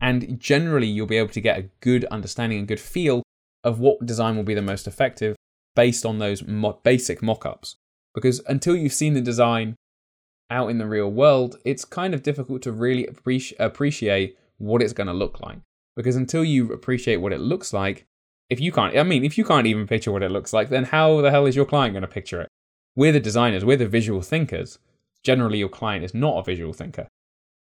And 0.00 0.38
generally, 0.38 0.86
you'll 0.86 1.08
be 1.08 1.16
able 1.16 1.32
to 1.32 1.40
get 1.40 1.58
a 1.58 1.70
good 1.80 2.04
understanding 2.04 2.60
and 2.60 2.68
good 2.68 2.78
feel 2.78 3.24
of 3.64 3.80
what 3.80 4.06
design 4.06 4.36
will 4.36 4.44
be 4.44 4.54
the 4.54 4.62
most 4.62 4.86
effective 4.86 5.34
based 5.74 6.06
on 6.06 6.20
those 6.20 6.46
mo- 6.46 6.78
basic 6.84 7.20
mock 7.20 7.44
ups. 7.44 7.74
Because 8.14 8.40
until 8.46 8.76
you've 8.76 8.92
seen 8.92 9.14
the 9.14 9.20
design 9.20 9.74
out 10.50 10.68
in 10.68 10.78
the 10.78 10.86
real 10.86 11.10
world, 11.10 11.58
it's 11.64 11.84
kind 11.84 12.14
of 12.14 12.22
difficult 12.22 12.62
to 12.62 12.70
really 12.70 13.08
appreci- 13.10 13.58
appreciate 13.58 14.38
what 14.58 14.80
it's 14.80 14.92
going 14.92 15.08
to 15.08 15.12
look 15.12 15.40
like. 15.40 15.58
Because 15.96 16.14
until 16.14 16.44
you 16.44 16.72
appreciate 16.72 17.16
what 17.16 17.32
it 17.32 17.40
looks 17.40 17.72
like, 17.72 18.06
if 18.50 18.60
you 18.60 18.72
can't, 18.72 18.96
I 18.96 19.02
mean, 19.02 19.24
if 19.24 19.38
you 19.38 19.44
can't 19.44 19.66
even 19.66 19.86
picture 19.86 20.12
what 20.12 20.22
it 20.22 20.30
looks 20.30 20.52
like, 20.52 20.68
then 20.68 20.84
how 20.84 21.20
the 21.20 21.30
hell 21.30 21.46
is 21.46 21.56
your 21.56 21.64
client 21.64 21.94
going 21.94 22.02
to 22.02 22.08
picture 22.08 22.40
it? 22.40 22.48
We're 22.96 23.12
the 23.12 23.20
designers, 23.20 23.64
we're 23.64 23.76
the 23.76 23.88
visual 23.88 24.22
thinkers. 24.22 24.78
Generally, 25.22 25.58
your 25.58 25.68
client 25.68 26.04
is 26.04 26.14
not 26.14 26.38
a 26.38 26.44
visual 26.44 26.72
thinker. 26.72 27.08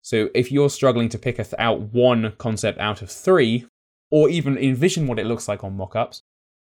So 0.02 0.28
if 0.34 0.50
you're 0.50 0.68
struggling 0.68 1.08
to 1.10 1.18
pick 1.18 1.40
out 1.58 1.80
one 1.92 2.32
concept 2.38 2.78
out 2.78 3.02
of 3.02 3.10
three, 3.10 3.66
or 4.12 4.28
even 4.28 4.58
envision 4.58 5.06
what 5.06 5.18
it 5.18 5.26
looks 5.26 5.48
like 5.48 5.64
on 5.64 5.76
mockups, 5.76 6.20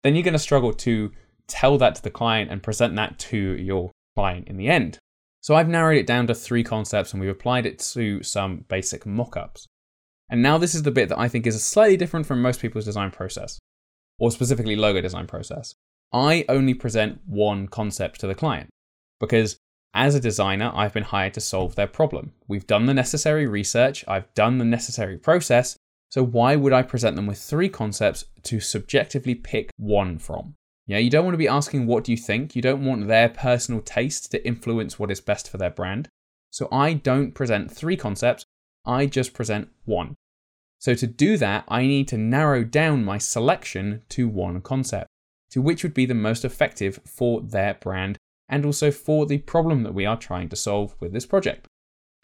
then 0.02 0.14
you're 0.14 0.22
going 0.22 0.32
to 0.32 0.38
struggle 0.38 0.72
to 0.72 1.10
tell 1.48 1.76
that 1.76 1.96
to 1.96 2.02
the 2.02 2.10
client 2.10 2.50
and 2.50 2.62
present 2.62 2.94
that 2.96 3.18
to 3.18 3.36
your 3.36 3.90
client 4.14 4.46
in 4.46 4.56
the 4.56 4.68
end. 4.68 4.98
So 5.40 5.56
I've 5.56 5.68
narrowed 5.68 5.98
it 5.98 6.06
down 6.06 6.28
to 6.28 6.34
three 6.34 6.62
concepts 6.62 7.12
and 7.12 7.20
we've 7.20 7.30
applied 7.30 7.66
it 7.66 7.80
to 7.94 8.22
some 8.22 8.64
basic 8.68 9.04
mockups. 9.04 9.66
And 10.30 10.40
now 10.40 10.56
this 10.56 10.74
is 10.74 10.84
the 10.84 10.92
bit 10.92 11.08
that 11.08 11.18
I 11.18 11.28
think 11.28 11.46
is 11.46 11.62
slightly 11.62 11.96
different 11.96 12.26
from 12.26 12.40
most 12.40 12.60
people's 12.60 12.84
design 12.84 13.10
process, 13.10 13.58
or 14.18 14.30
specifically 14.30 14.76
logo 14.76 15.00
design 15.00 15.26
process. 15.26 15.74
I 16.12 16.44
only 16.48 16.74
present 16.74 17.20
one 17.26 17.68
concept 17.68 18.20
to 18.20 18.26
the 18.26 18.34
client 18.34 18.68
because 19.18 19.56
as 19.94 20.14
a 20.14 20.20
designer, 20.20 20.72
I've 20.74 20.94
been 20.94 21.02
hired 21.02 21.34
to 21.34 21.40
solve 21.40 21.74
their 21.74 21.86
problem. 21.86 22.32
We've 22.48 22.66
done 22.66 22.86
the 22.86 22.94
necessary 22.94 23.46
research, 23.46 24.04
I've 24.08 24.32
done 24.34 24.58
the 24.58 24.64
necessary 24.64 25.18
process, 25.18 25.76
so 26.08 26.22
why 26.24 26.56
would 26.56 26.72
I 26.72 26.82
present 26.82 27.16
them 27.16 27.26
with 27.26 27.38
three 27.38 27.68
concepts 27.68 28.24
to 28.44 28.60
subjectively 28.60 29.34
pick 29.34 29.70
one 29.76 30.18
from? 30.18 30.54
Yeah, 30.86 30.98
you 30.98 31.10
don't 31.10 31.24
want 31.24 31.34
to 31.34 31.38
be 31.38 31.48
asking 31.48 31.86
what 31.86 32.04
do 32.04 32.12
you 32.12 32.18
think. 32.18 32.56
You 32.56 32.60
don't 32.60 32.84
want 32.84 33.06
their 33.06 33.28
personal 33.28 33.80
taste 33.80 34.30
to 34.32 34.46
influence 34.46 34.98
what 34.98 35.10
is 35.10 35.20
best 35.20 35.48
for 35.48 35.56
their 35.56 35.70
brand. 35.70 36.08
So 36.50 36.68
I 36.70 36.94
don't 36.94 37.32
present 37.34 37.70
three 37.70 37.96
concepts, 37.96 38.44
I 38.84 39.06
just 39.06 39.32
present 39.32 39.68
one. 39.84 40.14
So 40.82 40.96
to 40.96 41.06
do 41.06 41.36
that, 41.36 41.62
I 41.68 41.86
need 41.86 42.08
to 42.08 42.18
narrow 42.18 42.64
down 42.64 43.04
my 43.04 43.16
selection 43.16 44.02
to 44.08 44.26
one 44.26 44.60
concept, 44.60 45.06
to 45.52 45.62
which 45.62 45.84
would 45.84 45.94
be 45.94 46.06
the 46.06 46.14
most 46.14 46.44
effective 46.44 46.98
for 47.06 47.40
their 47.40 47.74
brand 47.74 48.18
and 48.48 48.66
also 48.66 48.90
for 48.90 49.24
the 49.24 49.38
problem 49.38 49.84
that 49.84 49.94
we 49.94 50.04
are 50.04 50.16
trying 50.16 50.48
to 50.48 50.56
solve 50.56 50.96
with 50.98 51.12
this 51.12 51.24
project. 51.24 51.68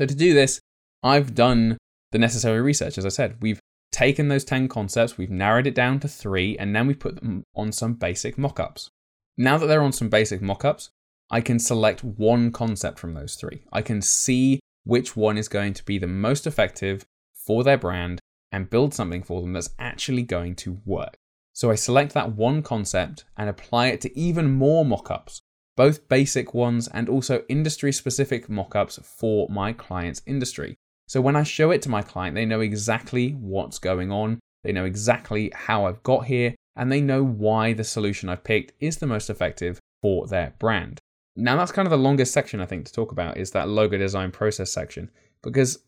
So 0.00 0.06
to 0.06 0.14
do 0.14 0.34
this, 0.34 0.61
I've 1.04 1.36
done 1.36 1.78
the 2.11 2.18
necessary 2.18 2.61
research. 2.61 2.98
As 2.98 3.06
I 3.06 3.11
said, 3.11 3.36
we've 3.40 3.61
taken 3.92 4.26
those 4.26 4.44
10 4.44 4.66
concepts, 4.66 5.16
we've 5.16 5.30
narrowed 5.30 5.68
it 5.68 5.74
down 5.76 6.00
to 6.00 6.09
three, 6.09 6.59
and 6.59 6.74
then 6.74 6.88
we 6.88 6.94
put 6.94 7.14
them 7.14 7.44
on 7.54 7.70
some 7.70 7.94
basic 7.94 8.34
mockups. 8.34 8.88
Now 9.36 9.56
that 9.59 9.68
they're 9.68 9.82
on 9.82 9.92
some 9.92 10.09
basic 10.09 10.40
mockups, 10.40 10.88
I 11.30 11.42
can 11.42 11.61
select 11.61 12.02
one 12.02 12.50
concept 12.50 12.98
from 12.98 13.14
those 13.14 13.36
three. 13.36 13.62
I 13.72 13.82
can 13.82 14.02
see 14.02 14.59
which 14.82 15.14
one 15.14 15.38
is 15.38 15.46
going 15.46 15.74
to 15.74 15.84
be 15.84 15.98
the 15.98 16.09
most 16.09 16.44
effective 16.44 17.04
for 17.36 17.62
their 17.62 17.78
brand 17.78 18.20
and 18.53 18.70
build 18.70 18.94
something 18.94 19.22
for 19.22 19.40
them 19.40 19.53
that's 19.53 19.70
actually 19.78 20.22
going 20.22 20.55
to 20.57 20.80
work. 20.84 21.16
So 21.53 21.70
I 21.70 21.74
select 21.74 22.14
that 22.14 22.36
one 22.36 22.62
concept 22.62 23.24
and 23.36 23.49
apply 23.49 23.88
it 23.88 24.01
to 24.03 24.18
even 24.18 24.53
more 24.53 24.84
mockups, 24.84 25.40
both 25.76 26.09
basic 26.09 26.55
ones 26.55 26.88
and 26.88 27.09
also 27.09 27.42
industry 27.49 27.92
specific 27.92 28.49
mockups 28.49 29.05
for 29.05 29.49
my 29.49 29.72
client's 29.72 30.22
industry. 30.26 30.76
So 31.09 31.20
when 31.20 31.36
I 31.36 31.42
show 31.42 31.70
it 31.70 31.82
to 31.82 31.88
my 31.88 32.03
client, 32.03 32.34
they 32.34 32.46
know 32.46 32.61
exactly 32.61 33.30
what's 33.32 33.78
going 33.78 34.12
on, 34.12 34.38
they 34.62 34.72
know 34.72 34.84
exactly 34.84 35.51
how 35.55 35.86
I've 35.86 36.03
got 36.03 36.26
here, 36.26 36.55
and 36.76 36.92
they 36.92 37.01
know 37.01 37.24
why 37.24 37.72
the 37.72 37.84
solution 37.84 38.28
I've 38.28 38.44
picked 38.44 38.72
is 38.78 38.99
the 38.99 39.07
most 39.07 39.28
effective 39.30 39.80
for 40.01 40.26
their 40.26 40.55
brand. 40.59 41.01
Now 41.34 41.57
that's 41.57 41.72
kind 41.72 41.86
of 41.86 41.90
the 41.90 41.99
longest 41.99 42.32
section 42.32 42.61
I 42.61 42.66
think 42.66 42.86
to 42.86 42.92
talk 42.92 43.12
about 43.12 43.36
is 43.36 43.51
that 43.53 43.68
logo 43.68 43.96
design 43.96 44.30
process 44.30 44.72
section 44.72 45.11
because 45.42 45.78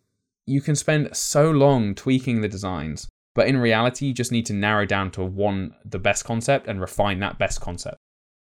you 0.51 0.61
can 0.61 0.75
spend 0.75 1.17
so 1.17 1.51
long 1.51 1.95
tweaking 1.95 2.41
the 2.41 2.49
designs, 2.49 3.09
but 3.35 3.47
in 3.47 3.57
reality 3.57 4.07
you 4.07 4.13
just 4.13 4.33
need 4.33 4.47
to 4.47 4.53
narrow 4.53 4.85
down 4.85 5.11
to 5.13 5.23
one 5.25 5.75
the 5.85 5.99
best 5.99 6.25
concept 6.25 6.67
and 6.67 6.81
refine 6.81 7.21
that 7.21 7.39
best 7.39 7.61
concept. 7.61 7.97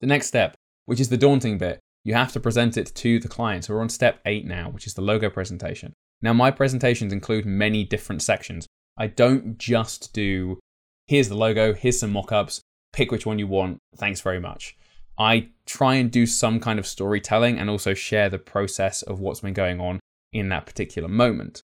The 0.01 0.07
next 0.07 0.29
step, 0.29 0.55
which 0.85 1.01
is 1.01 1.09
the 1.09 1.17
daunting 1.17 1.59
bit, 1.59 1.81
you 2.05 2.15
have 2.15 2.33
to 2.33 2.41
present 2.41 2.77
it 2.77 2.95
to 2.95 3.19
the 3.19 3.29
client. 3.29 3.65
So 3.65 3.75
we're 3.75 3.81
on 3.81 3.89
step 3.89 4.21
8 4.25 4.47
now, 4.47 4.71
which 4.71 4.87
is 4.87 4.95
the 4.95 5.03
logo 5.03 5.29
presentation. 5.29 5.93
Now 6.23 6.33
my 6.33 6.53
presentations 6.53 7.13
include 7.13 7.47
many 7.47 7.83
different 7.85 8.23
sections. 8.23 8.67
I 8.97 9.09
don't 9.09 9.59
just 9.59 10.13
do 10.13 10.59
here's 11.09 11.29
the 11.29 11.37
logo, 11.37 11.75
here's 11.75 11.99
some 11.99 12.13
mock-ups, 12.13 12.61
pick 12.93 13.11
which 13.11 13.27
one 13.27 13.39
you 13.39 13.49
want. 13.49 13.79
Thanks 13.97 14.21
very 14.21 14.39
much. 14.39 14.77
I 15.19 15.49
try 15.67 15.95
and 15.95 16.13
do 16.13 16.27
some 16.27 16.61
kind 16.61 16.79
of 16.79 16.87
storytelling 16.87 17.59
and 17.59 17.69
also 17.69 17.93
share 17.95 18.29
the 18.29 18.39
process 18.39 19.03
of 19.03 19.19
what's 19.19 19.41
been 19.41 19.55
going 19.55 19.81
on 19.81 19.99
in 20.33 20.49
that 20.51 20.67
particular 20.67 21.09
moment. 21.09 21.63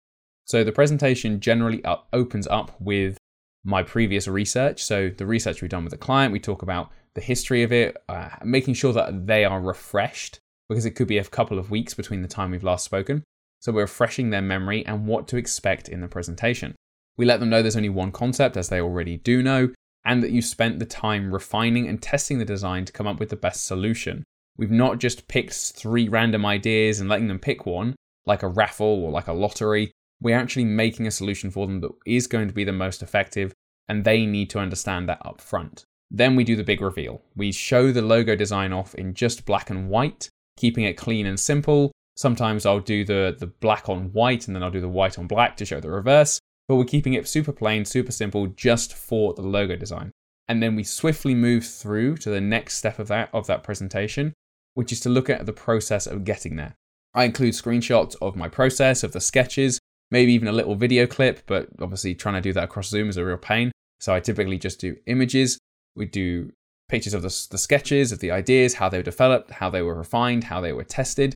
So 0.50 0.64
the 0.64 0.72
presentation 0.72 1.38
generally 1.38 1.84
up, 1.84 2.08
opens 2.12 2.48
up 2.48 2.72
with 2.80 3.16
my 3.62 3.84
previous 3.84 4.26
research. 4.26 4.82
So 4.82 5.08
the 5.08 5.24
research 5.24 5.62
we've 5.62 5.70
done 5.70 5.84
with 5.84 5.92
the 5.92 5.96
client, 5.96 6.32
we 6.32 6.40
talk 6.40 6.62
about 6.62 6.90
the 7.14 7.20
history 7.20 7.62
of 7.62 7.72
it, 7.72 7.96
uh, 8.08 8.30
making 8.42 8.74
sure 8.74 8.92
that 8.94 9.28
they 9.28 9.44
are 9.44 9.60
refreshed 9.60 10.40
because 10.68 10.84
it 10.84 10.96
could 10.96 11.06
be 11.06 11.18
a 11.18 11.24
couple 11.24 11.56
of 11.56 11.70
weeks 11.70 11.94
between 11.94 12.22
the 12.22 12.26
time 12.26 12.50
we've 12.50 12.64
last 12.64 12.84
spoken. 12.84 13.22
So 13.60 13.70
we're 13.70 13.82
refreshing 13.82 14.30
their 14.30 14.42
memory 14.42 14.84
and 14.86 15.06
what 15.06 15.28
to 15.28 15.36
expect 15.36 15.88
in 15.88 16.00
the 16.00 16.08
presentation. 16.08 16.74
We 17.16 17.26
let 17.26 17.38
them 17.38 17.48
know 17.48 17.62
there's 17.62 17.76
only 17.76 17.88
one 17.88 18.10
concept, 18.10 18.56
as 18.56 18.70
they 18.70 18.80
already 18.80 19.18
do 19.18 19.44
know, 19.44 19.72
and 20.04 20.20
that 20.20 20.32
you 20.32 20.42
spent 20.42 20.80
the 20.80 20.84
time 20.84 21.32
refining 21.32 21.86
and 21.86 22.02
testing 22.02 22.38
the 22.38 22.44
design 22.44 22.86
to 22.86 22.92
come 22.92 23.06
up 23.06 23.20
with 23.20 23.28
the 23.28 23.36
best 23.36 23.66
solution. 23.66 24.24
We've 24.56 24.68
not 24.72 24.98
just 24.98 25.28
picked 25.28 25.54
three 25.54 26.08
random 26.08 26.44
ideas 26.44 26.98
and 26.98 27.08
letting 27.08 27.28
them 27.28 27.38
pick 27.38 27.66
one, 27.66 27.94
like 28.26 28.42
a 28.42 28.48
raffle 28.48 29.04
or 29.04 29.12
like 29.12 29.28
a 29.28 29.32
lottery. 29.32 29.92
We're 30.20 30.38
actually 30.38 30.64
making 30.64 31.06
a 31.06 31.10
solution 31.10 31.50
for 31.50 31.66
them 31.66 31.80
that 31.80 31.92
is 32.06 32.26
going 32.26 32.48
to 32.48 32.54
be 32.54 32.64
the 32.64 32.72
most 32.72 33.02
effective, 33.02 33.52
and 33.88 34.04
they 34.04 34.26
need 34.26 34.50
to 34.50 34.58
understand 34.58 35.08
that 35.08 35.24
up 35.24 35.40
front. 35.40 35.84
Then 36.10 36.36
we 36.36 36.44
do 36.44 36.56
the 36.56 36.64
big 36.64 36.80
reveal. 36.80 37.22
We 37.36 37.52
show 37.52 37.92
the 37.92 38.02
logo 38.02 38.36
design 38.36 38.72
off 38.72 38.94
in 38.94 39.14
just 39.14 39.46
black 39.46 39.70
and 39.70 39.88
white, 39.88 40.28
keeping 40.56 40.84
it 40.84 40.96
clean 40.96 41.26
and 41.26 41.38
simple. 41.38 41.92
Sometimes 42.16 42.66
I'll 42.66 42.80
do 42.80 43.04
the, 43.04 43.36
the 43.38 43.46
black 43.46 43.88
on 43.88 44.12
white 44.12 44.46
and 44.46 44.54
then 44.54 44.62
I'll 44.62 44.70
do 44.70 44.80
the 44.80 44.88
white 44.88 45.18
on 45.18 45.26
black 45.26 45.56
to 45.58 45.64
show 45.64 45.80
the 45.80 45.90
reverse 45.90 46.40
but 46.70 46.76
we're 46.76 46.84
keeping 46.84 47.14
it 47.14 47.26
super 47.26 47.50
plain, 47.50 47.84
super 47.84 48.12
simple, 48.12 48.46
just 48.46 48.94
for 48.94 49.34
the 49.34 49.42
logo 49.42 49.74
design. 49.74 50.12
And 50.46 50.62
then 50.62 50.76
we 50.76 50.84
swiftly 50.84 51.34
move 51.34 51.66
through 51.66 52.18
to 52.18 52.30
the 52.30 52.40
next 52.40 52.76
step 52.76 53.00
of 53.00 53.08
that 53.08 53.28
of 53.32 53.48
that 53.48 53.64
presentation, 53.64 54.34
which 54.74 54.92
is 54.92 55.00
to 55.00 55.08
look 55.08 55.28
at 55.28 55.46
the 55.46 55.52
process 55.52 56.06
of 56.06 56.22
getting 56.24 56.54
there. 56.54 56.76
I 57.12 57.24
include 57.24 57.54
screenshots 57.54 58.14
of 58.22 58.36
my 58.36 58.48
process, 58.48 59.02
of 59.02 59.10
the 59.10 59.20
sketches, 59.20 59.79
maybe 60.10 60.32
even 60.32 60.48
a 60.48 60.52
little 60.52 60.74
video 60.74 61.06
clip, 61.06 61.42
but 61.46 61.68
obviously 61.80 62.14
trying 62.14 62.34
to 62.34 62.40
do 62.40 62.52
that 62.52 62.64
across 62.64 62.88
Zoom 62.88 63.08
is 63.08 63.16
a 63.16 63.24
real 63.24 63.36
pain. 63.36 63.70
So 64.00 64.14
I 64.14 64.20
typically 64.20 64.58
just 64.58 64.80
do 64.80 64.96
images. 65.06 65.58
We 65.94 66.06
do 66.06 66.50
pictures 66.88 67.14
of 67.14 67.22
the, 67.22 67.46
the 67.50 67.58
sketches, 67.58 68.12
of 68.12 68.18
the 68.18 68.30
ideas, 68.30 68.74
how 68.74 68.88
they 68.88 68.98
were 68.98 69.02
developed, 69.02 69.50
how 69.50 69.70
they 69.70 69.82
were 69.82 69.94
refined, 69.94 70.44
how 70.44 70.60
they 70.60 70.72
were 70.72 70.84
tested, 70.84 71.34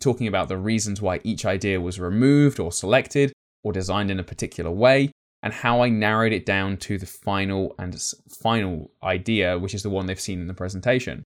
talking 0.00 0.26
about 0.26 0.48
the 0.48 0.56
reasons 0.56 1.00
why 1.00 1.20
each 1.22 1.46
idea 1.46 1.80
was 1.80 2.00
removed 2.00 2.58
or 2.58 2.72
selected, 2.72 3.32
or 3.62 3.72
designed 3.72 4.10
in 4.10 4.18
a 4.18 4.24
particular 4.24 4.70
way, 4.70 5.12
and 5.42 5.52
how 5.52 5.82
I 5.82 5.88
narrowed 5.88 6.32
it 6.32 6.44
down 6.44 6.76
to 6.78 6.98
the 6.98 7.06
final 7.06 7.74
and 7.78 7.96
final 8.28 8.90
idea, 9.02 9.58
which 9.58 9.74
is 9.74 9.82
the 9.82 9.90
one 9.90 10.06
they've 10.06 10.20
seen 10.20 10.40
in 10.40 10.48
the 10.48 10.54
presentation. 10.54 11.22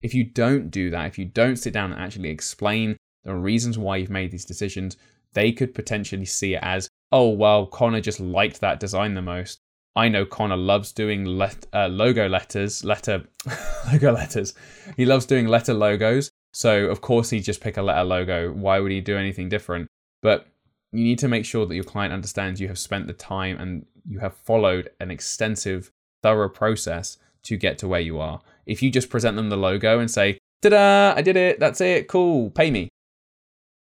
If 0.00 0.14
you 0.14 0.24
don't 0.24 0.70
do 0.70 0.90
that, 0.90 1.06
if 1.06 1.18
you 1.18 1.24
don't 1.24 1.56
sit 1.56 1.72
down 1.72 1.92
and 1.92 2.00
actually 2.00 2.30
explain 2.30 2.96
the 3.24 3.34
reasons 3.34 3.78
why 3.78 3.96
you've 3.96 4.10
made 4.10 4.30
these 4.30 4.44
decisions, 4.44 4.96
they 5.34 5.52
could 5.52 5.74
potentially 5.74 6.24
see 6.24 6.54
it 6.54 6.60
as, 6.62 6.88
oh, 7.10 7.28
well, 7.28 7.66
Connor 7.66 8.00
just 8.00 8.20
liked 8.20 8.60
that 8.60 8.80
design 8.80 9.14
the 9.14 9.22
most. 9.22 9.60
I 9.94 10.08
know 10.08 10.24
Connor 10.24 10.56
loves 10.56 10.92
doing 10.92 11.24
let, 11.24 11.66
uh, 11.72 11.88
logo 11.88 12.28
letters, 12.28 12.84
letter, 12.84 13.24
logo 13.92 14.12
letters. 14.12 14.54
He 14.96 15.04
loves 15.04 15.26
doing 15.26 15.46
letter 15.46 15.74
logos. 15.74 16.30
So, 16.54 16.86
of 16.86 17.00
course, 17.00 17.30
he'd 17.30 17.44
just 17.44 17.60
pick 17.60 17.76
a 17.76 17.82
letter 17.82 18.04
logo. 18.04 18.52
Why 18.52 18.78
would 18.78 18.92
he 18.92 19.00
do 19.00 19.16
anything 19.16 19.48
different? 19.48 19.88
But 20.22 20.46
you 20.92 21.04
need 21.04 21.18
to 21.20 21.28
make 21.28 21.44
sure 21.44 21.66
that 21.66 21.74
your 21.74 21.84
client 21.84 22.12
understands 22.12 22.60
you 22.60 22.68
have 22.68 22.78
spent 22.78 23.06
the 23.06 23.12
time 23.12 23.58
and 23.58 23.86
you 24.06 24.18
have 24.18 24.34
followed 24.34 24.90
an 25.00 25.10
extensive, 25.10 25.90
thorough 26.22 26.48
process 26.48 27.18
to 27.44 27.56
get 27.56 27.78
to 27.78 27.88
where 27.88 28.00
you 28.00 28.18
are. 28.20 28.40
If 28.66 28.82
you 28.82 28.90
just 28.90 29.10
present 29.10 29.36
them 29.36 29.48
the 29.48 29.56
logo 29.56 29.98
and 29.98 30.10
say, 30.10 30.38
ta 30.62 30.68
da, 30.68 31.14
I 31.16 31.22
did 31.22 31.36
it, 31.36 31.58
that's 31.58 31.80
it, 31.80 32.08
cool, 32.08 32.50
pay 32.50 32.70
me, 32.70 32.88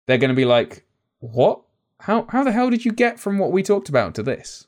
they're 0.06 0.18
going 0.18 0.30
to 0.30 0.34
be 0.34 0.44
like, 0.44 0.84
what? 1.20 1.62
How, 2.00 2.26
how 2.28 2.44
the 2.44 2.52
hell 2.52 2.70
did 2.70 2.84
you 2.84 2.92
get 2.92 3.18
from 3.18 3.38
what 3.38 3.50
we 3.50 3.62
talked 3.62 3.88
about 3.88 4.14
to 4.14 4.22
this? 4.22 4.66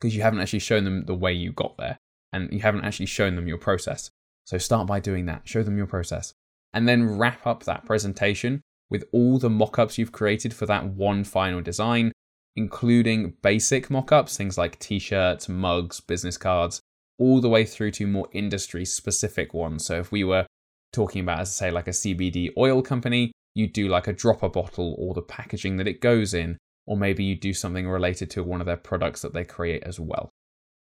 Because 0.00 0.16
you 0.16 0.22
haven't 0.22 0.40
actually 0.40 0.58
shown 0.58 0.84
them 0.84 1.04
the 1.04 1.14
way 1.14 1.32
you 1.32 1.52
got 1.52 1.76
there 1.76 1.98
and 2.32 2.52
you 2.52 2.60
haven't 2.60 2.84
actually 2.84 3.06
shown 3.06 3.36
them 3.36 3.48
your 3.48 3.58
process. 3.58 4.10
So 4.44 4.58
start 4.58 4.86
by 4.86 5.00
doing 5.00 5.26
that, 5.26 5.46
show 5.46 5.62
them 5.62 5.76
your 5.76 5.86
process, 5.86 6.34
and 6.72 6.88
then 6.88 7.18
wrap 7.18 7.46
up 7.46 7.64
that 7.64 7.84
presentation 7.84 8.62
with 8.90 9.04
all 9.12 9.38
the 9.38 9.48
mockups 9.48 9.98
you've 9.98 10.12
created 10.12 10.54
for 10.54 10.66
that 10.66 10.86
one 10.86 11.24
final 11.24 11.60
design, 11.60 12.12
including 12.56 13.34
basic 13.42 13.88
mockups, 13.88 14.36
things 14.36 14.56
like 14.56 14.78
t 14.78 14.98
shirts, 14.98 15.48
mugs, 15.48 16.00
business 16.00 16.38
cards, 16.38 16.80
all 17.18 17.40
the 17.40 17.48
way 17.48 17.64
through 17.64 17.90
to 17.92 18.06
more 18.06 18.28
industry 18.32 18.84
specific 18.84 19.52
ones. 19.52 19.84
So 19.84 19.98
if 19.98 20.10
we 20.10 20.24
were 20.24 20.46
talking 20.92 21.22
about, 21.22 21.40
as 21.40 21.50
I 21.50 21.66
say, 21.66 21.70
like 21.70 21.88
a 21.88 21.92
CBD 21.92 22.50
oil 22.56 22.82
company, 22.82 23.32
you 23.58 23.66
do 23.66 23.88
like 23.88 24.06
a 24.06 24.12
dropper 24.12 24.48
bottle 24.48 24.94
or 24.98 25.14
the 25.14 25.20
packaging 25.22 25.76
that 25.78 25.88
it 25.88 26.00
goes 26.00 26.32
in, 26.32 26.56
or 26.86 26.96
maybe 26.96 27.24
you 27.24 27.34
do 27.34 27.52
something 27.52 27.88
related 27.88 28.30
to 28.30 28.44
one 28.44 28.60
of 28.60 28.66
their 28.66 28.76
products 28.76 29.20
that 29.22 29.34
they 29.34 29.44
create 29.44 29.82
as 29.82 29.98
well. 29.98 30.30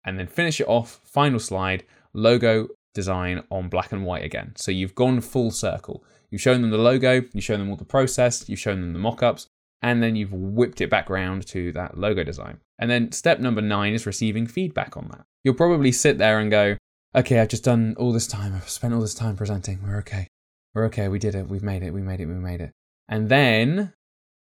And 0.04 0.18
then 0.18 0.28
finish 0.28 0.60
it 0.60 0.68
off, 0.68 1.00
final 1.06 1.40
slide, 1.40 1.84
logo 2.14 2.70
design 2.96 3.44
on 3.52 3.70
black 3.70 3.92
and 3.92 4.04
white 4.04 4.26
again. 4.26 4.54
So 4.56 4.72
you've 4.72 4.96
gone 4.96 5.22
full 5.22 5.52
circle. 5.52 6.04
You've 6.32 6.42
shown 6.42 6.62
them 6.62 6.72
the 6.72 6.78
logo, 6.78 7.22
you've 7.32 7.44
shown 7.44 7.60
them 7.60 7.70
all 7.70 7.78
the 7.78 7.86
process, 7.86 8.50
you've 8.50 8.60
shown 8.60 8.82
them 8.82 8.94
the 8.94 9.00
mock-ups, 9.00 9.48
and 9.84 10.02
then 10.02 10.16
you've 10.16 10.34
whipped 10.34 10.82
it 10.82 10.90
back 10.90 11.10
round 11.10 11.46
to 11.48 11.72
that 11.74 11.98
logo 11.98 12.24
design. 12.24 12.58
And 12.80 12.90
then 12.90 13.12
step 13.12 13.40
number 13.40 13.62
nine 13.62 13.94
is 13.94 14.08
receiving 14.08 14.48
feedback 14.48 14.98
on 14.98 15.10
that. 15.12 15.26
You'll 15.44 15.54
probably 15.54 15.92
sit 15.92 16.18
there 16.18 16.40
and 16.40 16.50
go, 16.50 16.78
okay, 17.16 17.40
I've 17.40 17.50
just 17.50 17.64
done 17.64 17.94
all 18.00 18.12
this 18.12 18.26
time, 18.26 18.56
I've 18.56 18.68
spent 18.68 18.96
all 18.96 19.02
this 19.02 19.14
time 19.14 19.36
presenting, 19.36 19.80
we're 19.84 20.00
okay. 20.00 20.28
We're 20.74 20.86
okay, 20.86 21.08
we 21.08 21.20
did 21.20 21.36
it, 21.36 21.48
we've 21.48 21.64
made 21.64 21.84
it, 21.84 21.92
we 21.92 22.02
made 22.02 22.20
it, 22.20 22.26
we 22.26 22.34
made 22.34 22.62
it. 22.62 22.72
And 23.08 23.30
then 23.30 23.94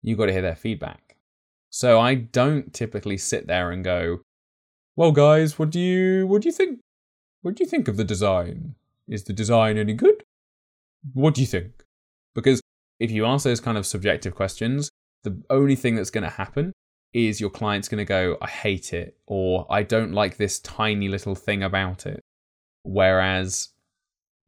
you've 0.02 0.18
got 0.18 0.28
to 0.28 0.32
hear 0.32 0.42
their 0.42 0.56
feedback. 0.56 1.18
So 1.70 2.00
I 2.00 2.16
don't 2.16 2.74
typically 2.74 3.18
sit 3.18 3.48
there 3.48 3.72
and 3.72 3.84
go, 3.84 4.22
well 4.96 5.12
guys, 5.12 5.58
what 5.58 5.70
do 5.70 5.80
you 5.80 6.28
what 6.28 6.42
do 6.42 6.50
you 6.50 6.52
think 6.52 6.80
what 7.42 7.56
do 7.56 7.64
you 7.64 7.70
think 7.70 7.88
of 7.88 7.98
the 7.98 8.04
design? 8.04 8.76
Is 9.08 9.24
the 9.24 9.34
design 9.34 9.78
any 9.78 9.94
good? 9.94 10.24
What 11.14 11.34
do 11.34 11.42
you 11.42 11.48
think? 11.48 11.84
Because 12.36 12.62
if 13.00 13.10
you 13.12 13.26
ask 13.26 13.44
those 13.44 13.62
kind 13.62 13.78
of 13.78 13.86
subjective 13.86 14.36
questions, 14.36 14.90
the 15.24 15.42
only 15.50 15.76
thing 15.76 15.96
that's 15.96 16.10
going 16.10 16.26
to 16.26 16.30
happen 16.30 16.74
is 17.14 17.42
your 17.42 17.50
client's 17.50 17.88
going 17.88 18.00
to 18.00 18.06
go, 18.06 18.38
I 18.42 18.48
hate 18.48 18.94
it, 18.94 19.18
or 19.26 19.66
I 19.70 19.84
don't 19.84 20.12
like 20.12 20.38
this 20.38 20.60
tiny 20.60 21.08
little 21.08 21.36
thing 21.36 21.64
about 21.64 22.06
it. 22.06 22.22
Whereas 22.84 23.70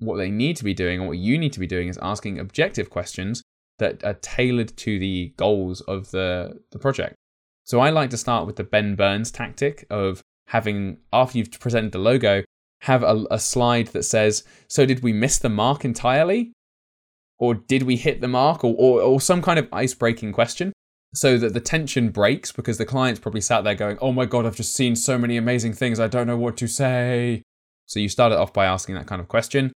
what 0.02 0.18
they 0.18 0.30
need 0.30 0.58
to 0.58 0.64
be 0.64 0.74
doing, 0.74 1.00
and 1.00 1.08
what 1.08 1.18
you 1.18 1.38
need 1.38 1.54
to 1.54 1.60
be 1.60 1.68
doing, 1.68 1.88
is 1.88 2.00
asking 2.02 2.40
objective 2.40 2.90
questions 2.90 3.42
that 3.80 4.04
are 4.04 4.16
tailored 4.16 4.76
to 4.78 5.00
the 5.00 5.34
goals 5.38 5.82
of 5.82 6.12
the, 6.12 6.60
the 6.72 6.80
project. 6.80 7.16
So 7.64 7.80
I 7.80 7.90
like 7.90 8.10
to 8.10 8.18
start 8.18 8.46
with 8.46 8.56
the 8.56 8.64
Ben 8.64 8.96
Burns 8.96 9.32
tactic 9.32 9.86
of 9.90 10.22
having, 10.48 10.98
after 11.14 11.38
you've 11.38 11.52
presented 11.52 11.92
the 11.92 12.00
logo, 12.00 12.44
have 12.82 13.04
a, 13.04 13.26
a 13.32 13.40
slide 13.40 13.88
that 13.88 14.04
says, 14.04 14.44
So 14.68 14.86
did 14.86 15.04
we 15.04 15.14
miss 15.14 15.40
the 15.40 15.50
mark 15.50 15.86
entirely? 15.86 16.52
Or 17.40 17.56
did 17.56 17.84
we 17.84 17.96
hit 17.96 18.22
the 18.22 18.28
mark? 18.28 18.64
Or, 18.64 18.76
or, 18.78 19.02
or 19.02 19.22
some 19.22 19.42
kind 19.42 19.58
of 19.58 19.68
ice 19.72 19.94
breaking 19.94 20.32
question 20.34 20.74
so 21.14 21.38
that 21.38 21.54
the 21.54 21.60
tension 21.60 22.10
breaks 22.10 22.52
because 22.52 22.78
the 22.78 22.86
client's 22.86 23.20
probably 23.20 23.42
sat 23.42 23.64
there 23.64 23.76
going, 23.76 23.98
Oh 24.02 24.12
my 24.12 24.26
God, 24.26 24.46
I've 24.46 24.56
just 24.56 24.76
seen 24.76 24.96
so 24.96 25.18
many 25.18 25.38
amazing 25.38 25.74
things. 25.74 26.00
I 26.00 26.08
don't 26.08 26.28
know 26.28 26.38
what 26.38 26.58
to 26.58 26.68
say. 26.68 27.44
So 27.86 28.00
you 28.00 28.10
start 28.10 28.32
it 28.32 28.38
off 28.38 28.54
by 28.54 28.66
asking 28.66 28.96
that 28.96 29.08
kind 29.08 29.22
of 29.22 29.28
question. 29.28 29.74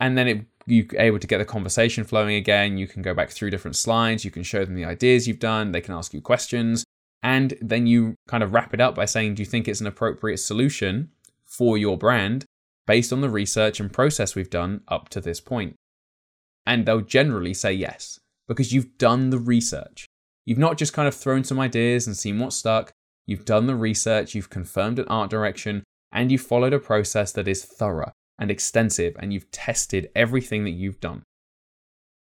And 0.00 0.18
then 0.18 0.28
it, 0.28 0.46
you're 0.66 0.86
able 0.98 1.18
to 1.18 1.26
get 1.26 1.38
the 1.38 1.44
conversation 1.44 2.04
flowing 2.04 2.36
again. 2.36 2.78
You 2.78 2.86
can 2.86 3.02
go 3.02 3.14
back 3.14 3.30
through 3.30 3.50
different 3.50 3.76
slides. 3.76 4.24
You 4.24 4.30
can 4.30 4.42
show 4.42 4.64
them 4.64 4.74
the 4.74 4.84
ideas 4.84 5.28
you've 5.28 5.38
done. 5.38 5.72
They 5.72 5.80
can 5.80 5.94
ask 5.94 6.12
you 6.12 6.20
questions. 6.20 6.84
And 7.22 7.54
then 7.60 7.86
you 7.86 8.16
kind 8.28 8.42
of 8.42 8.52
wrap 8.52 8.74
it 8.74 8.80
up 8.80 8.94
by 8.94 9.06
saying, 9.06 9.34
Do 9.34 9.42
you 9.42 9.46
think 9.46 9.66
it's 9.66 9.80
an 9.80 9.86
appropriate 9.86 10.38
solution 10.38 11.10
for 11.46 11.78
your 11.78 11.96
brand 11.96 12.44
based 12.86 13.12
on 13.12 13.20
the 13.20 13.30
research 13.30 13.80
and 13.80 13.92
process 13.92 14.34
we've 14.34 14.50
done 14.50 14.82
up 14.88 15.08
to 15.10 15.20
this 15.20 15.40
point. 15.40 15.74
And 16.66 16.86
they'll 16.86 17.00
generally 17.00 17.54
say 17.54 17.72
yes, 17.72 18.18
because 18.48 18.72
you've 18.72 18.98
done 18.98 19.30
the 19.30 19.38
research. 19.38 20.06
You've 20.44 20.58
not 20.58 20.76
just 20.76 20.92
kind 20.92 21.08
of 21.08 21.14
thrown 21.14 21.44
some 21.44 21.60
ideas 21.60 22.06
and 22.06 22.16
seen 22.16 22.38
what 22.38 22.52
stuck. 22.52 22.92
You've 23.26 23.44
done 23.46 23.66
the 23.66 23.76
research, 23.76 24.34
you've 24.34 24.50
confirmed 24.50 24.98
an 24.98 25.08
art 25.08 25.30
direction, 25.30 25.84
and 26.12 26.30
you've 26.30 26.42
followed 26.42 26.74
a 26.74 26.78
process 26.78 27.32
that 27.32 27.48
is 27.48 27.64
thorough 27.64 28.12
and 28.38 28.50
extensive, 28.50 29.16
and 29.18 29.32
you've 29.32 29.50
tested 29.50 30.10
everything 30.14 30.64
that 30.64 30.70
you've 30.70 31.00
done. 31.00 31.22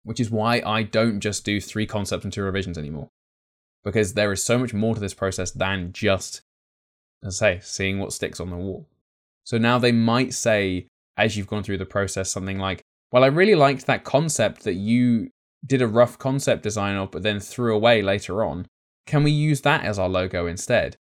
Which 0.02 0.20
is 0.20 0.30
why 0.30 0.62
I 0.64 0.82
don't 0.82 1.20
just 1.20 1.44
do 1.44 1.60
three 1.60 1.86
concepts 1.86 2.24
and 2.24 2.32
two 2.32 2.42
revisions 2.42 2.78
anymore. 2.78 3.08
Because 3.84 4.14
there 4.14 4.32
is 4.32 4.42
so 4.42 4.58
much 4.58 4.74
more 4.74 4.94
to 4.94 5.00
this 5.00 5.14
process 5.14 5.50
than 5.50 5.92
just, 5.92 6.42
as 7.22 7.40
I 7.42 7.58
say, 7.58 7.60
seeing 7.62 7.98
what 7.98 8.12
sticks 8.12 8.40
on 8.40 8.50
the 8.50 8.56
wall. 8.56 8.86
So 9.44 9.58
now 9.58 9.78
they 9.78 9.92
might 9.92 10.34
say, 10.34 10.86
as 11.16 11.36
you've 11.36 11.46
gone 11.46 11.62
through 11.62 11.78
the 11.78 11.86
process, 11.86 12.30
something 12.30 12.58
like, 12.58 12.82
Well, 13.12 13.24
I 13.24 13.28
really 13.28 13.54
liked 13.54 13.86
that 13.86 14.04
concept 14.04 14.64
that 14.64 14.74
you 14.74 15.30
did 15.64 15.82
a 15.82 15.86
rough 15.86 16.18
concept 16.18 16.62
design 16.62 16.96
of, 16.96 17.10
but 17.10 17.22
then 17.22 17.40
threw 17.40 17.74
away 17.74 18.02
later 18.02 18.44
on. 18.44 18.66
Can 19.06 19.22
we 19.22 19.30
use 19.30 19.62
that 19.62 19.84
as 19.84 19.98
our 19.98 20.08
logo 20.08 20.46
instead? 20.46 20.96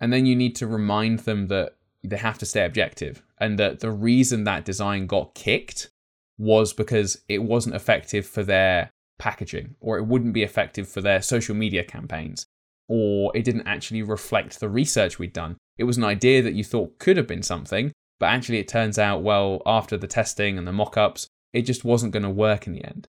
And 0.00 0.12
then 0.12 0.26
you 0.26 0.36
need 0.36 0.54
to 0.56 0.66
remind 0.66 1.20
them 1.20 1.46
that 1.48 1.76
they 2.02 2.16
have 2.16 2.38
to 2.38 2.46
stay 2.46 2.64
objective 2.64 3.22
and 3.38 3.58
that 3.58 3.80
the 3.80 3.90
reason 3.90 4.44
that 4.44 4.64
design 4.64 5.06
got 5.06 5.34
kicked 5.34 5.90
was 6.38 6.72
because 6.72 7.22
it 7.28 7.42
wasn't 7.42 7.74
effective 7.74 8.26
for 8.26 8.42
their 8.42 8.90
packaging 9.18 9.74
or 9.80 9.98
it 9.98 10.06
wouldn't 10.06 10.34
be 10.34 10.42
effective 10.42 10.88
for 10.88 11.00
their 11.00 11.22
social 11.22 11.54
media 11.54 11.82
campaigns 11.82 12.46
or 12.88 13.32
it 13.34 13.44
didn't 13.44 13.66
actually 13.66 14.02
reflect 14.02 14.60
the 14.60 14.68
research 14.68 15.18
we'd 15.18 15.32
done. 15.32 15.56
It 15.78 15.84
was 15.84 15.96
an 15.96 16.04
idea 16.04 16.42
that 16.42 16.54
you 16.54 16.64
thought 16.64 16.98
could 16.98 17.16
have 17.16 17.26
been 17.26 17.42
something, 17.42 17.92
but 18.18 18.26
actually 18.26 18.58
it 18.58 18.68
turns 18.68 18.98
out, 18.98 19.22
well, 19.22 19.60
after 19.66 19.96
the 19.96 20.06
testing 20.06 20.56
and 20.56 20.66
the 20.66 20.72
mock 20.72 20.96
ups, 20.96 21.26
it 21.52 21.62
just 21.62 21.84
wasn't 21.84 22.12
going 22.12 22.22
to 22.22 22.30
work 22.30 22.66
in 22.66 22.72
the 22.72 22.84
end. 22.84 23.06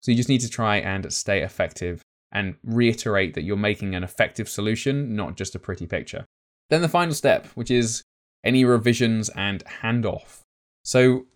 So 0.00 0.10
you 0.10 0.16
just 0.16 0.28
need 0.28 0.40
to 0.40 0.50
try 0.50 0.76
and 0.76 1.10
stay 1.12 1.42
effective 1.42 2.02
and 2.32 2.56
reiterate 2.64 3.34
that 3.34 3.44
you're 3.44 3.56
making 3.56 3.94
an 3.94 4.02
effective 4.02 4.48
solution, 4.48 5.14
not 5.14 5.36
just 5.36 5.54
a 5.54 5.58
pretty 5.58 5.86
picture. 5.86 6.26
Then 6.68 6.82
the 6.82 6.88
final 6.88 7.14
step, 7.14 7.46
which 7.54 7.70
is 7.70 8.02
any 8.44 8.64
revisions 8.64 9.28
and 9.30 9.64
handoff. 9.82 10.40
So 10.84 11.26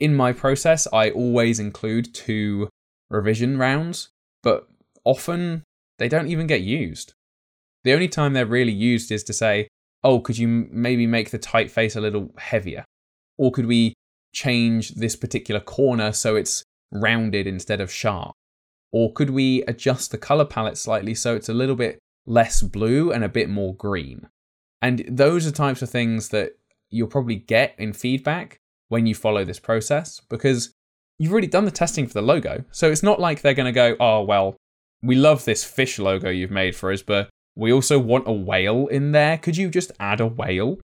in 0.00 0.14
my 0.14 0.32
process, 0.32 0.86
I 0.92 1.10
always 1.10 1.60
include 1.60 2.14
two 2.14 2.68
revision 3.10 3.58
rounds, 3.58 4.08
but 4.42 4.68
often 5.04 5.64
they 5.98 6.08
don't 6.08 6.28
even 6.28 6.46
get 6.46 6.62
used. 6.62 7.12
The 7.84 7.92
only 7.92 8.08
time 8.08 8.32
they're 8.32 8.46
really 8.46 8.72
used 8.72 9.10
is 9.12 9.22
to 9.24 9.32
say, 9.32 9.68
oh, 10.04 10.20
could 10.20 10.38
you 10.38 10.68
maybe 10.70 11.06
make 11.06 11.30
the 11.30 11.38
typeface 11.38 11.96
a 11.96 12.00
little 12.00 12.32
heavier? 12.38 12.84
Or 13.36 13.50
could 13.50 13.66
we 13.66 13.94
change 14.32 14.90
this 14.90 15.16
particular 15.16 15.60
corner 15.60 16.12
so 16.12 16.36
it's 16.36 16.62
rounded 16.92 17.46
instead 17.46 17.80
of 17.80 17.92
sharp? 17.92 18.32
Or 18.92 19.12
could 19.12 19.30
we 19.30 19.62
adjust 19.64 20.10
the 20.10 20.18
color 20.18 20.44
palette 20.44 20.78
slightly 20.78 21.14
so 21.14 21.34
it's 21.34 21.48
a 21.48 21.54
little 21.54 21.76
bit 21.76 21.98
less 22.26 22.62
blue 22.62 23.12
and 23.12 23.24
a 23.24 23.28
bit 23.28 23.48
more 23.48 23.74
green? 23.74 24.28
And 24.82 25.04
those 25.08 25.46
are 25.46 25.50
types 25.50 25.82
of 25.82 25.90
things 25.90 26.28
that 26.28 26.52
you'll 26.90 27.08
probably 27.08 27.36
get 27.36 27.74
in 27.78 27.92
feedback 27.92 28.58
when 28.88 29.06
you 29.06 29.14
follow 29.14 29.44
this 29.44 29.58
process 29.58 30.20
because 30.28 30.72
you've 31.18 31.32
already 31.32 31.46
done 31.46 31.64
the 31.64 31.70
testing 31.70 32.06
for 32.06 32.14
the 32.14 32.22
logo. 32.22 32.64
So 32.70 32.90
it's 32.90 33.02
not 33.02 33.20
like 33.20 33.40
they're 33.40 33.54
going 33.54 33.66
to 33.66 33.72
go, 33.72 33.96
oh, 34.00 34.22
well, 34.22 34.56
we 35.02 35.14
love 35.14 35.44
this 35.44 35.64
fish 35.64 35.98
logo 35.98 36.30
you've 36.30 36.50
made 36.50 36.74
for 36.74 36.92
us, 36.92 37.02
but 37.02 37.28
we 37.56 37.72
also 37.72 37.98
want 37.98 38.28
a 38.28 38.32
whale 38.32 38.86
in 38.86 39.12
there. 39.12 39.36
Could 39.38 39.56
you 39.56 39.68
just 39.68 39.92
add 39.98 40.20
a 40.20 40.26
whale? 40.26 40.78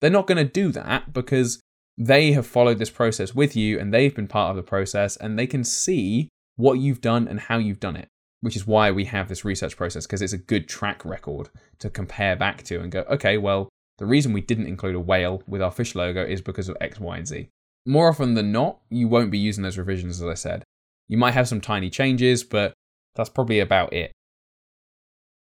They're 0.00 0.10
not 0.10 0.26
going 0.26 0.38
to 0.38 0.50
do 0.50 0.72
that 0.72 1.12
because 1.12 1.60
they 1.98 2.32
have 2.32 2.46
followed 2.46 2.78
this 2.78 2.90
process 2.90 3.34
with 3.34 3.56
you 3.56 3.78
and 3.78 3.92
they've 3.92 4.14
been 4.14 4.28
part 4.28 4.50
of 4.50 4.56
the 4.56 4.62
process 4.62 5.16
and 5.16 5.38
they 5.38 5.46
can 5.46 5.64
see 5.64 6.28
what 6.56 6.74
you've 6.74 7.00
done 7.00 7.26
and 7.26 7.40
how 7.40 7.58
you've 7.58 7.80
done 7.80 7.96
it, 7.96 8.08
which 8.40 8.56
is 8.56 8.66
why 8.66 8.90
we 8.90 9.04
have 9.04 9.28
this 9.28 9.44
research 9.44 9.76
process 9.76 10.06
because 10.06 10.22
it's 10.22 10.32
a 10.32 10.38
good 10.38 10.68
track 10.68 11.04
record 11.04 11.48
to 11.78 11.90
compare 11.90 12.36
back 12.36 12.62
to 12.64 12.80
and 12.80 12.92
go, 12.92 13.04
okay, 13.08 13.38
well, 13.38 13.68
the 13.98 14.06
reason 14.06 14.32
we 14.32 14.40
didn't 14.40 14.66
include 14.66 14.94
a 14.94 15.00
whale 15.00 15.42
with 15.46 15.62
our 15.62 15.70
fish 15.70 15.94
logo 15.94 16.24
is 16.24 16.40
because 16.40 16.68
of 16.68 16.76
X, 16.80 17.00
Y, 17.00 17.16
and 17.16 17.26
Z. 17.26 17.48
More 17.86 18.08
often 18.08 18.34
than 18.34 18.52
not, 18.52 18.80
you 18.90 19.08
won't 19.08 19.30
be 19.30 19.38
using 19.38 19.62
those 19.62 19.78
revisions, 19.78 20.20
as 20.20 20.28
I 20.28 20.34
said. 20.34 20.64
You 21.08 21.16
might 21.16 21.34
have 21.34 21.48
some 21.48 21.60
tiny 21.60 21.88
changes, 21.88 22.44
but 22.44 22.74
that's 23.14 23.30
probably 23.30 23.60
about 23.60 23.92
it. 23.92 24.12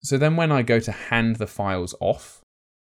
So 0.02 0.18
then 0.18 0.36
when 0.36 0.52
I 0.52 0.62
go 0.62 0.78
to 0.78 0.92
hand 0.92 1.36
the 1.36 1.46
files 1.46 1.94
off 1.98 2.40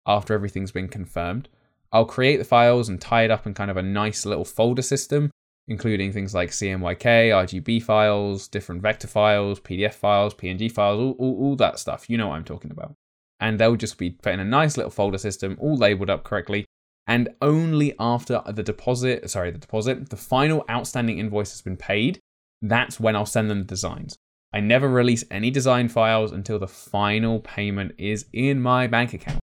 after 0.06 0.34
everything's 0.34 0.70
been 0.70 0.88
confirmed, 0.88 1.48
I'll 1.90 2.04
create 2.04 2.36
the 2.36 2.44
files 2.44 2.88
and 2.88 3.00
tie 3.00 3.24
it 3.24 3.30
up 3.30 3.46
in 3.46 3.54
kind 3.54 3.70
of 3.70 3.76
a 3.76 3.82
nice 3.82 4.26
little 4.26 4.44
folder 4.44 4.82
system, 4.82 5.30
including 5.68 6.12
things 6.12 6.34
like 6.34 6.50
CMYK, 6.50 7.30
RGB 7.30 7.82
files, 7.82 8.48
different 8.48 8.82
vector 8.82 9.06
files, 9.06 9.60
PDF 9.60 9.94
files, 9.94 10.34
PNG 10.34 10.72
files, 10.72 10.98
all, 10.98 11.12
all, 11.18 11.36
all 11.44 11.56
that 11.56 11.78
stuff. 11.78 12.08
You 12.08 12.16
know 12.16 12.28
what 12.28 12.36
I'm 12.36 12.44
talking 12.44 12.70
about. 12.70 12.94
And 13.38 13.60
they'll 13.60 13.76
just 13.76 13.98
be 13.98 14.10
put 14.10 14.32
in 14.32 14.40
a 14.40 14.44
nice 14.44 14.76
little 14.76 14.90
folder 14.90 15.18
system, 15.18 15.56
all 15.60 15.76
labeled 15.76 16.10
up 16.10 16.24
correctly. 16.24 16.64
And 17.06 17.28
only 17.40 17.94
after 18.00 18.42
the 18.46 18.62
deposit, 18.62 19.30
sorry, 19.30 19.50
the 19.50 19.58
deposit, 19.58 20.10
the 20.10 20.16
final 20.16 20.64
outstanding 20.70 21.18
invoice 21.18 21.52
has 21.52 21.62
been 21.62 21.76
paid, 21.76 22.18
that's 22.62 22.98
when 22.98 23.14
I'll 23.14 23.26
send 23.26 23.50
them 23.50 23.60
the 23.60 23.64
designs. 23.64 24.16
I 24.52 24.60
never 24.60 24.88
release 24.88 25.24
any 25.30 25.50
design 25.50 25.88
files 25.88 26.32
until 26.32 26.58
the 26.58 26.66
final 26.66 27.40
payment 27.40 27.94
is 27.98 28.26
in 28.32 28.60
my 28.60 28.86
bank 28.86 29.12
account. 29.12 29.38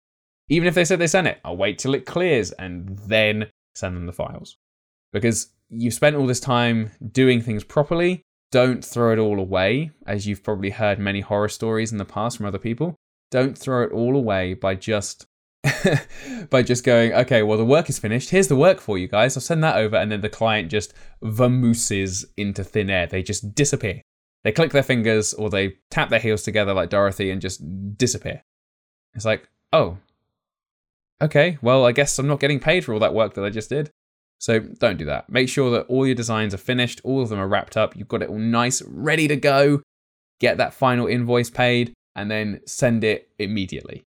Even 0.49 0.66
if 0.66 0.75
they 0.75 0.85
said 0.85 0.99
they 0.99 1.07
sent 1.07 1.27
it, 1.27 1.41
I'll 1.45 1.57
wait 1.57 1.79
till 1.79 1.95
it 1.95 2.07
clears 2.07 2.53
and 2.53 2.99
then 2.99 3.51
send 3.75 3.97
them 3.97 4.07
the 4.07 4.12
files. 4.12 4.57
Because 5.12 5.53
you've 5.68 5.94
spent 5.94 6.16
all 6.16 6.26
this 6.26 6.40
time 6.40 6.90
doing 7.12 7.40
things 7.40 7.64
properly, 7.64 8.22
don't 8.50 8.84
throw 8.84 9.12
it 9.12 9.18
all 9.18 9.40
away, 9.40 9.90
as 10.06 10.26
you've 10.26 10.42
probably 10.42 10.70
heard 10.70 10.98
many 10.98 11.20
horror 11.20 11.48
stories 11.48 11.92
in 11.92 11.98
the 11.98 12.04
past 12.04 12.36
from 12.36 12.46
other 12.46 12.58
people. 12.58 12.94
Don't 13.30 13.58
throw 13.58 13.82
it 13.82 13.92
all 13.92 14.16
away 14.16 14.54
by 14.54 14.74
just 14.76 15.26
by 16.50 16.62
just 16.62 16.84
going, 16.84 17.12
okay, 17.12 17.42
well 17.42 17.58
the 17.58 17.64
work 17.64 17.88
is 17.88 17.98
finished. 17.98 18.30
Here's 18.30 18.48
the 18.48 18.56
work 18.56 18.80
for 18.80 18.98
you 18.98 19.08
guys. 19.08 19.36
I'll 19.36 19.40
send 19.40 19.64
that 19.64 19.76
over, 19.76 19.96
and 19.96 20.12
then 20.12 20.20
the 20.20 20.28
client 20.28 20.70
just 20.70 20.94
vamooses 21.22 22.24
into 22.36 22.62
thin 22.62 22.90
air. 22.90 23.06
They 23.06 23.22
just 23.22 23.54
disappear. 23.54 24.02
They 24.44 24.52
click 24.52 24.72
their 24.72 24.82
fingers 24.82 25.32
or 25.32 25.48
they 25.48 25.76
tap 25.90 26.10
their 26.10 26.20
heels 26.20 26.42
together 26.42 26.74
like 26.74 26.90
Dorothy 26.90 27.30
and 27.30 27.40
just 27.40 27.62
disappear. 27.96 28.44
It's 29.14 29.24
like, 29.24 29.48
oh, 29.72 29.98
okay, 31.20 31.58
well, 31.62 31.86
I 31.86 31.92
guess 31.92 32.18
I'm 32.18 32.28
not 32.28 32.40
getting 32.40 32.60
paid 32.60 32.84
for 32.84 32.92
all 32.92 33.00
that 33.00 33.14
work 33.14 33.34
that 33.34 33.44
I 33.44 33.50
just 33.50 33.70
did. 33.70 33.90
So 34.39 34.61
don't 34.61 34.99
do 34.99 35.05
that. 35.07 35.30
Make 35.30 35.49
sure 35.49 35.70
that 35.70 35.87
all 35.87 36.07
your 36.07 36.14
designs 36.14 36.53
are 36.55 36.59
finished, 36.59 37.01
all 37.05 37.22
of 37.22 37.28
them 37.28 37.39
are 37.39 37.49
wrapped 37.49 37.76
up, 37.76 37.97
you've 37.97 38.09
got 38.09 38.22
it 38.22 38.28
all 38.28 38.39
nice, 38.39 38.82
ready 38.82 39.28
to 39.28 39.37
go. 39.37 39.82
Get 40.41 40.59
that 40.59 40.74
final 40.74 41.07
invoice 41.07 41.51
paid 41.51 41.95
and 42.14 42.30
then 42.30 42.61
send 42.66 43.05
it 43.05 43.30
immediately. 43.39 44.05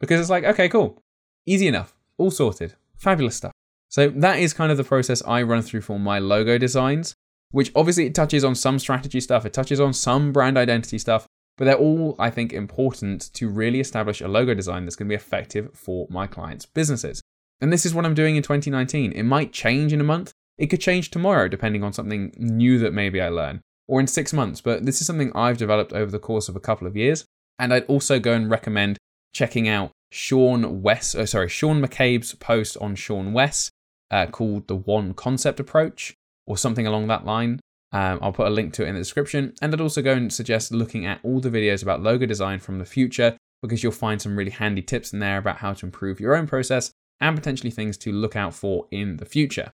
Because 0.00 0.20
it's 0.20 0.30
like, 0.30 0.44
okay, 0.44 0.68
cool. 0.68 1.00
Easy 1.46 1.66
enough. 1.66 1.94
All 2.18 2.30
sorted. 2.30 2.74
Fabulous 2.96 3.36
stuff. 3.36 3.52
So 3.88 4.08
that 4.08 4.38
is 4.38 4.52
kind 4.52 4.70
of 4.70 4.76
the 4.76 4.84
process 4.84 5.22
I 5.26 5.42
run 5.42 5.62
through 5.62 5.80
for 5.80 5.98
my 5.98 6.18
logo 6.18 6.58
designs 6.58 7.14
which 7.50 7.72
obviously 7.74 8.06
it 8.06 8.14
touches 8.14 8.44
on 8.44 8.54
some 8.54 8.78
strategy 8.78 9.20
stuff, 9.20 9.44
it 9.44 9.52
touches 9.52 9.80
on 9.80 9.92
some 9.92 10.32
brand 10.32 10.56
identity 10.56 10.98
stuff, 10.98 11.26
but 11.56 11.64
they're 11.64 11.76
all, 11.76 12.14
I 12.18 12.30
think, 12.30 12.52
important 12.52 13.32
to 13.34 13.48
really 13.48 13.80
establish 13.80 14.20
a 14.20 14.28
logo 14.28 14.54
design 14.54 14.84
that's 14.84 14.96
going 14.96 15.08
to 15.08 15.12
be 15.12 15.16
effective 15.16 15.70
for 15.74 16.06
my 16.10 16.26
clients' 16.26 16.66
businesses. 16.66 17.20
And 17.60 17.72
this 17.72 17.84
is 17.84 17.94
what 17.94 18.04
I'm 18.04 18.14
doing 18.14 18.36
in 18.36 18.42
2019. 18.42 19.12
It 19.12 19.22
might 19.22 19.52
change 19.52 19.92
in 19.92 20.00
a 20.00 20.04
month, 20.04 20.32
it 20.60 20.68
could 20.68 20.80
change 20.80 21.10
tomorrow, 21.10 21.48
depending 21.48 21.82
on 21.82 21.92
something 21.92 22.34
new 22.36 22.78
that 22.78 22.92
maybe 22.92 23.20
I 23.20 23.30
learn, 23.30 23.62
or 23.88 23.98
in 23.98 24.06
six 24.06 24.32
months, 24.32 24.60
but 24.60 24.84
this 24.84 25.00
is 25.00 25.06
something 25.06 25.32
I've 25.34 25.56
developed 25.56 25.94
over 25.94 26.10
the 26.10 26.18
course 26.18 26.48
of 26.48 26.56
a 26.56 26.60
couple 26.60 26.86
of 26.86 26.96
years. 26.96 27.24
And 27.58 27.72
I'd 27.72 27.86
also 27.86 28.18
go 28.20 28.34
and 28.34 28.50
recommend 28.50 28.98
checking 29.32 29.68
out 29.68 29.90
seanwes, 30.12 31.18
oh, 31.18 31.24
sorry, 31.24 31.48
Sean 31.48 31.82
McCabe's 31.82 32.34
post 32.34 32.76
on 32.78 32.94
seanwes 32.94 33.70
uh, 34.10 34.26
called 34.26 34.68
The 34.68 34.76
One 34.76 35.14
Concept 35.14 35.60
Approach 35.60 36.14
or 36.46 36.58
something 36.58 36.86
along 36.86 37.06
that 37.06 37.24
line. 37.24 37.60
Um, 37.92 38.18
I'll 38.22 38.32
put 38.32 38.46
a 38.46 38.50
link 38.50 38.72
to 38.74 38.84
it 38.84 38.88
in 38.88 38.94
the 38.94 39.00
description. 39.00 39.54
And 39.62 39.72
I'd 39.72 39.80
also 39.80 40.02
go 40.02 40.12
and 40.12 40.32
suggest 40.32 40.72
looking 40.72 41.06
at 41.06 41.20
all 41.22 41.40
the 41.40 41.50
videos 41.50 41.82
about 41.82 42.02
logo 42.02 42.26
design 42.26 42.58
from 42.58 42.78
the 42.78 42.84
Futur 42.84 43.36
because 43.62 43.82
you'll 43.82 43.92
find 43.92 44.20
some 44.20 44.36
really 44.36 44.50
handy 44.50 44.82
tips 44.82 45.12
in 45.12 45.18
there 45.18 45.38
about 45.38 45.58
how 45.58 45.72
to 45.72 45.86
improve 45.86 46.20
your 46.20 46.36
own 46.36 46.46
process 46.46 46.90
and 47.20 47.36
potentially 47.36 47.70
things 47.70 47.96
to 47.98 48.12
look 48.12 48.36
out 48.36 48.54
for 48.54 48.86
in 48.90 49.18
the 49.18 49.26
future. 49.26 49.70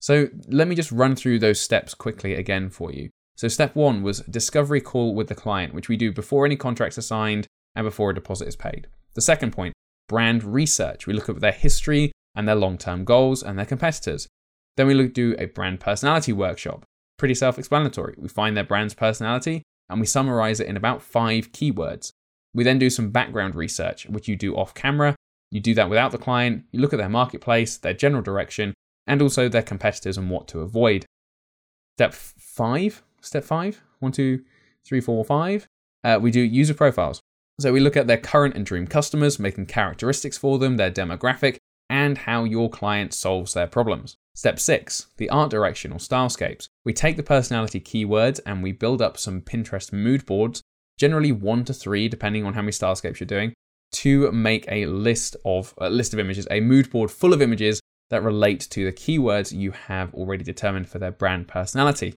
So 0.00 0.28
let 0.48 0.68
me 0.68 0.74
just 0.74 0.92
run 0.92 1.16
through 1.16 1.38
those 1.38 1.60
steps 1.60 1.94
quickly 1.94 2.34
again 2.34 2.68
for 2.68 2.92
you. 2.92 3.10
So 3.36 3.48
step 3.48 3.74
one 3.74 4.02
was 4.02 4.20
discovery 4.20 4.80
call 4.80 5.14
with 5.14 5.28
the 5.28 5.34
client, 5.34 5.74
which 5.74 5.88
we 5.88 5.96
do 5.96 6.12
before 6.12 6.44
any 6.44 6.56
contracts 6.56 6.98
are 6.98 7.02
signed 7.02 7.46
and 7.74 7.84
before 7.84 8.10
a 8.10 8.14
deposit 8.14 8.48
is 8.48 8.56
paid. 8.56 8.86
The 9.14 9.22
second 9.22 9.52
point, 9.52 9.74
brand 10.08 10.44
research. 10.44 11.06
We 11.06 11.14
look 11.14 11.28
at 11.28 11.40
their 11.40 11.52
history 11.52 12.12
and 12.34 12.46
their 12.46 12.54
long-term 12.54 13.04
goals 13.04 13.42
and 13.42 13.58
their 13.58 13.66
competitors. 13.66 14.28
Then 14.76 14.86
we 14.86 15.08
do 15.08 15.34
a 15.38 15.46
brand 15.46 15.80
personality 15.80 16.32
workshop. 16.32 16.84
Pretty 17.16 17.34
self 17.34 17.58
explanatory. 17.58 18.14
We 18.18 18.28
find 18.28 18.56
their 18.56 18.64
brand's 18.64 18.94
personality 18.94 19.62
and 19.88 20.00
we 20.00 20.06
summarize 20.06 20.60
it 20.60 20.66
in 20.66 20.76
about 20.76 21.02
five 21.02 21.52
keywords. 21.52 22.10
We 22.54 22.64
then 22.64 22.78
do 22.78 22.90
some 22.90 23.10
background 23.10 23.54
research, 23.54 24.06
which 24.06 24.28
you 24.28 24.36
do 24.36 24.54
off 24.56 24.74
camera. 24.74 25.16
You 25.54 25.60
do 25.60 25.72
that 25.74 25.88
without 25.88 26.10
the 26.10 26.18
client. 26.18 26.64
You 26.72 26.80
look 26.80 26.92
at 26.92 26.96
their 26.96 27.08
marketplace, 27.08 27.76
their 27.76 27.94
general 27.94 28.22
direction, 28.22 28.74
and 29.06 29.22
also 29.22 29.48
their 29.48 29.62
competitors 29.62 30.18
and 30.18 30.28
what 30.28 30.48
to 30.48 30.58
avoid. 30.58 31.06
Step 31.96 32.12
five, 32.12 33.04
step 33.20 33.44
five, 33.44 33.80
one, 34.00 34.10
two, 34.10 34.42
three, 34.84 35.00
four, 35.00 35.24
five, 35.24 35.68
uh, 36.02 36.18
we 36.20 36.32
do 36.32 36.40
user 36.40 36.74
profiles. 36.74 37.20
So 37.60 37.72
we 37.72 37.78
look 37.78 37.96
at 37.96 38.08
their 38.08 38.18
current 38.18 38.56
and 38.56 38.66
dream 38.66 38.88
customers, 38.88 39.38
making 39.38 39.66
characteristics 39.66 40.36
for 40.36 40.58
them, 40.58 40.76
their 40.76 40.90
demographic, 40.90 41.58
and 41.88 42.18
how 42.18 42.42
your 42.42 42.68
client 42.68 43.14
solves 43.14 43.54
their 43.54 43.68
problems. 43.68 44.16
Step 44.34 44.58
six, 44.58 45.06
the 45.18 45.30
art 45.30 45.52
direction 45.52 45.92
or 45.92 45.98
stylescapes. 45.98 46.66
We 46.84 46.92
take 46.92 47.16
the 47.16 47.22
personality 47.22 47.80
keywords 47.80 48.40
and 48.44 48.60
we 48.60 48.72
build 48.72 49.00
up 49.00 49.16
some 49.16 49.40
Pinterest 49.40 49.92
mood 49.92 50.26
boards, 50.26 50.62
generally 50.98 51.30
one 51.30 51.64
to 51.66 51.72
three, 51.72 52.08
depending 52.08 52.44
on 52.44 52.54
how 52.54 52.62
many 52.62 52.72
stylescapes 52.72 53.20
you're 53.20 53.28
doing, 53.28 53.54
to 53.92 54.30
make 54.32 54.64
a 54.68 54.86
list 54.86 55.36
of 55.44 55.74
a 55.78 55.88
list 55.88 56.12
of 56.12 56.18
images, 56.18 56.46
a 56.50 56.60
mood 56.60 56.90
board 56.90 57.10
full 57.10 57.32
of 57.32 57.40
images 57.40 57.80
that 58.10 58.22
relate 58.22 58.60
to 58.60 58.84
the 58.84 58.92
keywords 58.92 59.56
you 59.56 59.70
have 59.70 60.12
already 60.14 60.44
determined 60.44 60.88
for 60.88 60.98
their 60.98 61.10
brand 61.10 61.48
personality. 61.48 62.14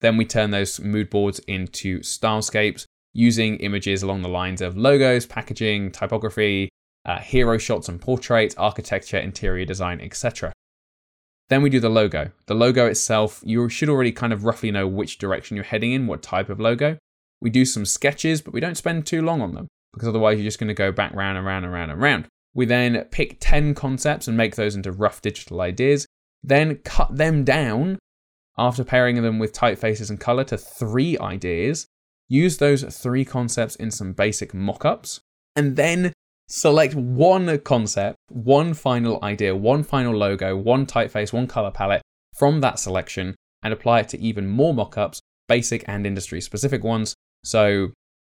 Then 0.00 0.16
we 0.16 0.26
turn 0.26 0.50
those 0.50 0.80
mood 0.80 1.10
boards 1.10 1.38
into 1.40 2.00
stylescapes 2.00 2.84
using 3.12 3.56
images 3.56 4.02
along 4.02 4.22
the 4.22 4.28
lines 4.28 4.60
of 4.60 4.76
logos, 4.76 5.26
packaging, 5.26 5.92
typography, 5.92 6.68
uh, 7.06 7.18
hero 7.20 7.58
shots 7.58 7.88
and 7.88 8.00
portraits, 8.00 8.54
architecture, 8.56 9.18
interior 9.18 9.64
design, 9.64 10.00
etc. 10.00 10.52
Then 11.48 11.62
we 11.62 11.70
do 11.70 11.80
the 11.80 11.90
logo. 11.90 12.30
The 12.46 12.54
logo 12.54 12.86
itself, 12.86 13.40
you 13.44 13.68
should 13.68 13.88
already 13.88 14.12
kind 14.12 14.32
of 14.32 14.44
roughly 14.44 14.70
know 14.70 14.88
which 14.88 15.18
direction 15.18 15.56
you're 15.56 15.64
heading 15.64 15.92
in, 15.92 16.06
what 16.06 16.22
type 16.22 16.48
of 16.48 16.60
logo. 16.60 16.98
We 17.40 17.50
do 17.50 17.64
some 17.64 17.84
sketches, 17.84 18.40
but 18.40 18.54
we 18.54 18.60
don't 18.60 18.76
spend 18.76 19.06
too 19.06 19.22
long 19.22 19.40
on 19.42 19.54
them 19.54 19.68
because 19.94 20.08
otherwise 20.08 20.38
you're 20.38 20.44
just 20.44 20.58
going 20.58 20.68
to 20.68 20.74
go 20.74 20.92
back 20.92 21.14
round 21.14 21.38
and 21.38 21.46
round 21.46 21.64
and 21.64 21.72
round 21.72 21.90
and 21.90 22.00
round. 22.00 22.26
We 22.54 22.66
then 22.66 23.04
pick 23.10 23.38
10 23.40 23.74
concepts 23.74 24.28
and 24.28 24.36
make 24.36 24.56
those 24.56 24.76
into 24.76 24.92
rough 24.92 25.20
digital 25.22 25.60
ideas, 25.60 26.06
then 26.42 26.76
cut 26.84 27.16
them 27.16 27.44
down 27.44 27.98
after 28.56 28.84
pairing 28.84 29.20
them 29.22 29.38
with 29.38 29.52
typefaces 29.52 30.10
and 30.10 30.20
color 30.20 30.44
to 30.44 30.56
three 30.56 31.18
ideas, 31.18 31.86
use 32.28 32.58
those 32.58 32.84
three 32.96 33.24
concepts 33.24 33.74
in 33.76 33.90
some 33.90 34.12
basic 34.12 34.54
mock 34.54 34.84
ups, 34.84 35.20
and 35.56 35.76
then 35.76 36.12
select 36.48 36.94
one 36.94 37.58
concept, 37.60 38.16
one 38.28 38.74
final 38.74 39.18
idea, 39.24 39.56
one 39.56 39.82
final 39.82 40.14
logo, 40.14 40.56
one 40.56 40.86
typeface, 40.86 41.32
one 41.32 41.46
color 41.46 41.70
palette 41.70 42.02
from 42.36 42.60
that 42.60 42.78
selection 42.78 43.34
and 43.62 43.72
apply 43.72 44.00
it 44.00 44.08
to 44.10 44.20
even 44.20 44.46
more 44.46 44.74
mock 44.74 44.96
ups, 44.98 45.20
basic 45.48 45.84
and 45.88 46.06
industry 46.06 46.40
specific 46.40 46.84
ones, 46.84 47.14
so 47.44 47.90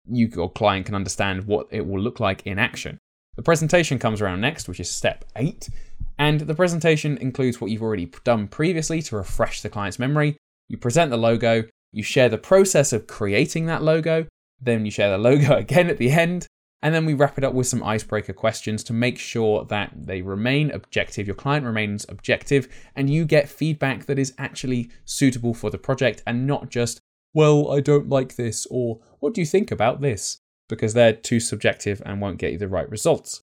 you, 0.09 0.29
your 0.29 0.51
client 0.51 0.87
can 0.87 0.95
understand 0.95 1.47
what 1.47 1.67
it 1.71 1.87
will 1.87 2.01
look 2.01 2.21
like 2.21 2.47
in 2.47 2.59
action. 2.59 2.99
The 3.37 3.43
presentation 3.43 3.99
comes 3.99 4.21
around 4.21 4.41
next, 4.41 4.69
which 4.69 4.81
is 4.81 4.91
step 4.91 5.25
eight. 5.37 5.69
And 6.19 6.41
the 6.41 6.55
presentation 6.55 7.19
includes 7.19 7.61
what 7.61 7.71
you've 7.71 7.83
already 7.83 8.11
done 8.25 8.49
previously 8.49 9.03
to 9.03 9.17
refresh 9.17 9.61
the 9.61 9.69
client's 9.69 9.99
memory. 9.99 10.37
You 10.69 10.79
present 10.79 11.11
the 11.11 11.19
logo, 11.19 11.65
you 11.93 12.03
share 12.03 12.29
the 12.29 12.39
process 12.39 12.93
of 12.93 13.07
creating 13.07 13.67
that 13.67 13.83
logo, 13.83 14.27
then 14.61 14.85
you 14.85 14.91
share 14.91 15.11
the 15.11 15.19
logo 15.19 15.57
again 15.57 15.91
at 15.91 15.99
the 15.99 16.11
end, 16.11 16.47
and 16.83 16.95
then 16.95 17.05
we 17.05 17.15
wrap 17.15 17.39
it 17.39 17.45
up 17.45 17.55
with 17.55 17.67
some 17.67 17.83
icebreaker 17.83 18.33
questions 18.33 18.85
to 18.85 18.93
make 18.93 19.19
sure 19.19 19.65
that 19.65 19.93
they 19.95 20.23
remain 20.23 20.71
objective, 20.71 21.27
your 21.27 21.37
client 21.37 21.67
remains 21.67 22.07
objective, 22.09 22.69
and 22.95 23.11
you 23.11 23.25
get 23.25 23.49
feedback 23.49 24.07
that 24.07 24.19
is 24.19 24.35
actually 24.39 24.91
suitable 25.05 25.55
for 25.55 25.71
the 25.71 25.79
project 25.79 26.23
and 26.27 26.47
not 26.47 26.71
just, 26.71 27.01
well, 27.37 27.71
I 27.71 27.81
don't 27.81 28.09
like 28.09 28.37
this, 28.37 28.67
or 28.71 28.99
what 29.21 29.35
do 29.35 29.43
you 29.43 29.47
think 29.47 29.71
about 29.71 30.01
this? 30.01 30.39
Because 30.71 30.95
they're 30.95 31.13
too 31.13 31.39
subjective 31.39 32.01
and 32.07 32.19
won't 32.19 32.39
get 32.39 32.53
you 32.53 32.57
the 32.57 32.67
right 32.67 32.91
results. 32.91 33.43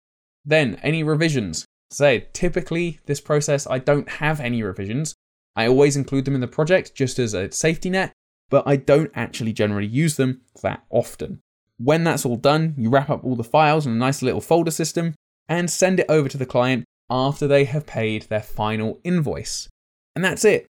Then, 0.46 0.76
any 0.84 1.02
revisions. 1.02 1.66
Say, 1.90 2.28
typically, 2.32 3.00
this 3.08 3.20
process, 3.20 3.66
I 3.66 3.80
don't 3.80 4.08
have 4.08 4.40
any 4.40 4.62
revisions. 4.62 5.16
I 5.56 5.66
always 5.66 5.98
include 5.98 6.26
them 6.26 6.36
in 6.36 6.42
the 6.42 6.48
project 6.48 6.94
just 6.94 7.18
as 7.18 7.34
a 7.34 7.52
safety 7.52 7.90
net, 7.90 8.14
but 8.52 8.62
I 8.68 8.76
don't 8.76 9.10
actually 9.16 9.54
generally 9.54 9.88
use 9.88 10.18
them 10.18 10.42
that 10.62 10.84
often. 10.92 11.40
When 11.80 12.04
that's 12.04 12.28
all 12.28 12.38
done, 12.38 12.76
you 12.78 12.92
wrap 12.92 13.10
up 13.10 13.24
all 13.24 13.36
the 13.36 13.44
files 13.44 13.88
in 13.88 13.94
a 13.94 13.96
nice 13.96 14.22
little 14.22 14.40
folder 14.40 14.70
system 14.70 15.16
and 15.48 15.68
send 15.68 16.00
it 16.00 16.06
over 16.10 16.30
to 16.30 16.38
the 16.38 16.46
client 16.46 16.86
after 17.10 17.48
they 17.48 17.66
have 17.66 17.88
paid 17.88 18.22
their 18.30 18.44
final 18.44 19.00
invoice. 19.04 19.68
And 20.16 20.24
that's 20.24 20.46
it. 20.46 20.68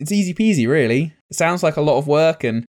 It's 0.00 0.12
easy 0.12 0.32
peasy, 0.32 0.66
really. 0.66 1.12
Sounds 1.34 1.62
like 1.62 1.76
a 1.76 1.82
lot 1.82 1.98
of 1.98 2.06
work, 2.06 2.44
and 2.44 2.64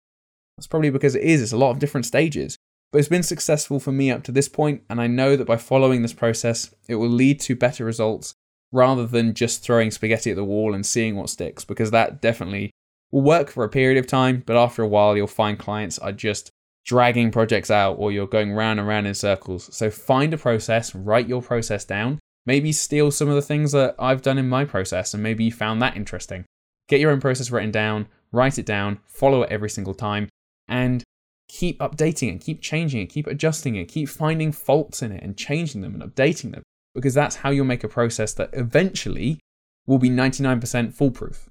that's 0.57 0.67
probably 0.67 0.91
because 0.91 1.15
it 1.15 1.23
is. 1.23 1.43
It's 1.43 1.53
a 1.53 1.57
lot 1.57 1.71
of 1.71 1.79
different 1.79 2.07
stages. 2.07 2.57
But 2.93 3.01
it's 3.01 3.09
been 3.09 3.25
successful 3.25 3.81
for 3.81 3.91
me 3.91 4.11
up 4.11 4.23
to 4.25 4.33
this 4.33 4.49
point, 4.49 4.83
and 4.89 5.01
I 5.01 5.07
know 5.07 5.37
that 5.37 5.47
by 5.47 5.57
following 5.57 6.03
this 6.03 6.13
process, 6.13 6.73
it 6.89 6.95
will 6.95 7.09
lead 7.09 7.41
to 7.41 7.57
better 7.57 7.85
results 7.85 8.35
rather 8.73 9.07
than 9.07 9.35
just 9.35 9.63
throwing 9.63 9.91
spaghetti 9.91 10.31
at 10.31 10.37
the 10.37 10.45
wall 10.45 10.75
and 10.75 10.87
seeing 10.87 11.17
what 11.17 11.29
sticks, 11.29 11.65
because 11.65 11.91
that 11.91 12.21
definitely 12.21 12.71
will 13.11 13.23
work 13.23 13.51
for 13.51 13.65
a 13.65 13.69
period 13.69 13.99
of 13.99 14.07
time, 14.07 14.43
but 14.47 14.57
after 14.57 14.83
a 14.83 14.89
while, 14.89 15.17
you'll 15.17 15.27
find 15.27 15.59
clients 15.59 15.99
are 15.99 16.13
just 16.13 16.51
dragging 16.85 17.31
projects 17.31 17.71
out 17.71 17.95
or 17.99 18.13
you're 18.13 18.27
going 18.27 18.53
round 18.53 18.79
and 18.79 18.89
round 18.89 19.07
in 19.07 19.15
circles. 19.15 19.75
So 19.75 19.91
find 19.91 20.35
a 20.35 20.39
process, 20.39 20.95
write 20.95 21.29
your 21.29 21.41
process 21.41 21.85
down, 21.85 22.19
maybe 22.45 22.73
steal 22.73 23.11
some 23.11 23.29
of 23.29 23.37
the 23.37 23.43
things 23.43 23.73
that 23.73 23.95
I've 23.99 24.23
done 24.23 24.39
in 24.39 24.49
my 24.49 24.65
process 24.65 25.15
and 25.15 25.23
maybe 25.23 25.45
you 25.45 25.53
found 25.53 25.81
that 25.81 25.97
interesting. 25.97 26.45
Get 26.89 27.01
your 27.01 27.11
own 27.11 27.21
process 27.21 27.51
written 27.51 27.71
down, 27.71 28.09
write 28.35 28.59
it 28.59 28.67
down, 28.67 29.01
follow 29.07 29.43
it 29.43 29.51
every 29.51 29.71
single 29.71 29.95
time, 29.95 30.29
and 30.69 31.03
keep 31.49 31.79
updating 31.79 32.35
it, 32.35 32.41
keep 32.41 32.61
changing 32.61 33.01
it, 33.01 33.07
keep 33.07 33.27
adjusting 33.27 33.77
it, 33.77 33.87
keep 33.87 34.09
finding 34.09 34.53
faults 34.53 35.03
in 35.03 35.13
it 35.13 35.23
and 35.23 35.37
changing 35.37 35.83
them 35.83 35.95
and 35.95 36.03
updating 36.03 36.53
them 36.53 36.63
because 36.95 37.15
that's 37.15 37.37
how 37.37 37.51
you'll 37.51 37.65
make 37.65 37.85
a 37.85 37.89
process 37.89 38.33
that 38.35 38.51
eventually 38.53 39.39
will 39.87 39.99
be 39.99 40.11
99% 40.11 40.95
foolproof. 40.95 41.51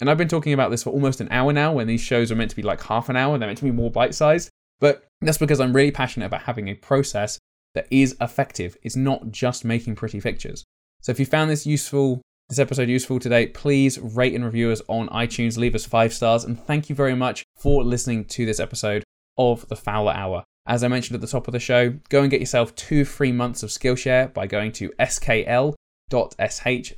And 0.00 0.10
I've 0.10 0.18
been 0.18 0.28
talking 0.28 0.52
about 0.52 0.70
this 0.70 0.82
for 0.82 0.90
almost 0.90 1.20
an 1.20 1.28
hour 1.30 1.52
now 1.52 1.72
when 1.72 1.86
these 1.86 2.00
shows 2.00 2.32
are 2.32 2.34
meant 2.34 2.50
to 2.50 2.56
be 2.56 2.62
like 2.62 2.82
half 2.82 3.08
an 3.08 3.16
hour, 3.16 3.38
they're 3.38 3.48
meant 3.48 3.58
to 3.58 3.64
be 3.64 3.70
more 3.70 3.90
bite 3.90 4.14
sized. 4.14 4.50
But 4.80 5.06
that's 5.20 5.38
because 5.38 5.60
I'm 5.60 5.72
really 5.72 5.92
passionate 5.92 6.26
about 6.26 6.42
having 6.42 6.68
a 6.68 6.74
process 6.74 7.38
that 7.74 7.86
is 7.90 8.16
effective. 8.20 8.76
It's 8.82 8.96
not 8.96 9.30
just 9.30 9.64
making 9.64 9.94
pretty 9.94 10.20
pictures. 10.20 10.64
So 11.00 11.12
if 11.12 11.20
you 11.20 11.26
found 11.26 11.50
this 11.50 11.66
useful, 11.66 12.22
this 12.48 12.58
episode 12.58 12.88
useful 12.88 13.18
today, 13.18 13.46
please 13.46 13.98
rate 13.98 14.34
and 14.34 14.44
review 14.44 14.70
us 14.70 14.82
on 14.86 15.08
iTunes, 15.08 15.56
leave 15.56 15.74
us 15.74 15.86
five 15.86 16.12
stars, 16.12 16.44
and 16.44 16.58
thank 16.58 16.90
you 16.90 16.94
very 16.94 17.14
much 17.14 17.42
for 17.56 17.82
listening 17.82 18.24
to 18.26 18.44
this 18.44 18.60
episode 18.60 19.02
of 19.38 19.66
the 19.68 19.76
Fowler 19.76 20.12
Hour. 20.12 20.44
As 20.66 20.84
I 20.84 20.88
mentioned 20.88 21.14
at 21.14 21.20
the 21.20 21.26
top 21.26 21.48
of 21.48 21.52
the 21.52 21.58
show, 21.58 21.94
go 22.10 22.22
and 22.22 22.30
get 22.30 22.40
yourself 22.40 22.74
two 22.74 23.04
free 23.04 23.32
months 23.32 23.62
of 23.62 23.70
Skillshare 23.70 24.32
by 24.32 24.46
going 24.46 24.72
to 24.72 24.90
skl.sh 25.00 25.74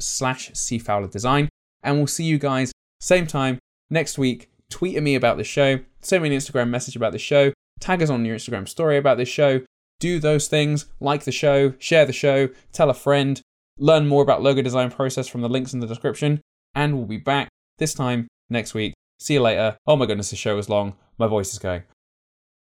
slash 0.00 0.50
cfowlerdesign, 0.50 1.48
and 1.82 1.96
we'll 1.96 2.06
see 2.06 2.24
you 2.24 2.38
guys 2.38 2.72
same 3.00 3.26
time 3.26 3.58
next 3.88 4.18
week. 4.18 4.50
Tweet 4.68 4.96
at 4.96 5.02
me 5.02 5.14
about 5.14 5.36
the 5.36 5.44
show, 5.44 5.78
send 6.00 6.24
me 6.24 6.30
an 6.30 6.36
Instagram 6.36 6.70
message 6.70 6.96
about 6.96 7.12
the 7.12 7.18
show, 7.18 7.52
tag 7.78 8.02
us 8.02 8.10
on 8.10 8.24
your 8.24 8.36
Instagram 8.36 8.68
story 8.68 8.96
about 8.96 9.16
this 9.16 9.28
show. 9.28 9.60
Do 9.98 10.18
those 10.18 10.46
things, 10.48 10.86
like 11.00 11.24
the 11.24 11.32
show, 11.32 11.72
share 11.78 12.04
the 12.04 12.12
show, 12.12 12.50
tell 12.72 12.90
a 12.90 12.94
friend, 12.94 13.40
learn 13.78 14.06
more 14.06 14.22
about 14.22 14.42
logo 14.42 14.62
design 14.62 14.90
process 14.90 15.28
from 15.28 15.42
the 15.42 15.48
links 15.48 15.74
in 15.74 15.80
the 15.80 15.86
description, 15.86 16.40
and 16.74 16.96
we'll 16.96 17.06
be 17.06 17.18
back 17.18 17.48
this 17.78 17.94
time 17.94 18.28
next 18.48 18.74
week. 18.74 18.94
See 19.18 19.34
you 19.34 19.40
later. 19.40 19.76
Oh 19.86 19.96
my 19.96 20.06
goodness, 20.06 20.30
the 20.30 20.36
show 20.36 20.56
was 20.56 20.68
long. 20.68 20.94
My 21.18 21.26
voice 21.26 21.52
is 21.52 21.58
going. 21.58 21.82